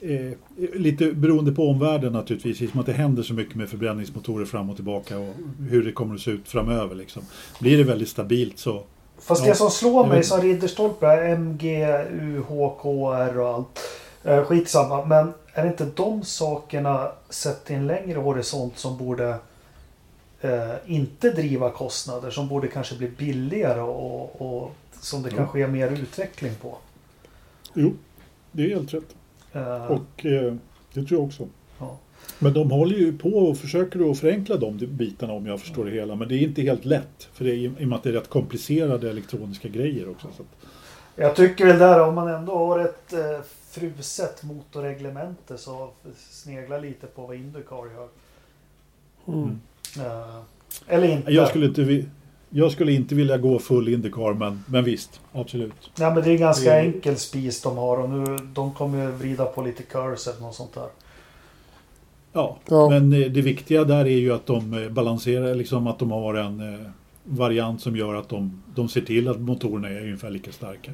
eh, 0.00 0.32
lite 0.74 1.12
beroende 1.12 1.52
på 1.52 1.68
omvärlden 1.68 2.12
naturligtvis, 2.12 2.74
med 2.74 2.80
att 2.80 2.86
det 2.86 2.92
händer 2.92 3.22
så 3.22 3.34
mycket 3.34 3.54
med 3.54 3.68
förbränningsmotorer 3.68 4.44
fram 4.44 4.70
och 4.70 4.76
tillbaka 4.76 5.18
och 5.18 5.34
hur 5.70 5.84
det 5.84 5.92
kommer 5.92 6.14
att 6.14 6.20
se 6.20 6.30
ut 6.30 6.48
framöver. 6.48 6.94
Liksom. 6.94 7.22
Blir 7.60 7.78
det 7.78 7.84
väldigt 7.84 8.08
stabilt 8.08 8.58
så, 8.58 8.82
Fast 9.18 9.42
Ja, 9.42 9.48
det 9.48 9.54
som 9.54 9.70
slår 9.70 10.06
mig 10.06 10.22
som 10.24 10.40
Ridderstolpe 10.40 11.06
MG, 11.06 11.86
UHKR 12.20 13.38
och 13.38 13.48
allt. 13.48 13.80
Eh, 14.24 14.44
skitsamma. 14.44 15.04
Men 15.04 15.32
är 15.52 15.62
det 15.62 15.68
inte 15.68 15.84
de 15.94 16.22
sakerna 16.24 17.12
sett 17.28 17.70
i 17.70 17.74
en 17.74 17.86
längre 17.86 18.18
horisont 18.18 18.78
som 18.78 18.98
borde 18.98 19.34
eh, 20.40 20.74
inte 20.86 21.30
driva 21.30 21.70
kostnader? 21.70 22.30
Som 22.30 22.48
borde 22.48 22.68
kanske 22.68 22.96
bli 22.96 23.08
billigare 23.08 23.80
och, 23.80 24.42
och 24.42 24.72
som 25.00 25.22
det 25.22 25.28
Jo. 25.32 25.36
kan 25.36 25.48
ske 25.48 25.66
mer 25.66 25.90
utveckling 25.90 26.52
på? 26.62 26.78
jo, 27.74 27.92
det 28.52 28.64
är 28.64 28.68
helt 28.68 28.94
rätt. 28.94 29.14
Eh, 29.52 29.86
Och 29.86 30.26
eh, 30.26 30.54
det 30.92 31.04
tror 31.04 31.20
jag 31.20 31.22
också. 31.22 31.48
ja. 31.78 31.96
Men 32.38 32.52
de 32.52 32.70
håller 32.70 32.96
ju 32.96 33.18
på 33.18 33.28
och 33.28 33.58
försöker 33.58 34.10
att 34.10 34.18
förenkla 34.18 34.56
de 34.56 34.76
bitarna 34.76 35.32
om 35.32 35.46
jag 35.46 35.60
förstår 35.60 35.84
det 35.84 35.90
hela. 35.90 36.14
Men 36.14 36.28
det 36.28 36.34
är 36.34 36.42
inte 36.42 36.62
helt 36.62 36.84
lätt. 36.84 37.28
För 37.32 37.44
det 37.44 37.50
är, 37.50 37.54
i 37.54 37.68
och 37.68 37.88
med 37.88 37.96
att 37.96 38.02
det 38.02 38.08
är 38.08 38.12
rätt 38.12 38.28
komplicerade 38.28 39.10
elektroniska 39.10 39.68
grejer 39.68 40.08
också. 40.10 40.28
Så 40.36 40.42
att, 40.42 40.48
Jag 41.16 41.36
tycker 41.36 41.66
väl 41.66 41.78
där 41.78 42.00
om 42.00 42.14
man 42.14 42.28
ändå 42.28 42.56
har 42.56 42.78
ett 42.78 43.12
eh, 43.12 43.40
fruset 43.70 44.42
motorreglemente 44.42 45.58
så 45.58 45.90
snegla 46.16 46.78
lite 46.78 47.06
på 47.06 47.26
vad 47.26 47.36
Indycar 47.36 47.90
gör. 47.94 48.08
mm. 49.26 49.60
Eh, 49.98 50.40
eller 50.86 51.08
inte. 51.08 51.32
jag, 51.32 51.48
skulle 51.48 51.66
inte, 51.66 52.04
jag 52.50 52.72
skulle 52.72 52.92
inte 52.92 53.14
vilja 53.14 53.38
gå 53.38 53.58
full 53.58 53.88
Indycar 53.88 54.34
men, 54.34 54.64
men 54.66 54.84
visst, 54.84 55.20
absolut. 55.32 55.90
Nej 55.98 56.14
men 56.14 56.22
det 56.24 56.30
är 56.30 56.34
en 56.34 56.40
ganska 56.40 56.70
Det 56.70 56.80
enkel 56.80 57.16
spis 57.16 57.62
de 57.62 57.76
har 57.76 57.96
och 57.98 58.10
nu 58.10 58.36
de 58.54 58.72
kommer 58.74 59.04
ju 59.04 59.10
vrida 59.10 59.44
på 59.44 59.62
lite 59.62 59.82
curse 59.82 60.30
eller 60.30 60.40
något 60.40 60.54
sånt 60.54 60.74
där. 60.74 60.88
Ja, 62.32 62.58
Ja. 62.68 62.88
men 62.90 63.12
eh, 63.12 63.30
det 63.30 63.40
viktiga 63.42 63.84
där 63.84 64.04
är 64.04 64.18
ju 64.18 64.32
att 64.32 64.46
de 64.46 64.74
eh, 64.82 64.88
balanserar, 64.88 65.54
liksom 65.54 65.86
att 65.86 65.98
de 65.98 66.10
har 66.10 66.34
en 66.34 66.74
eh, 66.74 66.80
variant 67.24 67.80
som 67.80 67.96
gör 67.96 68.14
att 68.14 68.28
de, 68.28 68.62
de 68.74 68.88
ser 68.88 69.00
till 69.00 69.28
att 69.28 69.40
motorerna 69.40 69.88
är 69.88 70.00
ungefär 70.00 70.30
lika 70.30 70.52
starka. 70.52 70.92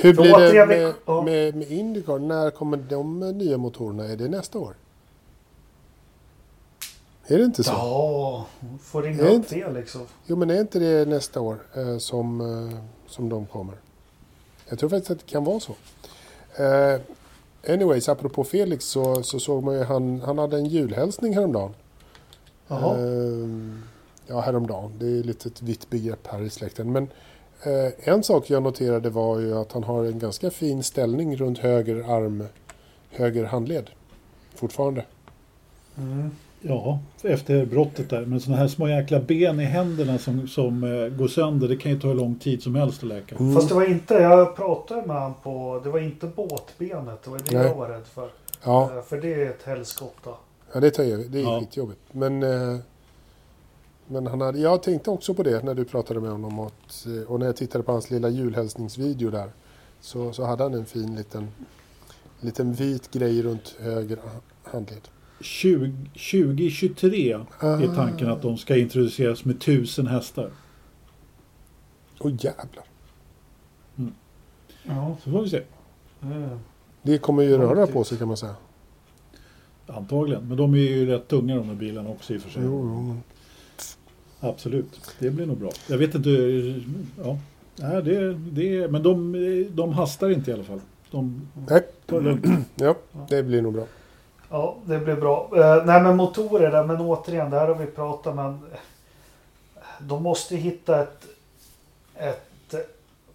Hur 0.00 0.14
blir 0.14 0.52
det 0.54 0.66
med, 0.66 0.94
ja. 1.06 1.22
med, 1.22 1.56
med 1.56 1.70
Indycar? 1.70 2.18
När 2.18 2.50
kommer 2.50 2.76
de 2.76 3.20
nya 3.20 3.58
motorerna? 3.58 4.04
Är 4.04 4.16
det 4.16 4.28
nästa 4.28 4.58
år? 4.58 4.74
Är 7.26 7.38
det 7.38 7.44
inte 7.44 7.64
så? 7.64 7.70
Ja, 7.72 8.46
får 8.80 9.02
ringa 9.02 9.22
Är 9.22 9.26
upp 9.28 9.32
inte- 9.34 9.48
Felix 9.48 9.94
och... 9.94 10.06
Jo, 10.26 10.36
men 10.36 10.50
är 10.50 10.60
inte 10.60 10.78
det 10.78 11.08
nästa 11.08 11.40
år 11.40 11.58
eh, 11.74 11.98
som, 11.98 12.40
eh, 12.40 12.78
som 13.06 13.28
de 13.28 13.46
kommer? 13.46 13.74
Jag 14.68 14.78
tror 14.78 14.90
faktiskt 14.90 15.10
att 15.10 15.18
det 15.18 15.26
kan 15.32 15.44
vara 15.44 15.60
så. 15.60 15.72
Eh, 16.62 17.00
anyways, 17.74 18.08
apropå 18.08 18.44
Felix 18.44 18.84
så, 18.84 19.22
så 19.22 19.40
såg 19.40 19.62
man 19.64 19.74
ju 19.74 19.82
han, 19.82 20.20
han 20.20 20.38
hade 20.38 20.56
en 20.56 20.66
julhälsning 20.66 21.34
häromdagen. 21.34 21.74
Jaha. 22.68 22.98
Eh, 22.98 23.48
ja, 24.26 24.40
häromdagen. 24.40 24.92
Det 24.98 25.06
är 25.06 25.22
lite 25.22 25.48
ett 25.48 25.62
vitt 25.62 25.90
begrepp 25.90 26.26
här 26.26 26.42
i 26.42 26.50
släkten. 26.50 26.92
Men 26.92 27.08
eh, 27.62 28.08
en 28.08 28.22
sak 28.22 28.50
jag 28.50 28.62
noterade 28.62 29.10
var 29.10 29.38
ju 29.38 29.58
att 29.58 29.72
han 29.72 29.84
har 29.84 30.04
en 30.04 30.18
ganska 30.18 30.50
fin 30.50 30.82
ställning 30.82 31.36
runt 31.36 31.58
höger 31.58 31.96
arm, 32.16 32.44
höger 33.10 33.44
handled. 33.44 33.90
Fortfarande. 34.54 35.04
Mm. 35.96 36.30
Ja, 36.62 36.98
efter 37.22 37.66
brottet 37.66 38.10
där. 38.10 38.24
Men 38.26 38.40
sådana 38.40 38.60
här 38.60 38.68
små 38.68 38.88
jäkla 38.88 39.20
ben 39.20 39.60
i 39.60 39.64
händerna 39.64 40.18
som, 40.18 40.48
som 40.48 40.84
eh, 40.84 41.08
går 41.08 41.28
sönder, 41.28 41.68
det 41.68 41.76
kan 41.76 41.92
ju 41.92 42.00
ta 42.00 42.08
hur 42.08 42.14
lång 42.14 42.34
tid 42.34 42.62
som 42.62 42.74
helst 42.74 43.02
att 43.02 43.08
läka. 43.08 43.36
Mm. 43.36 43.54
Fast 43.54 43.68
det 43.68 43.74
var 43.74 43.84
inte, 43.90 44.14
jag 44.14 44.56
pratade 44.56 45.06
med 45.06 45.16
han 45.16 45.34
på, 45.42 45.80
det 45.84 45.90
var 45.90 45.98
inte 45.98 46.26
båtbenet. 46.26 47.22
Det 47.24 47.30
var 47.30 47.38
det 47.38 47.54
Nej. 47.58 47.66
jag 47.66 47.74
var 47.74 47.88
rädd 47.88 48.06
för. 48.06 48.28
Ja, 48.64 48.90
Eh, 48.96 49.02
För 49.02 49.20
det 49.20 49.34
är 49.34 49.50
ett 49.50 49.62
helskotta. 49.62 50.30
Ja, 50.74 50.80
det, 50.80 50.90
tar 50.90 51.02
jag, 51.02 51.30
det 51.30 51.38
är 51.38 51.42
Ja. 51.42 51.60
skitjobbigt. 51.60 52.00
Men, 52.12 52.42
eh, 52.42 52.76
men 54.06 54.26
han 54.26 54.40
hade, 54.40 54.58
jag 54.58 54.82
tänkte 54.82 55.10
också 55.10 55.34
på 55.34 55.42
det 55.42 55.64
när 55.64 55.74
du 55.74 55.84
pratade 55.84 56.20
med 56.20 56.30
honom. 56.30 56.58
Att, 56.60 57.06
eh, 57.06 57.30
och 57.32 57.38
när 57.38 57.46
jag 57.46 57.56
tittade 57.56 57.84
på 57.84 57.92
hans 57.92 58.10
lilla 58.10 58.28
julhälsningsvideo 58.28 59.30
där. 59.30 59.50
Så, 60.00 60.32
så 60.32 60.44
hade 60.44 60.62
han 60.62 60.74
en 60.74 60.84
fin 60.84 61.14
liten, 61.16 61.48
liten 62.40 62.72
vit 62.72 63.10
grej 63.10 63.42
runt 63.42 63.74
höger 63.80 64.16
ha- 64.16 64.70
handled. 64.72 65.08
20, 65.42 65.92
2023 66.14 67.32
är 67.60 67.94
tanken 67.94 68.30
att 68.30 68.42
de 68.42 68.56
ska 68.56 68.76
introduceras 68.76 69.44
med 69.44 69.60
tusen 69.60 70.06
hästar. 70.06 70.50
Åh 72.20 72.32
jävlar. 72.38 72.84
Ja. 74.82 75.16
Så 75.24 75.30
får 75.30 75.42
vi 75.42 75.50
se. 75.50 75.62
Mm. 76.22 76.58
Det 77.02 77.18
kommer 77.18 77.42
ju 77.42 77.58
röra 77.58 77.86
på 77.86 78.04
sig 78.04 78.18
kan 78.18 78.28
man 78.28 78.36
säga. 78.36 78.54
Antagligen. 79.86 80.48
Men 80.48 80.56
de 80.56 80.74
är 80.74 80.78
ju 80.78 81.06
rätt 81.06 81.28
tunga 81.28 81.56
de 81.56 81.68
här 81.68 81.74
bilarna 81.74 82.10
också 82.10 82.34
i 82.34 82.38
och 82.38 82.42
för 82.42 82.50
sig. 82.50 82.62
Jo, 82.64 82.70
jo. 82.84 83.16
Absolut. 84.40 85.16
Det 85.18 85.30
blir 85.30 85.46
nog 85.46 85.58
bra. 85.58 85.70
Jag 85.88 85.98
vet 85.98 86.14
inte. 86.14 86.30
Ja. 87.24 87.38
Nej, 87.76 88.02
det, 88.02 88.34
det, 88.34 88.90
men 88.90 89.02
de, 89.02 89.66
de 89.74 89.92
hastar 89.92 90.30
inte 90.30 90.50
i 90.50 90.54
alla 90.54 90.64
fall. 90.64 90.80
De 91.10 91.48
Nej, 91.68 91.82
ja, 92.74 92.96
det 93.28 93.42
blir 93.42 93.62
nog 93.62 93.72
bra. 93.72 93.86
Ja, 94.52 94.76
det 94.84 94.98
blir 94.98 95.16
bra. 95.16 95.50
Eh, 95.56 95.84
nej 95.84 96.02
men 96.02 96.16
motorer 96.16 96.70
där, 96.70 96.84
men 96.84 97.00
återigen, 97.00 97.50
det 97.50 97.58
här 97.58 97.68
har 97.68 97.74
vi 97.74 97.86
pratat 97.86 98.34
men 98.36 98.58
de 100.00 100.22
måste 100.22 100.56
hitta 100.56 101.02
ett, 101.02 101.26
ett 102.16 102.74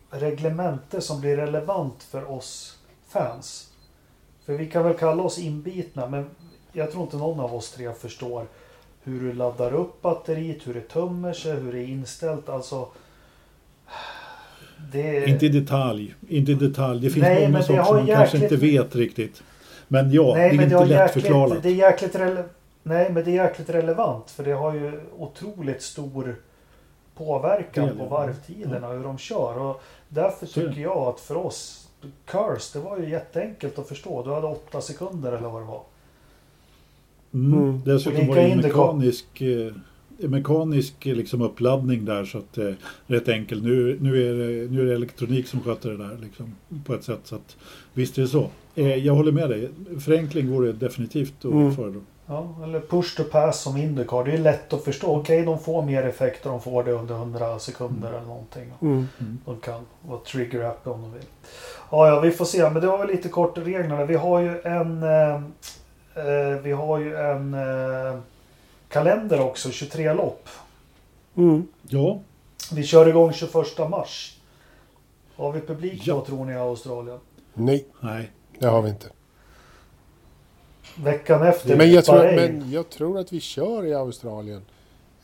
reglemente 0.09 1.01
som 1.01 1.21
blir 1.21 1.37
relevant 1.37 2.03
för 2.03 2.31
oss 2.31 2.77
fans. 3.07 3.71
För 4.45 4.53
vi 4.53 4.69
kan 4.69 4.83
väl 4.83 4.97
kalla 4.97 5.23
oss 5.23 5.39
inbitna, 5.39 6.07
men 6.07 6.25
jag 6.71 6.91
tror 6.91 7.03
inte 7.03 7.17
någon 7.17 7.39
av 7.39 7.55
oss 7.55 7.71
tre 7.71 7.93
förstår 7.93 8.45
hur 9.03 9.19
du 9.19 9.33
laddar 9.33 9.73
upp 9.73 10.01
batteriet, 10.01 10.67
hur 10.67 10.73
det 10.73 10.81
tömmer 10.81 11.33
sig, 11.33 11.55
hur 11.55 11.73
det 11.73 11.79
är 11.79 11.87
inställt. 11.87 12.49
Alltså, 12.49 12.87
det. 14.91 15.29
Inte 15.29 15.45
i 15.45 15.49
detalj. 15.49 16.15
Inte 16.27 16.51
i 16.51 16.55
detalj. 16.55 17.01
Det 17.01 17.09
finns 17.09 17.23
Nej, 17.23 17.47
många 17.47 17.63
saker 17.63 17.83
som 17.83 17.95
man 17.95 18.07
kanske 18.07 18.37
inte 18.37 18.55
vet 18.55 18.95
riktigt. 18.95 19.43
Men 19.87 20.11
ja, 20.11 20.33
Nej, 20.35 20.49
det 20.49 20.55
är 20.55 20.57
men 20.57 20.63
inte 20.63 20.85
lätt 20.85 20.89
jäkligt, 20.89 21.23
förklarat. 21.23 21.63
Det 21.63 21.69
är 21.69 21.73
jäkligt 21.73 22.15
rele- 22.15 22.43
Nej, 22.83 23.11
men 23.11 23.23
det 23.23 23.31
är 23.31 23.43
jäkligt 23.43 23.69
relevant. 23.69 24.31
För 24.31 24.43
det 24.43 24.51
har 24.51 24.73
ju 24.73 24.99
otroligt 25.17 25.81
stor 25.81 26.35
påverkan 27.15 27.89
på 27.97 28.03
ja. 28.03 28.09
varvtiderna 28.09 28.87
hur 28.87 29.03
de 29.03 29.17
kör. 29.17 29.59
Och 29.59 29.81
därför 30.09 30.45
tycker 30.45 30.81
jag 30.81 30.97
att 30.97 31.19
för 31.19 31.37
oss, 31.37 31.87
Curse, 32.25 32.79
det 32.79 32.85
var 32.85 32.97
ju 32.97 33.09
jätteenkelt 33.09 33.79
att 33.79 33.87
förstå. 33.87 34.23
Du 34.23 34.33
hade 34.33 34.47
åtta 34.47 34.81
sekunder 34.81 35.31
eller 35.31 35.49
vad 35.49 35.61
det 35.61 35.65
var. 35.65 35.81
Mm. 37.33 37.59
Mm. 37.59 37.81
Dessutom 37.85 38.27
var 38.27 38.35
det 38.35 38.41
en 38.41 38.57
mekanisk, 38.61 39.41
eh, 39.41 39.67
en 39.67 39.83
mekanisk 40.17 41.05
liksom 41.05 41.41
uppladdning 41.41 42.05
där 42.05 42.25
så 42.25 42.37
att 42.37 42.57
eh, 42.57 42.71
rätt 43.07 43.29
enkelt. 43.29 43.63
Nu, 43.63 43.97
nu, 44.01 44.29
är 44.29 44.33
det, 44.33 44.71
nu 44.71 44.81
är 44.81 44.85
det 44.85 44.93
elektronik 44.95 45.47
som 45.47 45.59
sköter 45.61 45.89
det 45.89 45.97
där 45.97 46.17
liksom, 46.21 46.55
på 46.85 46.93
ett 46.93 47.03
sätt. 47.03 47.19
Så 47.23 47.35
att, 47.35 47.55
visst 47.93 48.17
är 48.17 48.21
det 48.21 48.27
så. 48.27 48.49
Eh, 48.75 48.95
jag 48.95 49.13
håller 49.13 49.31
med 49.31 49.49
dig. 49.49 49.69
Förenkling 49.99 50.51
vore 50.51 50.71
definitivt 50.71 51.33
att 51.39 51.51
Mm. 51.51 51.75
föredra. 51.75 51.99
Ja, 52.29 52.55
eller 52.63 52.79
push 52.79 53.17
to 53.17 53.23
pass 53.23 53.61
som 53.61 53.77
Indycar. 53.77 54.23
Det 54.23 54.31
är 54.31 54.37
lätt 54.37 54.73
att 54.73 54.83
förstå. 54.83 55.15
Okej, 55.15 55.45
de 55.45 55.59
får 55.59 55.81
mer 55.85 56.03
effekt 56.03 56.45
och 56.45 56.51
de 56.51 56.61
får 56.61 56.83
det 56.83 56.91
under 56.91 57.15
100 57.15 57.59
sekunder 57.59 58.09
eller 58.09 58.27
någonting. 58.27 58.73
Mm. 58.81 59.07
De 59.45 59.59
kan 59.59 59.81
vara 60.01 60.19
trigger 60.19 60.63
happy 60.63 60.89
om 60.89 61.01
de 61.01 61.13
vill. 61.13 61.21
Ja, 61.91 62.07
ja, 62.07 62.19
vi 62.19 62.31
får 62.31 62.45
se. 62.45 62.69
Men 62.69 62.81
det 62.81 62.87
var 62.87 62.97
väl 62.97 63.07
lite 63.07 63.29
kort 63.29 63.57
reglerna. 63.57 64.05
Vi 64.05 64.15
har 64.15 64.39
ju 64.39 64.59
en... 64.63 65.03
Eh, 65.03 65.35
eh, 66.15 66.61
vi 66.63 66.71
har 66.71 66.99
ju 66.99 67.15
en 67.15 67.53
eh, 67.53 68.19
kalender 68.89 69.41
också, 69.41 69.71
23 69.71 70.13
lopp. 70.13 70.49
Mm. 71.35 71.67
Ja, 71.87 72.19
Vi 72.73 72.83
kör 72.83 73.07
igång 73.07 73.33
21 73.33 73.89
mars. 73.89 74.37
Har 75.35 75.51
vi 75.51 75.61
publik 75.61 76.01
Ja. 76.07 76.13
då 76.15 76.25
tror 76.25 76.45
ni 76.45 76.51
i 76.51 76.55
Australien? 76.55 77.19
Nej, 77.53 77.85
Nej. 77.99 78.31
det 78.59 78.67
har 78.67 78.81
vi 78.81 78.89
inte. 78.89 79.07
Veckan 80.97 81.41
efter 81.47 81.77
Men 81.77 81.91
jag, 81.91 82.05
tror, 82.05 82.23
men 82.35 82.71
jag 82.71 82.89
tror 82.89 83.19
att 83.19 83.33
vi 83.33 83.39
kör 83.39 83.85
i 83.85 83.93
Australien. 83.93 84.61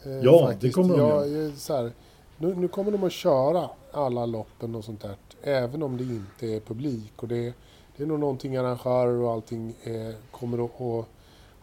Eh, 0.05 0.11
Ja, 0.11 0.51
det 0.59 0.69
kommer 0.69 0.97
de 0.97 0.99
jag, 1.01 1.29
göra. 1.29 1.43
jag- 1.43 1.53
så 1.57 1.75
här, 1.75 1.91
nu, 2.37 2.55
nu 2.55 2.67
kommer 2.67 2.91
de 2.91 3.03
att 3.03 3.11
köra 3.11 3.69
alla 3.91 4.25
loppen 4.25 4.75
och 4.75 4.83
sånt 4.83 5.01
där. 5.01 5.15
Även 5.43 5.83
om 5.83 5.97
det 5.97 6.03
inte 6.03 6.47
är 6.55 6.59
publik. 6.59 7.11
Och 7.15 7.27
det, 7.27 7.53
det 7.97 8.03
är 8.03 8.07
nog 8.07 8.19
någonting 8.19 8.57
arrangörer 8.57 9.21
och 9.21 9.31
allting 9.31 9.75
eh, 9.83 10.15
kommer 10.31 10.65
att, 10.65 10.81
att 10.81 11.05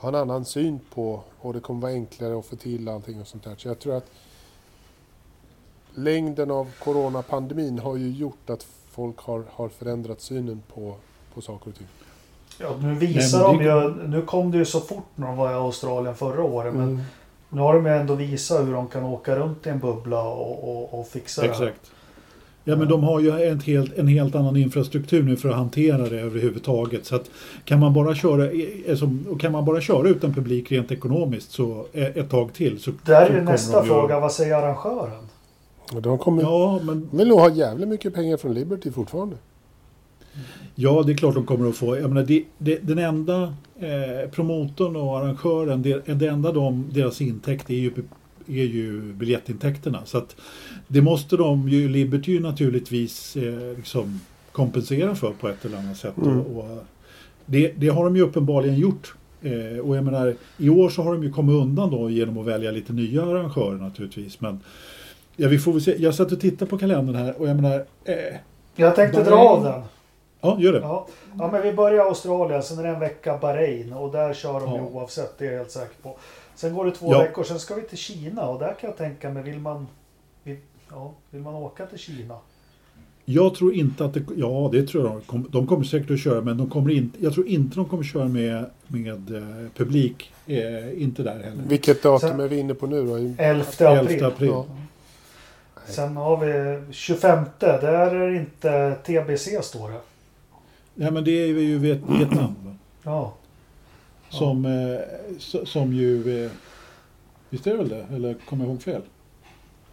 ha 0.01 0.09
en 0.09 0.15
annan 0.15 0.45
syn 0.45 0.81
på. 0.95 1.21
Och 1.41 1.53
det 1.53 1.61
kommer 1.61 1.81
vara 1.81 1.93
enklare 1.93 2.39
att 2.39 2.47
få 2.47 2.57
till 2.57 2.89
allting 2.89 3.21
och 3.21 3.27
sånt 3.27 3.45
där. 3.45 3.55
Så 3.59 3.69
jag 3.69 3.79
tror 3.79 3.95
att 3.97 4.11
längden 5.95 6.51
av 6.51 6.71
coronapandemin 6.85 7.79
har 7.79 7.97
ju 7.97 8.11
gjort 8.11 8.51
att 8.51 8.67
folk 8.91 9.19
har, 9.19 9.45
har 9.51 9.69
förändrat 9.69 10.21
synen 10.21 10.63
på, 10.75 10.95
på 11.35 11.41
saker 11.41 11.71
och 11.71 11.77
ting. 11.77 11.87
Ja, 12.61 12.77
nu 12.83 12.95
visar 12.95 13.39
Nej, 13.39 13.57
men 13.57 13.67
de 13.67 13.97
det- 13.97 14.03
ju... 14.03 14.09
Nu 14.09 14.23
kom 14.23 14.51
det 14.51 14.59
ju 14.59 14.65
så 14.65 14.81
fort 14.81 15.07
när 15.15 15.27
de 15.27 15.37
var 15.37 15.51
i 15.51 15.55
Australien 15.55 16.17
förra 16.17 16.43
året. 16.43 16.75
Men 16.75 16.83
Mm. 16.89 17.03
nu 17.49 17.61
har 17.61 17.75
de 17.75 17.87
ju 17.87 17.93
ändå 17.93 18.15
visat 18.15 18.67
hur 18.67 18.73
de 18.73 18.89
kan 18.89 19.05
åka 19.05 19.37
runt 19.37 19.67
i 19.67 19.71
en 19.71 19.79
bubbla 19.79 20.23
och, 20.23 20.77
och, 20.77 21.01
och 21.01 21.07
fixa 21.09 21.43
det. 21.43 21.49
Exakt. 21.49 21.91
Ja 22.65 22.77
men 22.77 22.89
de 22.89 23.03
har 23.03 23.21
ju 23.21 23.31
en 23.49 23.61
helt, 23.61 23.99
en 23.99 24.09
helt 24.09 24.35
annan 24.35 24.57
infrastruktur 24.57 25.23
nu 25.23 25.37
för 25.37 25.49
att 25.49 25.55
hantera 25.55 26.09
det 26.09 26.21
överhuvudtaget. 26.21 27.07
Så 27.07 27.17
att 27.17 27.31
kan 27.65 27.81
man 27.81 27.93
bara 27.93 28.15
köra, 28.15 28.51
alltså, 28.91 29.11
kan 29.41 29.53
man 29.53 29.65
bara 29.65 29.81
köra 29.81 30.09
utan 30.09 30.35
publik 30.35 30.73
rent 30.73 30.93
ekonomiskt 30.93 31.51
så 31.53 31.87
eh, 31.93 32.05
ett 32.07 32.31
tag 32.31 32.53
till 32.53 32.79
så 32.81 32.91
Där 32.91 33.27
så 33.27 33.33
är 33.33 33.39
kommer 33.39 33.43
nästa 33.53 33.83
ju- 33.83 33.89
fråga. 33.89 34.21
Vad 34.21 34.33
säger 34.33 34.55
arrangören? 34.57 35.23
De 36.03 36.19
kommer 36.19 36.43
Ja, 36.43 36.81
men 36.83 37.09
vill 37.13 37.29
nog 37.29 37.39
ha 37.39 37.51
jävligt 37.51 37.89
mycket 37.89 38.15
pengar 38.15 38.37
från 38.37 38.55
Liberty 38.55 38.91
fortfarande. 38.93 39.37
Ja, 40.75 41.03
det 41.07 41.13
är 41.13 41.17
klart 41.17 41.35
de 41.35 41.47
kommer 41.47 41.69
att 41.69 41.77
få. 41.77 41.97
Jag 41.97 42.09
menar, 42.09 42.23
det, 42.23 42.45
det, 42.59 42.79
den 42.83 42.99
enda 42.99 43.43
eh, 43.79 44.31
promotorn 44.31 44.97
och 44.97 45.19
arrangören, 45.19 45.83
det, 45.83 46.03
det 46.07 46.27
enda 46.27 46.53
de, 46.53 46.85
deras 46.93 47.21
intäkt 47.21 47.71
är 47.71 47.75
ju, 47.75 47.93
är 48.51 48.65
ju 48.65 49.01
biljettintäkterna. 49.13 50.01
Så 50.05 50.19
att 50.19 50.37
det 50.89 51.03
måste 51.03 51.37
de 51.37 51.69
ju, 51.69 51.89
Liberty 51.89 52.33
ju 52.33 52.41
naturligtvis 52.41 53.37
eh, 53.37 53.77
liksom 53.77 54.21
kompensera 54.53 55.15
för 55.15 55.33
på 55.33 55.49
ett 55.49 55.65
eller 55.65 55.79
annat 55.79 55.97
sätt. 55.97 56.17
Mm. 56.17 56.41
Och, 56.41 56.65
och, 56.65 56.79
det, 57.47 57.73
det 57.77 57.89
har 57.89 58.05
de 58.05 58.17
ju 58.17 58.23
uppenbarligen 58.23 58.77
gjort. 58.79 59.15
Eh, 59.43 59.79
och 59.79 59.97
jag 59.97 60.05
menar, 60.05 60.35
i 60.59 60.69
år 60.71 60.89
så 60.89 61.03
har 61.03 61.13
de 61.13 61.23
ju 61.23 61.33
kommit 61.33 61.55
undan 61.63 61.91
då 61.91 62.11
genom 62.11 62.39
att 62.39 62.47
välja 62.47 62.71
lite 62.71 62.93
nya 62.93 63.23
arrangörer 63.23 63.79
naturligtvis. 63.79 64.41
Men 64.41 64.61
ja, 65.37 65.49
vi 65.49 65.59
får 65.59 65.73
väl 65.73 65.81
se. 65.83 65.95
Jag 65.99 66.15
satt 66.15 66.33
och 66.33 66.41
tittade 66.41 66.71
på 66.71 66.79
kalendern 66.79 67.15
här 67.17 67.41
och 67.41 67.49
jag 67.49 67.57
menar, 67.57 67.85
eh, 68.05 68.15
Jag 68.77 68.97
tänkte 68.97 69.23
dra 69.25 69.37
av 69.37 69.65
den. 69.65 69.83
ja 70.41 70.57
gör 70.61 70.73
det. 70.73 70.79
Ja. 70.79 71.07
ja, 71.39 71.49
men 71.53 71.63
vi 71.63 71.73
börjar 71.73 72.05
Australien. 72.05 72.63
Sen 72.63 72.79
är 72.79 72.83
det 72.83 72.89
en 72.89 73.01
vecka 73.01 73.39
Bahrain. 73.39 73.93
Och 73.93 74.13
där 74.13 74.35
kör 74.35 74.61
de 74.61 74.71
ju 74.73 74.77
Ja. 74.77 74.83
oavsett. 74.83 75.39
Det 75.39 75.47
är 75.47 75.51
jag 75.51 75.59
helt 75.59 75.71
säker 75.71 76.03
på. 76.03 76.17
Sen 76.55 76.75
går 76.75 76.85
det 76.85 76.91
två 76.93 77.13
Ja. 77.13 77.19
veckor. 77.23 77.45
Sen 77.45 77.59
ska 77.61 77.75
vi 77.75 77.83
till 77.83 77.99
Kina. 77.99 78.47
Och 78.49 78.59
där 78.59 78.75
kan 78.81 78.91
jag 78.91 78.97
tänka 78.97 79.31
mig. 79.31 79.43
Vill 79.43 79.59
man, 79.59 79.87
vill, 80.43 80.57
ja, 80.91 81.13
vill 81.31 81.41
man 81.43 81.55
åka 81.55 81.87
till 81.87 81.99
Kina? 81.99 82.37
Jag 83.25 83.55
tror 83.55 83.75
inte 83.75 84.05
att 84.05 84.15
det, 84.15 84.23
ja 84.37 84.69
det 84.73 84.87
tror 84.87 85.05
jag 85.07 85.13
de 85.13 85.21
kommer, 85.21 85.49
de 85.49 85.67
kommer 85.67 85.85
säkert 85.85 86.11
att 86.11 86.21
köra 86.21 86.41
men 86.41 86.57
de 86.59 86.71
kommer 86.71 86.91
inte, 86.91 87.25
jag 87.25 87.35
tror 87.35 87.47
inte 87.49 87.77
de 87.77 87.85
kommer 87.85 88.03
köra 88.05 88.29
med, 88.29 88.65
med 88.87 89.35
eh, 89.37 89.69
publik, 89.77 90.33
eh, 90.47 91.03
inte 91.03 91.23
där 91.23 91.33
heller. 91.43 91.63
Vilket 91.69 92.03
datum 92.03 92.31
Sen- 92.31 92.41
är 92.41 92.49
vi 92.49 92.59
inne 92.59 92.75
på 92.75 92.87
nu 92.87 93.07
då? 93.07 93.19
I- 93.19 93.35
11 93.39 93.65
april. 93.81 94.15
11 94.15 94.27
april. 94.27 94.49
Ja. 94.51 94.67
Sen 95.87 96.17
har 96.17 96.37
vi 96.37 96.83
25. 96.93 97.45
Där 97.59 97.83
är 98.15 98.31
det 98.31 98.37
inte 98.37 98.95
TBC 99.07 99.63
står 99.63 99.89
det. 99.91 100.01
Ja 100.95 101.11
men 101.11 101.25
det 101.25 101.31
är 101.31 101.47
ju 101.47 101.79
Viet- 101.79 102.19
Vietnam? 102.19 102.55
Ja. 103.03 103.35
Som, 104.31 104.65
eh, 104.65 105.01
so- 105.39 105.65
som 105.65 105.93
ju, 105.93 106.45
eh, 106.45 106.51
visst 107.51 107.67
är 107.67 107.71
det 107.71 107.77
väl 107.77 107.89
det? 107.89 108.07
Eller 108.15 108.35
kommer 108.49 108.65
jag 108.65 108.71
ihåg 108.73 108.83
fel? 108.83 109.03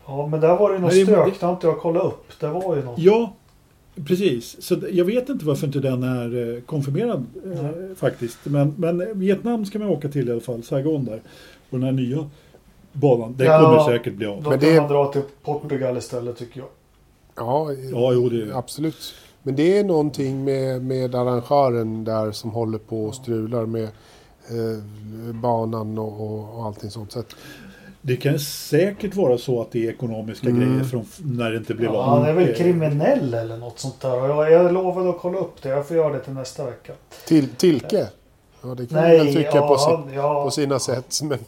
Ja, 0.08 0.28
men 0.28 0.40
där 0.42 0.58
var 0.58 0.74
det 0.74 0.80
något 0.80 0.92
Nej, 0.92 1.00
det- 1.00 1.12
stök. 1.12 1.40
Det 1.40 1.46
har 1.46 1.54
inte 1.54 1.68
jag 1.68 1.80
kollat 1.80 2.04
upp. 2.06 2.40
Det 2.40 2.48
var 2.48 2.76
ju 2.76 2.84
något. 2.84 3.00
Ja, 3.00 3.34
precis. 4.08 4.62
Så 4.64 4.76
jag 4.92 5.06
vet 5.06 5.30
inte 5.30 5.46
varför 5.46 5.68
inte 5.68 5.80
den 5.80 6.04
är 6.04 6.56
eh, 6.56 6.62
konfirmerad 6.62 7.26
eh, 7.54 7.96
faktiskt. 7.96 8.38
Men, 8.44 8.74
men 8.78 9.20
Vietnam 9.20 9.66
ska 9.66 9.80
man 9.80 9.90
åka 9.90 10.10
till 10.10 10.30
i 10.30 10.32
alla 10.32 10.42
fall, 10.42 10.64
Saigon 10.64 11.06
där. 11.06 11.22
På 11.70 11.76
den 11.78 11.84
här 11.84 11.92
nya 11.92 12.30
banan. 12.92 13.36
Den 13.38 13.48
Ja. 13.48 13.60
kommer 13.62 13.98
säkert 13.98 14.14
bli 14.14 14.26
av. 14.26 14.44
Då 14.44 14.50
Men 14.50 14.60
kan 14.60 14.70
det- 14.70 14.82
man 14.82 14.90
dra 14.92 15.12
till 15.12 15.22
Portugal 15.44 15.98
istället 15.98 16.38
tycker 16.38 16.60
jag. 16.60 16.70
Ja, 17.36 17.72
Ja, 17.92 18.14
jo 18.14 18.30
det 18.30 18.42
är 18.44 18.58
absolut. 18.58 19.14
Men 19.44 19.56
det 19.56 19.78
är 19.80 19.84
någonting 19.84 20.44
med, 20.44 20.82
med 20.86 21.16
arrangören 21.16 22.04
där 22.04 22.32
som 22.32 22.50
håller 22.52 22.78
på 22.78 23.06
och 23.06 23.16
strular 23.16 23.66
med 23.66 23.90
banan 25.34 25.98
och, 25.98 26.22
och, 26.22 26.60
och 26.60 26.66
allting 26.66 26.90
sånt. 26.90 27.12
Så 27.12 27.20
att, 27.20 27.36
Det 28.02 28.16
kan 28.18 28.40
säkert 28.40 29.16
vara 29.16 29.38
så 29.38 29.62
att 29.62 29.72
det 29.72 29.86
är 29.86 29.90
ekonomiska 29.90 30.48
Mm. 30.50 30.70
grejer 30.70 30.84
från 30.84 31.06
när 31.18 31.52
det 31.52 31.58
inte 31.58 31.74
blir 31.74 31.86
Ja, 31.88 32.04
han 32.04 32.26
är 32.26 32.34
väl 32.34 32.50
Eh, 32.50 32.56
kriminell 32.56 33.34
eller 33.34 33.58
något 33.58 33.80
sånt 33.80 34.02
där. 34.02 34.28
Jag, 34.28 34.52
jag 34.52 34.74
lovade 34.74 35.10
att 35.10 35.20
kolla 35.20 35.38
upp 35.40 35.62
det. 35.62 35.70
Jag 35.70 35.88
får 35.88 35.98
göra 35.98 36.14
det 36.14 36.20
till 36.20 36.34
nästa 36.34 36.66
vecka. 36.66 36.94
till, 37.26 37.48
tilke. 37.50 38.08
Ja, 38.64 38.68
det 38.76 38.86
kan 38.88 39.18
man 39.18 39.28
tycka 39.28 39.52
ja, 39.58 39.68
på, 39.68 39.78
si, 39.78 39.92
han- 39.92 40.14
ja, 40.14 40.44
på 40.44 40.52
sina 40.52 40.80
sätt. 40.80 41.20
Men 41.24 41.40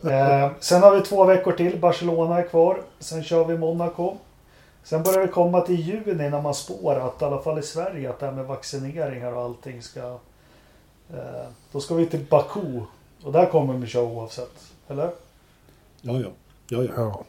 ja. 0.00 0.44
eh, 0.44 0.50
sen 0.60 0.82
har 0.82 0.94
vi 0.96 1.00
två 1.02 1.24
veckor 1.24 1.52
till. 1.52 1.78
Barcelona 1.80 2.38
är 2.38 2.48
kvar. 2.48 2.80
Sen 2.98 3.22
kör 3.24 3.44
vi 3.44 3.58
Monaco. 3.58 4.14
Sen 4.84 5.02
börjar 5.02 5.20
vi 5.20 5.28
komma 5.28 5.60
till 5.60 5.80
juni 5.80 6.28
när 6.30 6.42
man 6.42 6.54
spår 6.54 6.94
att 6.94 7.22
i 7.22 7.24
alla 7.24 7.38
fall 7.42 7.58
i 7.58 7.62
Sverige 7.62 8.10
att 8.10 8.20
det 8.20 8.26
här 8.26 8.32
med 8.32 8.44
vaccineringar 8.46 9.32
och 9.32 9.42
allting 9.42 9.82
ska... 9.82 10.18
Eh, 11.14 11.48
då 11.72 11.80
ska 11.80 11.94
vi 11.94 12.06
till 12.06 12.24
Baku. 12.30 12.80
Och 13.22 13.32
där 13.32 13.46
kommer 13.46 13.74
vi 13.74 13.86
köra 13.86 14.04
oavsett. 14.04 14.72
Eller? 14.88 15.10
Ja, 16.02 16.20
ja. 16.20 16.28
ja, 16.68 16.82
ja. 16.82 16.88
ja, 16.96 17.24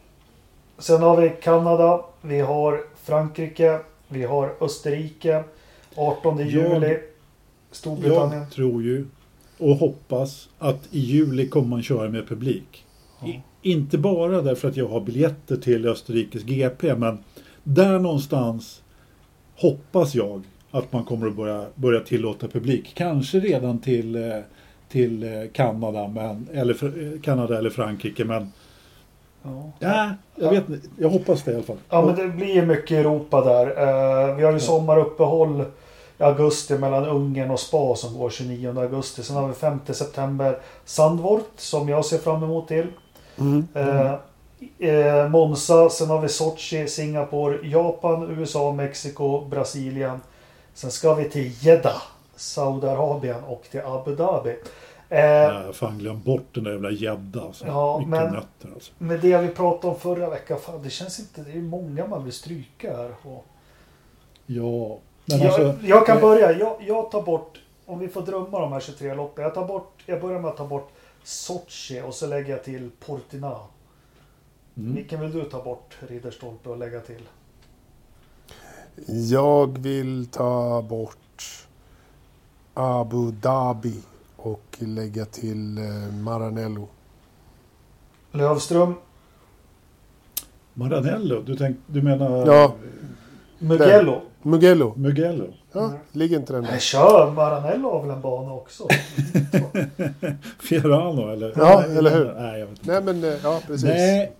Sen 0.78 1.02
har 1.02 1.22
vi 1.22 1.30
Kanada, 1.42 2.06
vi 2.22 2.40
har 2.40 2.84
Frankrike, 3.04 3.80
vi 4.08 4.24
har 4.24 4.54
Österrike, 4.62 5.44
18 5.96 6.38
Jag- 6.38 6.48
juli, 6.48 7.00
Storbritannien. 7.72 8.42
Jag 8.42 8.52
tror 8.52 8.84
ju 8.84 9.06
och 9.58 9.76
hoppas 9.76 10.50
att 10.60 10.80
i 10.92 11.00
juli 11.00 11.50
kommer 11.50 11.68
man 11.68 11.84
köra 11.84 12.10
med 12.10 12.28
publik. 12.28 12.86
Ja. 13.20 13.28
I, 13.28 13.42
inte 13.62 13.98
bara 13.98 14.42
därför 14.42 14.68
att 14.68 14.78
jag 14.78 14.88
har 14.88 15.00
biljetter 15.02 15.58
till 15.58 15.88
Österrikes 15.88 16.44
GP 16.44 16.96
men 16.96 17.24
där 17.64 18.00
någonstans 18.00 18.82
hoppas 19.56 20.16
jag 20.16 20.42
att 20.78 20.94
man 20.94 21.04
kommer 21.04 21.28
att 21.28 21.36
börja, 21.36 21.66
börja 21.76 22.00
tillåta 22.00 22.48
publik. 22.48 22.92
Kanske 22.96 23.40
redan 23.40 23.80
till, 23.80 24.16
eh, 24.16 24.38
till 24.90 25.24
eh, 25.24 25.30
Kanada, 25.54 26.08
men, 26.08 26.48
eller, 26.54 26.74
eh, 27.14 27.22
Kanada 27.22 27.58
eller 27.58 27.70
Frankrike 27.70 28.26
men 28.26 28.52
Ja. 29.44 29.72
ja, 29.80 30.10
jag, 30.36 30.50
vet, 30.50 30.70
inte. 30.70 30.88
jag 30.98 31.10
hoppas 31.10 31.44
det 31.44 31.52
i 31.52 31.56
alla 31.56 31.64
fall. 31.64 31.78
ja, 31.90 32.06
men 32.06 32.16
det 32.16 32.28
blir 32.28 32.66
mycket 32.66 32.92
Europa 32.98 33.42
där. 33.42 33.66
Vi 34.36 34.44
har 34.44 34.52
ju 34.52 34.60
sommaruppehåll 34.60 35.64
i 36.20 36.24
augusti 36.24 36.78
mellan 36.78 37.06
Ungern 37.06 37.52
och 37.52 37.60
Spa 37.60 37.96
som 37.96 38.18
går 38.18 38.30
29 38.30 38.80
augusti. 38.80 39.24
Sen 39.24 39.36
har 39.36 39.48
vi 39.48 39.54
5 39.54 39.80
september 39.86 40.58
Sandvort 40.86 41.52
som 41.58 41.90
jag 41.90 42.06
ser 42.06 42.18
fram 42.18 42.44
emot 42.44 42.68
till. 42.68 42.88
mm. 43.38 43.68
Eh, 44.80 45.30
Monza, 45.30 45.90
sen 45.90 46.10
har 46.10 46.22
vi 46.22 46.30
Sochi, 46.30 46.88
Singapore, 46.88 47.68
Japan, 47.68 48.40
USA, 48.40 48.72
Mexiko, 48.72 49.46
Brasilien. 49.46 50.20
Sen 50.76 50.92
ska 50.92 51.14
vi 51.14 51.30
till 51.30 51.66
Jeddah, 51.66 52.02
Saudiarabien 52.36 53.44
och 53.44 53.64
till 53.72 53.82
Abu 53.86 54.16
Dhabi. 54.16 54.56
Eh, 55.10 55.20
Jag 55.26 55.76
fan 55.76 55.98
glömt 55.98 56.26
bort 56.26 56.46
den 56.54 56.64
där 56.64 56.72
jävla 56.72 56.92
gädda. 56.92 57.42
Alltså. 57.42 57.66
Ja, 57.68 57.98
Mycket 57.98 58.10
men- 58.10 58.34
nötter 58.34 58.70
alltså. 58.74 58.92
Med 58.98 59.20
det 59.22 59.38
vi 59.38 59.48
pratade 59.48 59.94
om 59.94 60.00
förra 60.00 60.30
veckan, 60.30 60.60
fan, 60.60 60.84
det 60.84 60.90
känns 60.90 61.20
inte... 61.20 61.42
Det 61.42 61.52
är 61.52 61.62
många 61.62 62.08
man 62.08 62.24
vill 62.24 62.34
stryka 62.34 62.98
här. 62.98 63.12
Och 63.24 63.46
Ja, 64.46 64.98
men 65.26 65.40
jag, 65.40 65.46
alltså. 65.48 65.86
jag 65.88 66.06
kan 66.06 66.18
eh, 66.18 66.22
börja. 66.22 66.52
Jag, 66.52 66.78
jag 66.88 67.12
tar 67.12 67.22
bort, 67.22 67.60
om 67.86 68.00
vi 68.00 68.08
får 68.08 68.22
drömma 68.22 68.60
de 68.60 68.72
här 68.74 68.80
23 68.80 69.14
loppen. 69.14 69.44
Jag, 69.44 69.54
tar 69.56 69.66
bort, 69.68 70.04
jag 70.06 70.22
börjar 70.22 70.40
med 70.40 70.50
att 70.52 70.58
ta 70.58 70.66
bort 70.68 70.90
Sochi 71.24 72.02
och 72.06 72.14
så 72.14 72.28
lägger 72.28 72.50
jag 72.54 72.64
till 72.64 72.92
Portina. 73.06 73.60
Mm. 74.78 74.96
Vilken 74.96 75.22
vill 75.22 75.32
du 75.32 75.44
ta 75.44 75.64
bort, 75.64 75.98
Ridderstolpe, 76.08 76.70
och 76.70 76.78
lägga 76.78 77.00
till? 77.00 77.22
Jag 79.32 79.78
vill 79.80 80.26
ta 80.32 80.82
bort 80.82 81.68
Abu 82.74 83.32
Dhabi 83.32 83.96
och 84.38 84.62
lägga 84.80 85.26
till 85.26 85.78
eh, 85.78 86.14
Maranello. 86.14 86.88
Lövström, 88.32 88.94
Maranello, 90.74 91.42
du, 91.42 91.56
tänk, 91.56 91.78
du 91.88 92.02
menar 92.02 92.48
Ja. 92.48 92.74
Mugello. 93.60 94.22
Mugello. 94.42 94.94
Mugello? 94.98 95.48
Ja, 95.72 95.86
Mm. 95.86 95.98
ligger 96.12 96.38
inte 96.40 96.54
den 96.54 96.64
där? 96.64 96.72
Nej, 96.72 96.80
kör! 96.80 97.32
Maranello 97.32 97.92
har 97.92 98.02
väl 98.02 98.10
en 98.12 98.22
bana 98.22 98.54
också? 98.54 98.88
Fiorano 100.60 101.30
eller? 101.34 101.54
Ja, 101.56 101.84
eller 101.84 102.12
hur? 102.12 102.34
Nej, 102.34 102.60
jag 102.60 102.68
vet 102.68 102.80
inte. 102.80 102.92
Nej, 102.92 103.04
men 103.04 103.24
eh, 103.24 103.40
ja, 103.44 103.62
precis. 103.68 103.84
Nej, 103.86 104.32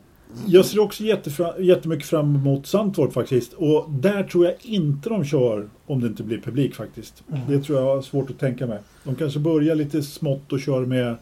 Jag 0.48 0.66
ser 0.66 0.80
också 0.80 1.04
jättefra- 1.04 1.62
jättemycket 1.62 2.08
fram 2.08 2.36
emot 2.36 2.68
Sandford 2.68 3.14
faktiskt. 3.14 3.54
Och 3.54 3.86
där 3.90 4.24
tror 4.24 4.46
jag 4.46 4.54
inte 4.62 5.10
de 5.10 5.26
kör 5.26 5.70
om 5.86 6.02
det 6.02 6.08
inte 6.08 6.24
blir 6.24 6.38
publik 6.38 6.76
faktiskt. 6.76 7.24
Mm. 7.32 7.42
Det 7.48 7.60
tror 7.60 7.80
jag 7.80 7.86
har 7.96 8.02
svårt 8.02 8.30
att 8.30 8.40
tänka 8.40 8.68
mig. 8.68 8.80
De 9.04 9.16
kanske 9.16 9.40
börjar 9.40 9.76
lite 9.76 10.02
smått 10.04 10.54
och 10.54 10.60
kör 10.60 10.86
med 10.86 11.16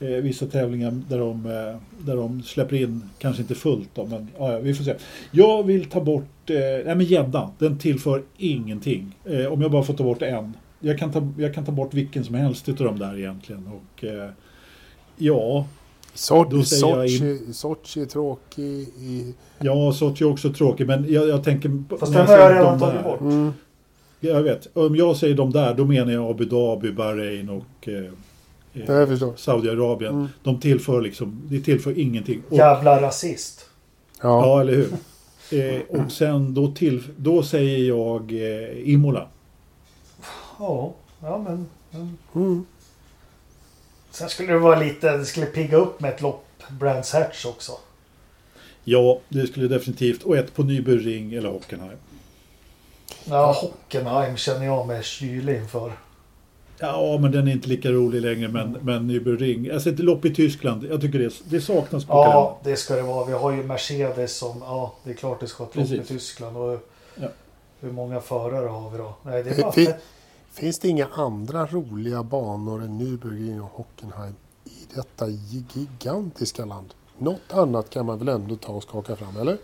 eh, 0.00 0.08
vissa 0.08 0.46
tävlingar 0.46 1.02
där 1.08 1.18
de, 1.18 1.46
eh, 1.46 1.76
där 2.06 2.16
de 2.16 2.42
släpper 2.42 2.76
in, 2.76 3.02
kanske 3.18 3.42
inte 3.42 3.54
fullt 3.54 3.88
då, 3.94 4.06
men 4.06 4.28
ja, 4.38 4.52
ja, 4.52 4.58
vi 4.58 4.74
får 4.74 4.84
se. 4.84 4.94
Jag 5.30 5.62
vill 5.62 5.84
ta 5.84 6.00
bort, 6.00 6.50
eh, 6.50 6.56
nej 6.86 6.94
men 6.96 7.06
gädda, 7.06 7.50
den 7.58 7.78
tillför 7.78 8.22
ingenting. 8.38 9.16
Eh, 9.24 9.46
om 9.46 9.62
jag 9.62 9.70
bara 9.70 9.82
får 9.82 9.94
ta 9.94 10.04
bort 10.04 10.22
en. 10.22 10.56
Jag 10.80 10.98
kan 10.98 11.12
ta, 11.12 11.32
jag 11.38 11.54
kan 11.54 11.64
ta 11.64 11.72
bort 11.72 11.94
vilken 11.94 12.24
som 12.24 12.34
helst 12.34 12.68
utav 12.68 12.86
de 12.86 12.98
där 12.98 13.18
egentligen. 13.18 13.66
Och 13.66 14.04
eh, 14.04 14.30
ja, 15.16 15.66
Sochi, 16.14 17.52
Sochi 17.52 18.02
är 18.02 18.06
tråkig. 18.06 18.88
I, 18.98 19.34
Ja, 19.58 19.92
Sochi 19.92 20.24
är 20.24 20.30
också 20.30 20.52
tråkig, 20.52 20.86
men 20.86 21.12
jag, 21.12 21.28
jag 21.28 21.44
tänker... 21.44 21.82
Fast 21.98 22.12
den 22.12 22.26
har 22.26 22.38
jag 22.38 22.54
redan 22.54 22.78
tagit 22.78 23.04
bort. 23.04 23.20
mm, 23.20 23.52
Jag 24.20 24.42
vet. 24.42 24.76
Om 24.76 24.96
jag 24.96 25.16
säger 25.16 25.34
de 25.34 25.52
där, 25.52 25.74
då 25.74 25.84
menar 25.84 26.12
jag 26.12 26.30
Abu 26.30 26.44
Dhabi, 26.44 26.92
Bahrain 26.92 27.48
och 27.48 27.88
eh, 27.88 28.12
det 28.72 29.22
eh. 29.22 29.34
Saudiarabien. 29.36 30.14
Mm. 30.14 30.28
De 30.42 30.60
tillför 30.60 31.00
liksom, 31.00 31.42
det 31.44 31.60
tillför 31.60 31.98
ingenting. 31.98 32.42
Och, 32.48 32.56
Jävla 32.56 33.02
rasist. 33.02 33.68
Ja. 34.22 34.46
ja, 34.46 34.60
eller 34.60 34.72
hur? 34.72 34.92
Eh, 35.50 35.80
och 35.88 36.12
sen 36.12 36.54
då, 36.54 36.72
till, 36.72 37.02
då 37.16 37.42
säger 37.42 37.88
jag 37.88 38.32
eh, 38.32 38.92
Imola. 38.92 39.28
Ja, 40.58 40.92
ja 41.20 41.38
men... 41.38 41.66
men. 41.90 42.18
Mm. 42.34 42.64
Sen 44.12 44.28
skulle 44.28 44.52
det 44.52 44.58
vara 44.58 44.78
lite, 44.78 45.16
det 45.16 45.24
skulle 45.24 45.46
pigga 45.46 45.76
upp 45.76 46.00
med 46.00 46.14
ett 46.14 46.20
lopp 46.20 46.44
Brands 46.68 47.12
Hatch 47.12 47.44
också. 47.46 47.72
Ja, 48.84 49.18
det 49.28 49.46
skulle 49.46 49.68
definitivt. 49.68 50.22
Och 50.22 50.36
ett 50.36 50.54
på 50.54 50.62
Nybro-Ring 50.62 51.34
eller 51.38 51.48
Hockenheim. 51.48 51.98
Ja, 53.24 53.52
Hockenheim 53.52 54.36
känner 54.36 54.66
jag 54.66 54.86
mig 54.86 55.02
kylig 55.02 55.56
inför. 55.56 55.92
Ja, 56.78 57.18
men 57.20 57.32
den 57.32 57.48
är 57.48 57.52
inte 57.52 57.68
lika 57.68 57.90
rolig 57.90 58.22
längre. 58.22 58.48
Men, 58.48 58.78
men 58.82 59.10
Nybro-Ring. 59.10 59.72
Alltså 59.74 59.90
ett 59.90 59.98
lopp 59.98 60.24
i 60.24 60.34
Tyskland. 60.34 60.86
Jag 60.90 61.00
tycker 61.00 61.18
det, 61.18 61.32
det 61.44 61.60
saknas 61.60 62.04
på 62.04 62.12
kalendern. 62.12 62.34
Ja, 62.34 62.58
det 62.64 62.76
ska 62.76 62.96
det 62.96 63.02
vara. 63.02 63.24
Vi 63.24 63.32
har 63.32 63.52
ju 63.52 63.62
Mercedes 63.62 64.36
som, 64.36 64.62
ja, 64.66 64.94
det 65.04 65.10
är 65.10 65.14
klart 65.14 65.40
det 65.40 65.46
ska 65.46 65.64
vara 65.64 65.70
ett 65.70 65.90
lopp 65.90 66.00
i. 66.00 66.04
Tyskland. 66.04 66.56
Och 66.56 66.88
Ja. 67.20 67.28
Hur 67.80 67.92
många 67.92 68.20
förare 68.20 68.68
har 68.68 68.90
vi 68.90 68.98
då? 68.98 69.14
Nej, 69.22 69.42
det 69.42 69.50
är 69.50 69.62
bara... 69.62 69.94
Finns 70.52 70.78
det 70.78 70.88
inga 70.88 71.06
andra 71.06 71.66
roliga 71.66 72.22
banor 72.22 72.82
än 72.82 73.00
Nürburgring 73.00 73.60
och 73.60 73.70
Hockenheim 73.70 74.34
i 74.64 74.94
detta 74.94 75.28
gigantiska 75.28 76.64
land? 76.64 76.94
Något 77.18 77.52
annat 77.52 77.90
kan 77.90 78.06
man 78.06 78.18
väl 78.18 78.28
ändå 78.28 78.56
ta 78.56 78.72
och 78.72 78.82
skaka 78.82 79.16
fram, 79.16 79.36
eller? 79.36 79.56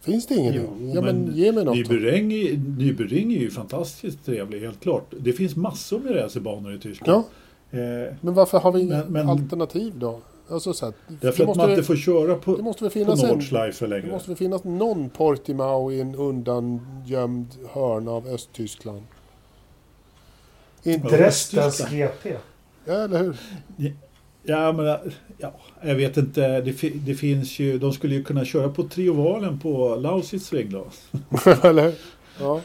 Finns 0.00 0.26
det 0.26 0.34
ingenting? 0.34 0.62
Jo, 0.80 0.92
ja, 0.94 1.02
men, 1.02 1.20
men 1.22 1.36
ge 1.36 1.52
mig 1.52 1.64
något. 1.64 1.76
Nybyring 1.76 3.32
är, 3.32 3.38
ju 3.38 3.50
fantastiskt 3.50 4.24
trevlig, 4.24 4.60
helt 4.60 4.80
klart. 4.80 5.14
Det 5.20 5.32
finns 5.32 5.56
massor 5.56 5.98
med 5.98 6.16
racerbanor 6.16 6.74
i 6.74 6.78
Tyskland. 6.78 7.18
Ja, 7.18 7.24
Eh, 7.72 8.14
men 8.20 8.34
varför 8.34 8.58
har 8.58 8.72
vi 8.72 8.80
inga 8.80 9.30
alternativ 9.30 9.98
då? 9.98 10.18
Alltså, 10.48 10.72
så 10.72 10.86
här, 10.86 10.94
därför 11.20 11.44
det, 11.44 11.50
att 11.50 11.56
man 11.56 11.70
inte 11.70 11.82
får 11.82 11.96
köra 11.96 12.34
på, 12.34 12.56
det 12.56 12.62
måste 12.62 12.84
väl 12.84 12.90
på 12.90 12.98
finnas 12.98 13.22
en... 13.22 13.28
Nordschleife 13.28 13.84
Det 13.84 13.90
längre. 13.90 14.12
måste 14.12 14.30
väl 14.30 14.36
finnas 14.36 14.64
någon 14.64 15.10
Portimao 15.10 15.92
i 15.92 16.00
en 16.00 16.14
undangömd 16.14 17.46
hörn 17.72 18.08
av 18.08 18.26
Östtyskland? 18.26 19.02
Inte, 20.82 21.08
Ja. 21.10 21.16
Dresdens. 21.16 21.80
GP. 21.90 22.32
ja, 22.84 22.92
eller 22.94 23.18
hur? 23.18 23.36
Ja, 24.42 24.72
men 24.72 24.86
ja, 25.38 25.52
jag 25.82 25.94
vet 25.94 26.16
inte. 26.16 26.60
Det, 26.60 26.72
det 26.94 27.14
finns 27.14 27.58
ju, 27.58 27.78
de 27.78 27.92
skulle 27.92 28.14
ju 28.14 28.24
kunna 28.24 28.44
köra 28.44 28.68
på 28.68 28.82
Triovalen 28.88 29.58
på 29.58 29.94
Lausitzring 29.96 30.70
då. 30.70 30.86
eller 31.62 31.82
hur? 31.82 31.94
Ja. 32.40 32.60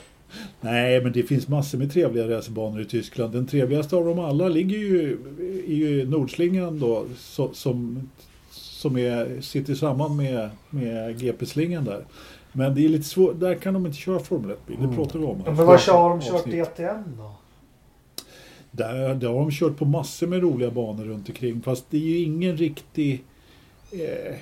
Nej, 0.62 1.04
men 1.04 1.12
det 1.12 1.24
finns 1.24 1.48
massor 1.48 1.78
med 1.78 1.94
trevliga 1.94 2.30
racerbanor 2.30 2.82
i 2.82 2.86
Tyskland. 2.86 3.34
Den 3.34 3.48
trevligaste 3.48 3.96
av 3.96 4.06
dem 4.06 4.20
alla 4.20 4.48
ligger 4.48 4.78
ju 4.78 5.18
i 5.68 6.06
Nordslingan 6.08 6.80
då, 6.80 7.06
så, 7.18 7.50
som, 7.54 8.10
som 8.52 8.98
är, 8.98 9.42
sitter 9.42 9.76
samman 9.76 10.16
med, 10.16 10.50
med 10.70 11.20
GP-slingan 11.20 11.86
där. 11.86 12.06
Men 12.52 12.76
det 12.76 12.86
är 12.86 12.90
lite 12.90 13.04
svårt, 13.10 13.40
där 13.40 13.56
kan 13.56 13.74
de 13.74 13.86
inte 13.86 13.98
köra 13.98 14.20
Formel 14.20 14.52
1-bil, 14.52 14.78
det 14.80 14.84
Mm. 14.84 14.96
pratar 14.96 15.20
vi 15.20 15.26
om. 15.26 15.42
Ja, 15.46 15.52
Men 15.54 15.66
vad 15.66 15.82
kör 15.82 15.94
har 15.94 16.10
de 16.10 16.22
kört 16.22 16.46
DTM 16.46 17.04
då? 17.18 17.32
Där, 18.76 19.16
där 19.16 19.28
har 19.28 19.36
de 19.40 19.52
kört 19.52 19.78
på 19.78 19.86
massor 19.86 20.28
med 20.28 20.42
roliga 20.42 20.72
banor 20.72 21.04
runt 21.06 21.30
omkring. 21.30 21.62
Fast 21.62 21.86
det 21.90 21.98
är 21.98 22.02
ju 22.02 22.18
ingen 22.20 22.58
riktig... 22.58 23.24
Eh, 23.92 24.36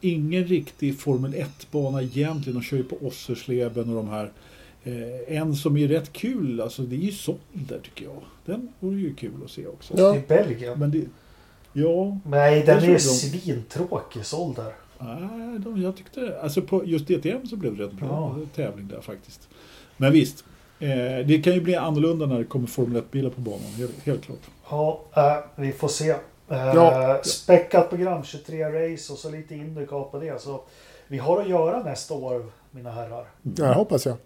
ingen 0.00 0.44
riktig 0.44 0.98
Formel 0.98 1.34
1-bana 1.34 2.02
egentligen. 2.02 2.58
De 2.58 2.62
kör 2.64 2.76
ju 2.76 2.84
på 2.84 2.96
Ossersleben 3.06 3.88
och 3.88 3.94
de 3.96 4.08
här. 4.08 4.32
Eh, 4.84 5.36
en 5.38 5.54
som 5.56 5.76
är 5.76 5.88
rätt 5.88 6.12
kul, 6.12 6.60
alltså 6.60 6.82
det 6.82 6.96
är 6.96 7.00
ju 7.00 7.12
Sonder 7.12 7.80
tycker 7.82 8.04
jag. 8.04 8.22
Den 8.44 8.68
vore 8.80 8.96
ju 9.00 9.14
kul 9.14 9.30
att 9.44 9.50
se 9.50 9.66
också. 9.66 9.94
Ja. 9.96 10.16
I 10.16 10.22
Belgien? 10.28 10.78
Men 10.78 10.90
det... 10.90 11.04
Ja, 11.72 12.18
Nej, 12.26 12.62
den 12.66 12.78
är 12.78 12.86
ju 12.86 12.92
de- 12.92 12.98
svintråkig 13.00 14.22
där. 14.56 14.72
nej, 15.00 15.58
de, 15.58 15.82
jag 15.82 15.96
tyckte... 15.96 16.38
Alltså 16.42 16.62
på 16.62 16.84
just 16.86 17.06
DTM 17.06 17.46
så 17.46 17.56
blev 17.56 17.76
det 17.76 17.84
rätt 17.84 17.92
bra 17.92 18.36
Ja. 18.40 18.46
tävling 18.54 18.88
där 18.88 19.00
faktiskt. 19.00 19.48
Men 19.96 20.12
visst. 20.12 20.44
Eh, 20.90 21.26
det 21.26 21.42
kan 21.44 21.52
ju 21.54 21.60
bli 21.60 21.74
annorlunda 21.76 22.26
när 22.26 22.38
det 22.38 22.44
kommer 22.44 22.66
Formel 22.66 23.02
1-bilar 23.02 23.30
på 23.30 23.40
banan, 23.40 23.60
helt, 23.60 24.04
helt 24.06 24.22
klart. 24.24 24.38
Ja, 24.70 25.00
äh, 25.16 25.36
vi 25.62 25.72
får 25.72 25.88
se. 25.88 26.10
Äh, 26.10 26.16
Ja. 26.48 27.20
Späckat 27.24 27.88
program, 27.88 28.24
23 28.24 28.64
race 28.64 29.12
och 29.12 29.18
så 29.18 29.30
lite 29.30 29.54
Indycar 29.54 30.04
på 30.10 30.18
det. 30.18 30.40
Så 30.42 30.60
vi 31.08 31.18
har 31.18 31.40
att 31.40 31.48
göra 31.48 31.82
nästa 31.82 32.14
år, 32.14 32.44
mina 32.70 32.90
herrar. 32.90 33.24
ja, 33.56 33.72
hoppas 33.72 34.06
jag. 34.06 34.16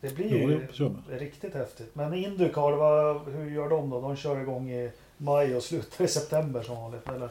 Det 0.00 0.14
blir 0.14 0.26
Ja, 0.26 0.46
det 0.46 0.78
ju 0.78 0.88
med. 0.88 1.20
riktigt 1.20 1.54
häftigt. 1.54 1.90
Men 1.94 2.14
Indycar, 2.14 2.72
vad, 2.72 3.20
hur 3.34 3.50
gör 3.50 3.68
de 3.68 3.90
då? 3.90 4.00
De 4.00 4.16
kör 4.16 4.40
igång 4.40 4.70
i 4.70 4.90
maj 5.16 5.56
och 5.56 5.62
slutar 5.62 6.04
i 6.04 6.08
september 6.08 6.62
som 6.62 6.76
vanligt, 6.76 7.08
eller? 7.08 7.28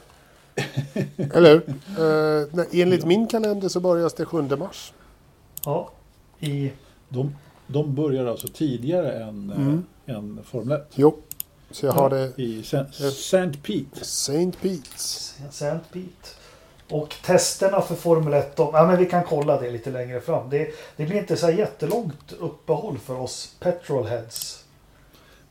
Eller 1.38 1.52
hur? 1.52 2.60
Eh, 2.60 2.82
enligt 2.82 3.06
min 3.06 3.28
kalender 3.28 3.70
så 3.70 3.80
börjas 3.80 4.14
det 4.14 4.26
7 4.26 4.42
mars. 4.42 4.94
Ja, 5.66 5.90
i... 6.40 6.72
De, 7.10 7.36
de 7.68 7.96
börjar 7.96 8.26
alltså 8.26 8.48
tidigare 8.48 9.12
än, 9.24 9.52
Mm. 9.58 9.84
eh, 10.06 10.16
än 10.16 10.40
Formel 10.44 10.78
1. 10.78 10.88
Jo, 10.96 11.16
så 11.72 11.86
jag 11.86 11.94
har 11.94 12.10
det 12.10 12.32
I 12.38 12.60
St. 12.60 13.52
Pete. 13.64 14.02
St. 14.02 14.52
Pete's. 14.62 15.32
St. 15.50 15.80
Pete. 15.94 16.30
Och 16.90 17.16
testerna 17.26 17.82
för 17.82 17.96
Formel 17.96 18.34
1, 18.34 18.56
de, 18.56 18.70
ja, 18.74 18.88
men 18.88 19.00
vi 19.00 19.06
kan 19.06 19.24
kolla 19.24 19.62
det 19.62 19.72
lite 19.72 19.92
längre 19.92 20.22
fram. 20.22 20.50
Det, 20.50 20.68
det 20.98 21.06
blir 21.06 21.18
inte 21.18 21.38
så 21.38 21.46
här 21.46 21.54
jättelångt 21.54 22.34
uppehåll 22.40 22.98
för 22.98 23.20
oss 23.20 23.56
petrolheads. 23.60 24.60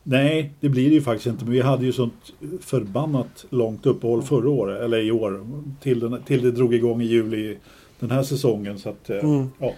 Nej, 0.03 0.53
det 0.59 0.69
blir 0.69 0.89
det 0.89 0.95
ju 0.95 1.01
faktiskt 1.01 1.27
inte. 1.27 1.43
Men 1.45 1.53
vi 1.53 1.61
hade 1.61 1.85
ju 1.85 1.91
sånt 1.93 2.33
förbannat 2.61 3.45
långt 3.49 3.85
uppehåll 3.85 4.23
förra 4.23 4.49
året, 4.49 4.81
eller 4.81 4.97
i 4.97 5.11
år. 5.11 5.45
Till, 5.81 5.99
den, 5.99 6.23
till 6.23 6.41
det 6.43 6.51
drog 6.51 6.73
igång 6.73 7.01
i 7.01 7.05
juli 7.05 7.57
den 7.99 8.11
här 8.11 8.23
säsongen. 8.23 8.79
Så 8.79 8.89
att, 8.89 9.09
eh, 9.09 9.17
Mm. 9.17 9.49
ja. 9.59 9.71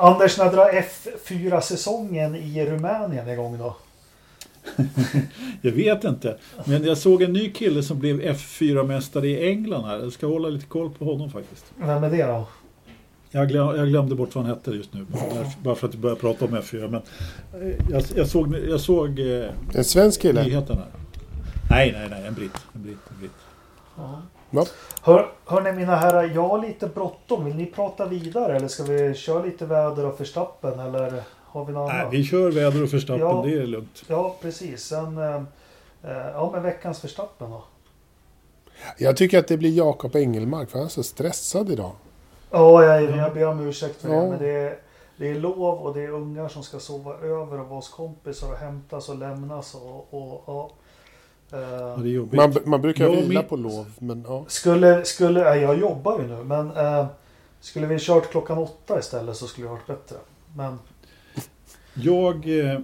Anders, 0.00 0.38
när 0.38 0.52
drar 0.52 0.70
F4-säsongen 0.72 2.34
i 2.36 2.66
Rumänien 2.66 3.28
igång 3.28 3.58
då? 3.58 3.76
Jag 5.62 5.72
vet 5.72 6.04
inte. 6.04 6.36
Men 6.64 6.84
jag 6.84 6.98
såg 6.98 7.22
en 7.22 7.32
ny 7.32 7.50
kille 7.52 7.82
som 7.82 7.98
blev 7.98 8.20
F4-mästare 8.20 9.24
i 9.24 9.48
England 9.48 9.84
här. 9.84 9.98
Jag 9.98 10.12
ska 10.12 10.26
hålla 10.26 10.48
lite 10.48 10.66
koll 10.66 10.90
på 10.90 11.04
honom 11.04 11.30
faktiskt. 11.30 11.64
Vem 11.76 12.04
är 12.04 12.10
det 12.10 12.26
då? 12.26 12.48
Jag, 13.30 13.48
glöm, 13.48 13.76
jag 13.76 13.88
glömde 13.88 14.14
bort 14.14 14.34
vad 14.34 14.44
han 14.44 14.54
hette 14.54 14.70
just 14.70 14.94
nu. 14.94 15.06
Bara- 15.62 15.74
för 15.74 15.88
att 15.88 15.94
vi 15.94 15.98
började 15.98 16.20
prata 16.20 16.44
om 16.44 16.50
F4. 16.56 16.88
Men 16.88 17.02
eh, 17.62 17.74
jag, 17.90 18.02
jag 18.16 18.26
såg, 18.28 18.54
jag 18.68 18.80
såg 18.80 19.18
eh, 19.18 19.44
En 19.74 19.84
svensk 19.84 20.20
kille. 20.22 20.42
nyheten 20.44 20.76
här. 20.76 20.86
Nej, 21.70 21.92
nej, 21.92 22.08
nej. 22.10 22.26
En 22.26 22.34
britt. 22.34 22.56
En 22.74 22.82
britt, 22.82 22.98
en 23.10 23.18
britt. 23.20 23.30
Ja. 23.96 24.22
Ja. 24.50 24.66
Hör, 25.02 25.32
hörni 25.46 25.72
mina 25.72 25.96
herrar, 25.96 26.30
jag 26.34 26.48
har 26.48 26.58
lite 26.58 26.86
bråttom. 26.86 27.44
Vill 27.44 27.56
ni 27.56 27.66
prata 27.66 28.06
vidare 28.06 28.56
eller 28.56 28.68
ska 28.68 28.82
vi 28.82 29.14
köra 29.14 29.42
lite 29.44 29.66
väder 29.66 30.06
och 30.06 30.16
förstappen 30.18 30.80
eller 30.80 31.22
har 31.44 31.64
vi 31.64 31.72
något 31.72 31.92
Nej, 31.92 32.00
annat? 32.00 32.12
vi 32.12 32.24
kör 32.24 32.50
väder 32.50 32.82
och 32.82 32.90
förstappen. 32.90 33.20
Ja. 33.26 33.42
Det 33.46 33.52
är 33.54 33.66
lugnt. 33.66 34.02
Ja, 34.06 34.36
precis. 34.42 34.84
Sen, 34.84 35.18
eh, 35.18 35.34
eh, 36.02 36.28
ja 36.34 36.50
men 36.52 36.62
veckans 36.62 37.00
förstappen 37.00 37.50
då. 37.50 37.64
Jag 38.98 39.16
tycker 39.16 39.38
att 39.38 39.48
det 39.48 39.56
blir 39.56 39.70
Jakob 39.76 40.16
Engelmark 40.16 40.70
för 40.70 40.78
han 40.78 40.86
är 40.86 40.90
så 40.90 41.02
stressad 41.02 41.70
idag. 41.70 41.92
Ja, 42.50 42.84
jag, 42.84 43.16
jag 43.16 43.34
ber 43.34 43.46
om 43.46 43.60
ursäkt 43.60 44.00
för 44.00 44.08
Ja. 44.08 44.20
det. 44.20 44.28
Men 44.28 44.38
det 44.38 44.50
är, 44.50 44.78
det 45.16 45.30
är 45.30 45.34
lov 45.34 45.78
och 45.78 45.94
det 45.94 46.00
är 46.04 46.08
ungar 46.10 46.48
som 46.48 46.62
ska 46.62 46.78
sova 46.78 47.14
över 47.14 47.60
och 47.60 47.66
vara 47.66 47.78
hos 47.78 47.88
kompisar 47.88 48.48
och 48.52 48.56
hämtas 48.58 49.08
och 49.08 49.16
lämnas. 49.18 49.74
Och, 49.74 50.14
och, 50.14 50.42
ja. 50.46 50.70
Eh, 51.52 51.60
Ja, 51.60 52.26
det. 52.30 52.36
Man, 52.36 52.54
man 52.64 52.82
brukar 52.82 53.04
Ja, 53.04 53.20
vila 53.20 53.42
på 53.42 53.56
lov, 53.56 53.86
men 53.98 54.24
ja. 54.28 54.44
skulle, 54.48 55.04
skulle, 55.04 55.40
ja, 55.40 55.56
jag 55.56 55.78
jobbar 55.78 56.20
ju 56.20 56.26
nu 56.26 56.44
men 56.44 56.70
eh, 56.70 57.06
skulle 57.60 57.86
vi 57.86 57.98
kört 57.98 58.30
klockan 58.30 58.58
åtta 58.58 58.98
istället 58.98 59.36
så 59.36 59.46
skulle 59.46 59.66
det 59.66 59.70
varit 59.70 59.86
bättre. 59.86 60.16
Men 60.56 60.78
Jag, 61.94 62.60
eh, 62.60 62.80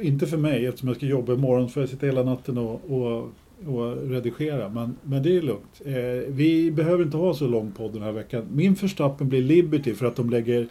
inte 0.00 0.26
för 0.26 0.36
mig 0.36 0.66
eftersom 0.66 0.88
jag 0.88 0.96
ska 0.96 1.06
jobba 1.06 1.32
imorgon 1.32 1.68
får 1.68 1.82
jag 1.82 1.90
sitta 1.90 2.06
hela 2.06 2.22
natten 2.22 2.58
och, 2.58 2.80
och 2.90 3.28
och 3.66 3.96
redigera. 4.10 4.68
Men, 4.68 4.96
men 5.02 5.22
det 5.22 5.36
är 5.36 5.42
lugnt. 5.42 5.80
Eh, 5.84 6.32
vi 6.32 6.70
behöver 6.70 7.04
inte 7.04 7.16
ha 7.16 7.34
så 7.34 7.46
lång 7.46 7.72
podd 7.72 7.92
den 7.92 8.02
här 8.02 8.12
veckan. 8.12 8.46
Min 8.50 8.76
förstappen 8.76 9.28
blir 9.28 9.42
Liberty 9.42 9.94
för 9.94 10.06
att 10.06 10.16
de 10.16 10.30
lägger 10.30 10.68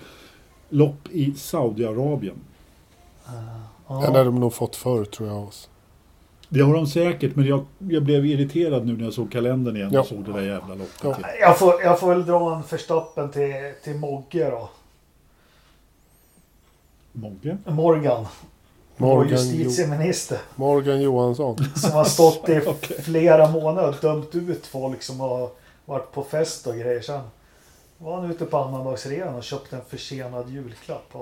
lopp 0.70 1.08
i 1.12 1.34
Saudiarabien. 1.34 2.36
Den 3.26 3.44
ja. 3.88 4.06
hade 4.06 4.24
de 4.24 4.40
nog 4.40 4.54
fått 4.54 4.76
förr 4.76 5.06
tror 5.06 5.30
jag. 5.30 5.48
Oss. 5.48 5.70
Det 6.54 6.62
har 6.62 6.74
de 6.74 6.88
säkert, 6.88 7.36
men 7.36 7.46
jag, 7.46 7.66
jag 7.78 8.04
blev 8.04 8.26
irriterad 8.26 8.86
nu 8.88 8.98
när 8.98 9.04
jag 9.04 9.14
såg 9.14 9.32
kalendern 9.32 9.76
igen 9.76 9.88
och 9.88 9.94
Ja. 9.96 10.04
såg 10.04 10.24
det 10.26 10.34
där 10.34 10.42
jävla 10.42 10.76
loppet. 10.76 11.00
Ja. 11.04 11.16
Jag, 11.40 11.58
får, 11.58 11.82
jag 11.84 12.00
får 12.00 12.08
väl 12.10 12.26
dra 12.26 12.56
en 12.56 12.64
förstappen 12.64 13.32
till, 13.32 13.74
till 13.84 13.96
Mogge 13.96 14.50
då. 14.50 14.70
Mogge? 17.12 17.58
Morgan. 17.66 18.28
Vår 18.98 19.08
Morgan, 19.16 19.30
jo, 19.30 19.58
justitieminister. 19.58 20.38
Morgan 20.56 21.02
Johansson. 21.02 21.58
Som 21.76 21.92
har 21.92 22.04
stått 22.06 22.50
i 22.50 22.62
Okej. 22.68 23.02
flera 23.02 23.52
månader 23.52 23.90
och 23.90 23.96
dömt 24.02 24.36
ut 24.36 24.68
folk 24.68 25.04
som 25.04 25.20
har 25.20 25.50
varit 25.86 26.12
på 26.12 26.24
fest 26.24 26.68
och 26.68 26.76
grejer. 26.76 27.02
Sen 27.02 27.22
var 27.98 28.22
han 28.22 28.32
ute 28.32 28.46
på 28.46 28.58
annandagsrean 28.58 29.36
och 29.36 29.44
köpte 29.44 29.76
en 29.76 29.86
försenad 29.90 30.50
julklapp. 30.50 31.14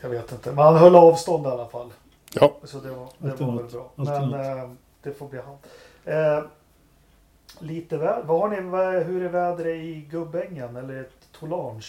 Jag 0.00 0.08
vet 0.08 0.32
inte. 0.32 0.48
Men 0.52 0.64
han 0.64 0.76
höll 0.76 0.96
avstånd 0.96 1.46
i 1.46 1.50
alla 1.50 1.66
fall. 1.66 1.90
Ja, 2.40 2.56
Så 2.64 2.80
det 2.80 2.90
var, 2.90 3.08
det 3.18 3.30
Alltid 3.30 3.46
var 3.46 3.54
väl 3.54 3.62
något. 3.64 3.72
bra. 3.72 3.92
Alltid 3.96 4.28
Men 4.30 4.58
eh, 4.58 4.70
det 5.02 5.12
får 5.12 5.28
bli 5.28 5.38
han. 5.38 5.56
Eh, 6.38 6.44
lite 7.58 7.96
väder. 7.96 8.22
Vad 8.26 8.40
har 8.40 8.48
ni, 8.48 9.04
hur 9.04 9.22
är 9.24 9.28
vädret 9.28 9.76
i 9.76 10.06
Gubbängen 10.10 10.76
eller 10.76 11.06
Tolange? 11.40 11.82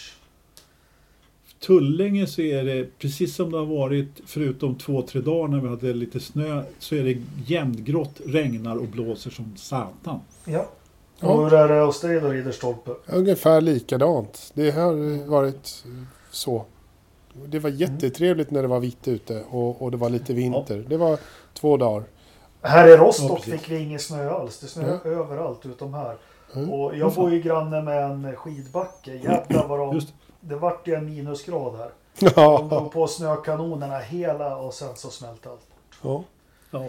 Tullinge 1.66 2.26
så 2.26 2.40
är 2.40 2.64
det 2.64 2.98
precis 2.98 3.34
som 3.36 3.50
det 3.52 3.58
har 3.58 3.66
varit 3.66 4.20
förutom 4.26 4.74
två, 4.74 5.02
tre 5.02 5.20
dagar 5.20 5.48
när 5.48 5.60
vi 5.60 5.68
hade 5.68 5.92
lite 5.92 6.20
snö 6.20 6.62
så 6.78 6.94
är 6.94 7.04
det 7.04 7.22
jämngrått, 7.46 8.20
regnar 8.26 8.76
och 8.76 8.86
blåser 8.86 9.30
som 9.30 9.56
satan. 9.56 10.20
Ja. 10.44 10.66
Ja. 11.20 11.28
Och 11.28 11.44
hur 11.50 11.54
är 11.58 11.68
det 11.68 11.80
hos 11.84 12.00
dig 12.00 12.20
då 12.20 12.28
Ridderstolpe? 12.28 12.90
ungefär 13.06 13.60
likadant. 13.60 14.52
Det 14.54 14.70
har 14.70 15.26
varit 15.26 15.84
så. 16.30 16.64
Det 17.46 17.58
var 17.58 17.70
jättetrevligt 17.70 18.50
när 18.50 18.62
det 18.62 18.68
var 18.68 18.80
vitt 18.80 19.08
ute 19.08 19.42
och, 19.50 19.82
och 19.82 19.90
det 19.90 19.96
var 19.96 20.10
lite 20.10 20.32
vinter. 20.32 20.84
Det 20.88 20.96
var 20.96 21.18
två 21.54 21.76
dagar. 21.76 22.04
Här 22.62 22.88
i 22.88 22.96
Rostock 22.96 23.40
fick 23.44 23.70
vi 23.70 23.78
ingen 23.78 23.98
snö 23.98 24.30
alls. 24.30 24.58
Det 24.60 24.66
snöade 24.66 25.08
överallt 25.10 25.66
utom 25.66 25.94
här. 25.94 26.16
Mm. 26.54 26.72
Och 26.72 26.96
jag 26.96 27.12
bor 27.14 27.30
ju 27.30 27.40
granne 27.42 27.82
med 27.82 28.02
en 28.04 28.36
skidbacke. 28.36 29.14
Jävlar 29.14 29.68
vad 29.68 29.78
de... 29.78 29.94
Just 29.94 30.14
Det 30.40 30.54
vart 30.56 30.88
ju 30.88 30.94
en 30.94 31.04
minusgrad 31.06 31.76
här. 31.76 31.90
De 32.20 32.30
Ja. 32.36 32.66
drog 32.70 32.92
på 32.92 33.06
snökanonerna 33.06 33.98
hela 33.98 34.56
och 34.56 34.74
sen 34.74 34.96
så 34.96 35.10
smälte 35.10 35.50
allt. 35.50 35.66
ja. 36.02 36.24
ja. 36.70 36.86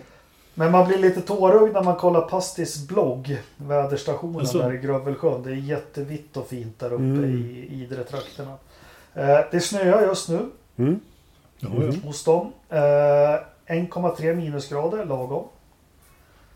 Men 0.54 0.72
man 0.72 0.88
blir 0.88 0.98
lite 0.98 1.22
tårögd 1.22 1.74
när 1.74 1.84
man 1.84 1.96
kollar 1.96 2.22
Pastis 2.22 2.88
blogg, 2.88 3.38
väderstationen 3.58 4.40
Alltså. 4.40 4.58
där 4.60 4.74
i 4.74 4.78
Grövelsjön. 4.78 5.44
Det 5.44 5.50
är 5.52 5.56
jättevitt 5.56 6.38
och 6.38 6.48
fint 6.48 6.80
där 6.80 6.94
uppe 6.94 7.04
Mm. 7.04 7.24
i 7.46 7.68
Idre-trakterna. 7.72 8.54
Eh, 9.18 9.40
det 9.52 9.60
snöar 9.62 10.02
just 10.02 10.30
nu 10.30 10.50
Mm. 10.78 11.00
Ja. 11.60 11.70
hos 12.04 12.24
dem. 12.24 12.54
Eh, 12.70 12.80
1,3 13.66 14.36
minusgrader 14.36 15.06
lagom. 15.06 15.48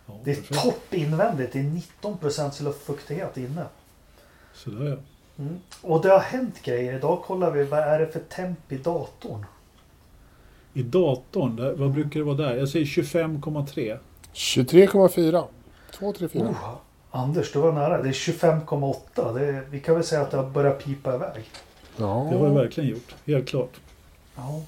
ja 0.06 0.14
Det 0.24 0.32
är 0.32 0.36
perfekt. 0.36 0.62
topp 0.64 0.94
invändigt. 0.94 1.54
Det 1.54 1.60
är 1.60 1.64
19% 1.64 2.62
luftfuktighet 2.64 3.38
inne. 3.38 3.66
Sådär 4.54 4.86
ja. 4.90 4.96
Mm. 5.44 5.60
Och 5.82 6.02
det 6.02 6.10
har 6.10 6.20
hänt 6.20 6.62
grejer. 6.64 6.94
Idag 6.96 7.22
kollar 7.24 7.52
vi 7.52 7.64
vad 7.64 7.80
är 7.80 8.00
det 8.00 8.08
för 8.08 8.20
temp 8.20 8.72
i 8.72 8.78
datorn. 8.78 9.46
I 10.74 10.84
datorn, 10.84 11.56
där, 11.56 11.74
vad 11.74 11.92
brukar 11.92 12.20
det 12.20 12.24
vara 12.26 12.38
där? 12.38 12.56
Jag 12.56 12.70
säger 12.70 12.86
25,3. 12.86 13.98
23,4. 14.34 15.44
2, 15.92 16.14
3, 16.14 16.28
4. 16.28 16.44
Oh, 16.44 16.76
Anders, 17.12 17.52
du 17.54 17.60
var 17.60 17.72
nära. 17.72 18.02
Det 18.02 18.10
är 18.10 18.14
25,8. 18.14 19.34
Det 19.34 19.46
är, 19.46 19.64
vi 19.70 19.80
kan 19.80 19.96
väl 19.96 20.04
säga 20.04 20.22
att 20.22 20.32
det 20.32 20.38
har 20.38 20.50
börjat 20.50 20.84
pipa 20.84 21.16
iväg. 21.16 21.44
Det 21.98 22.04
har 22.04 22.48
det 22.48 22.54
verkligen 22.56 22.90
gjort, 22.90 23.16
helt 23.26 23.48
klart. 23.48 23.80
Ja. 24.36 24.62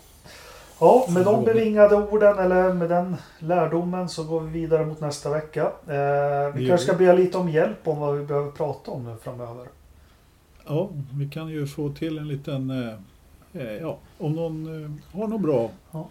Ja, 0.79 1.05
med 1.09 1.25
de 1.25 1.43
bevingade 1.45 1.95
orden 1.95 2.39
eller 2.39 2.73
med 2.73 2.89
den 2.89 3.15
lärdomen 3.39 4.09
så 4.09 4.23
går 4.23 4.39
vi 4.41 4.59
vidare 4.59 4.85
mot 4.85 5.01
nästa 5.01 5.29
vecka. 5.29 5.61
Eh, 5.87 6.53
vi 6.55 6.67
kanske 6.67 6.77
ska 6.87 6.93
be 6.97 7.15
lite 7.15 7.37
om 7.37 7.49
hjälp 7.49 7.87
om 7.87 7.99
vad 7.99 8.17
vi 8.17 8.25
behöver 8.25 8.51
prata 8.51 8.91
om 8.91 9.03
nu 9.03 9.15
framöver. 9.21 9.67
Ja, 10.67 10.89
vi 11.13 11.29
kan 11.29 11.47
ju 11.47 11.67
få 11.67 11.89
till 11.89 12.17
en 12.17 12.27
liten... 12.27 12.69
Eh, 12.69 13.61
eh, 13.61 13.73
ja, 13.73 13.97
om 14.17 14.31
någon 14.33 14.83
eh, 14.83 15.19
har 15.19 15.27
något 15.27 15.41
bra... 15.41 15.69
Ja. 15.91 16.07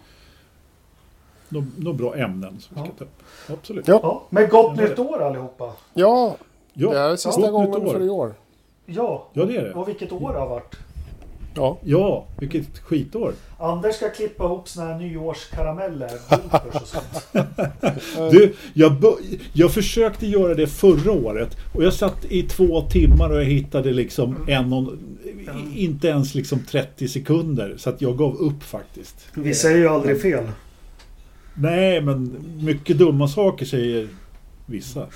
Några 1.77 1.97
bra 1.97 2.15
ämnen 2.15 2.59
som 2.59 2.75
vi 2.75 2.81
ska 2.81 2.89
Ja. 2.89 2.93
ta 2.97 3.03
upp. 3.03 3.23
Absolut. 3.59 3.87
Ja. 3.87 3.99
Ja, 4.03 4.23
med 4.29 4.49
gott 4.49 4.77
Ja, 4.77 4.83
nytt 4.83 4.99
år 4.99 5.21
allihopa! 5.23 5.71
Ja, 5.93 6.35
Ja, 6.73 6.91
det 6.91 6.99
är 6.99 7.15
sista 7.15 7.41
gott 7.41 7.51
gången 7.51 7.89
för 7.89 8.01
i 8.03 8.09
år. 8.09 8.33
Ja, 8.85 9.27
Ja, 9.33 9.45
det 9.45 9.57
är 9.57 9.63
det. 9.63 9.73
och 9.73 9.87
vilket 9.87 10.11
år 10.11 10.33
det 10.33 10.39
har 10.39 10.47
varit. 10.49 10.75
Ja. 11.55 11.77
Ja, 11.83 12.25
vilket 12.39 12.79
skitår. 12.79 13.33
Anders 13.59 13.95
ska 13.95 14.09
klippa 14.09 14.43
ihop 14.43 14.69
såna 14.69 14.87
här 14.87 14.99
nyårskarameller, 14.99 16.11
bloopers 16.29 16.81
och 16.81 16.87
sånt. 16.87 17.23
Du, 18.31 18.53
jag, 18.73 18.95
jag 19.53 19.73
försökte 19.73 20.27
göra 20.27 20.53
det 20.53 20.67
förra 20.67 21.11
året 21.11 21.57
och 21.73 21.83
jag 21.83 21.93
satt 21.93 22.25
i 22.25 22.43
två 22.43 22.81
timmar 22.81 23.29
och 23.29 23.39
jag 23.39 23.45
hittade 23.45 23.91
liksom 23.93 24.45
en 24.47 24.73
och, 24.73 24.93
inte 25.75 26.07
ens 26.07 26.35
liksom 26.35 26.59
30 26.59 27.07
sekunder. 27.07 27.75
Så 27.77 27.89
att 27.89 28.01
jag 28.01 28.17
gav 28.17 28.35
upp 28.35 28.63
faktiskt. 28.63 29.27
Vi 29.33 29.53
säger 29.53 29.77
ju 29.77 29.87
aldrig 29.87 30.21
fel. 30.21 30.43
Nej, 31.53 32.01
men 32.01 32.37
mycket 32.61 32.97
dumma 32.97 33.27
saker 33.27 33.65
säger 33.65 34.07
vissa. 34.65 35.07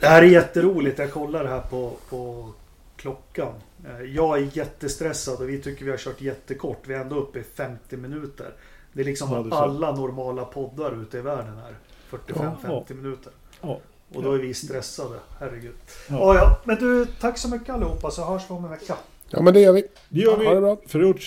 Det 0.00 0.06
här 0.06 0.22
är 0.22 0.26
jätteroligt. 0.26 0.98
Jag 0.98 1.12
kollar 1.12 1.44
här 1.44 1.60
på, 1.60 1.92
på 2.10 2.52
klockan. 2.96 3.52
Eh, 3.86 4.02
Jag 4.02 4.38
är 4.38 4.48
jättestressad 4.56 5.40
och 5.40 5.48
vi 5.48 5.62
tycker 5.62 5.84
vi 5.84 5.90
har 5.90 5.98
kört 5.98 6.20
jättekort. 6.20 6.78
Vi 6.86 6.94
är 6.94 6.98
ändå 7.00 7.16
uppe 7.16 7.38
i 7.38 7.42
50 7.42 7.96
minuter. 7.96 8.52
Det 8.92 9.00
är 9.00 9.04
liksom 9.04 9.28
Ja, 9.32 9.42
vad 9.42 9.52
alla 9.62 9.92
normala 9.96 10.44
poddar 10.44 11.02
ute 11.02 11.18
i 11.18 11.20
världen 11.20 11.58
är. 11.58 11.74
45-50 12.10 12.94
minuter. 12.94 13.32
Ja. 13.60 13.80
Och 14.14 14.22
då 14.22 14.32
är 14.32 14.38
vi 14.38 14.54
stressade. 14.54 15.16
Herregud. 15.40 15.74
Ja. 16.10 16.16
Ja. 16.18 16.34
Ja, 16.34 16.60
Men 16.64 16.76
du, 16.76 17.06
tack 17.20 17.38
så 17.38 17.48
mycket 17.48 17.68
allihopa 17.74 18.10
så 18.10 18.24
hörs 18.24 18.42
vi 18.50 18.54
om 18.54 18.64
en 18.64 18.70
vecka. 18.70 18.96
ja, 19.28 19.42
men 19.42 19.54
det 19.54 19.60
gör 19.60 19.72
vi. 19.72 19.84
Det 20.08 20.20
gör 20.20 20.36
Ha 20.36 20.54
det 20.54 20.60
bra. 20.60 20.76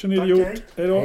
vi. 0.07 0.17
Tack, 0.17 0.25
idiot. 0.25 0.47
hej. 0.47 0.63
Hej 0.75 0.87
då. 0.87 0.95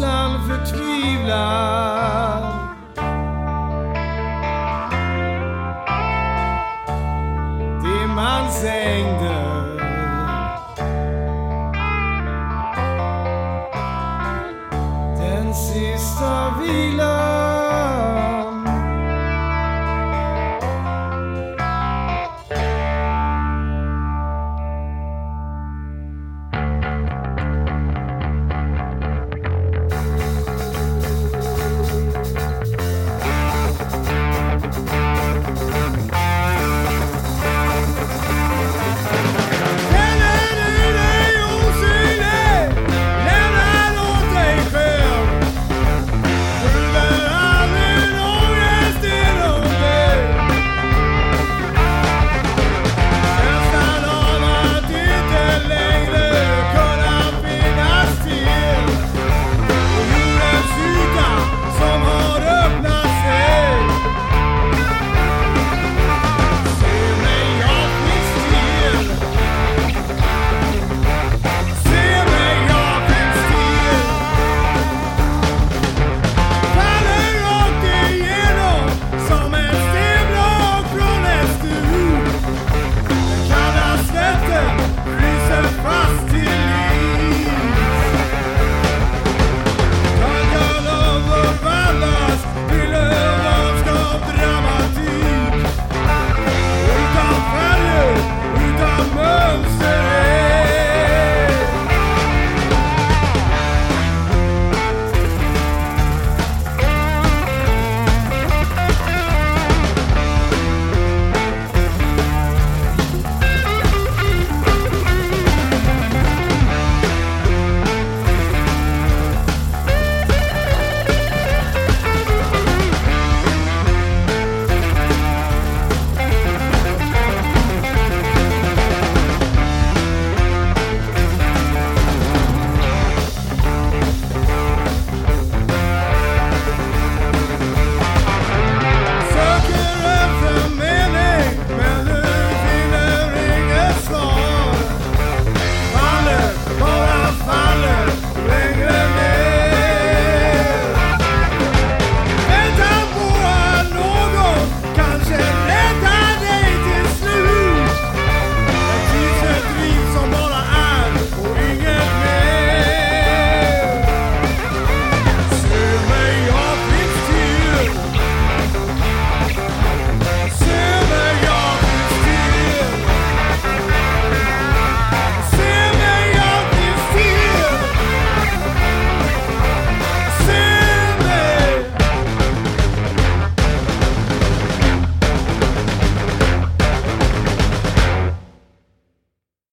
Ängslan 0.00 0.48
förtvivlan 0.48 1.80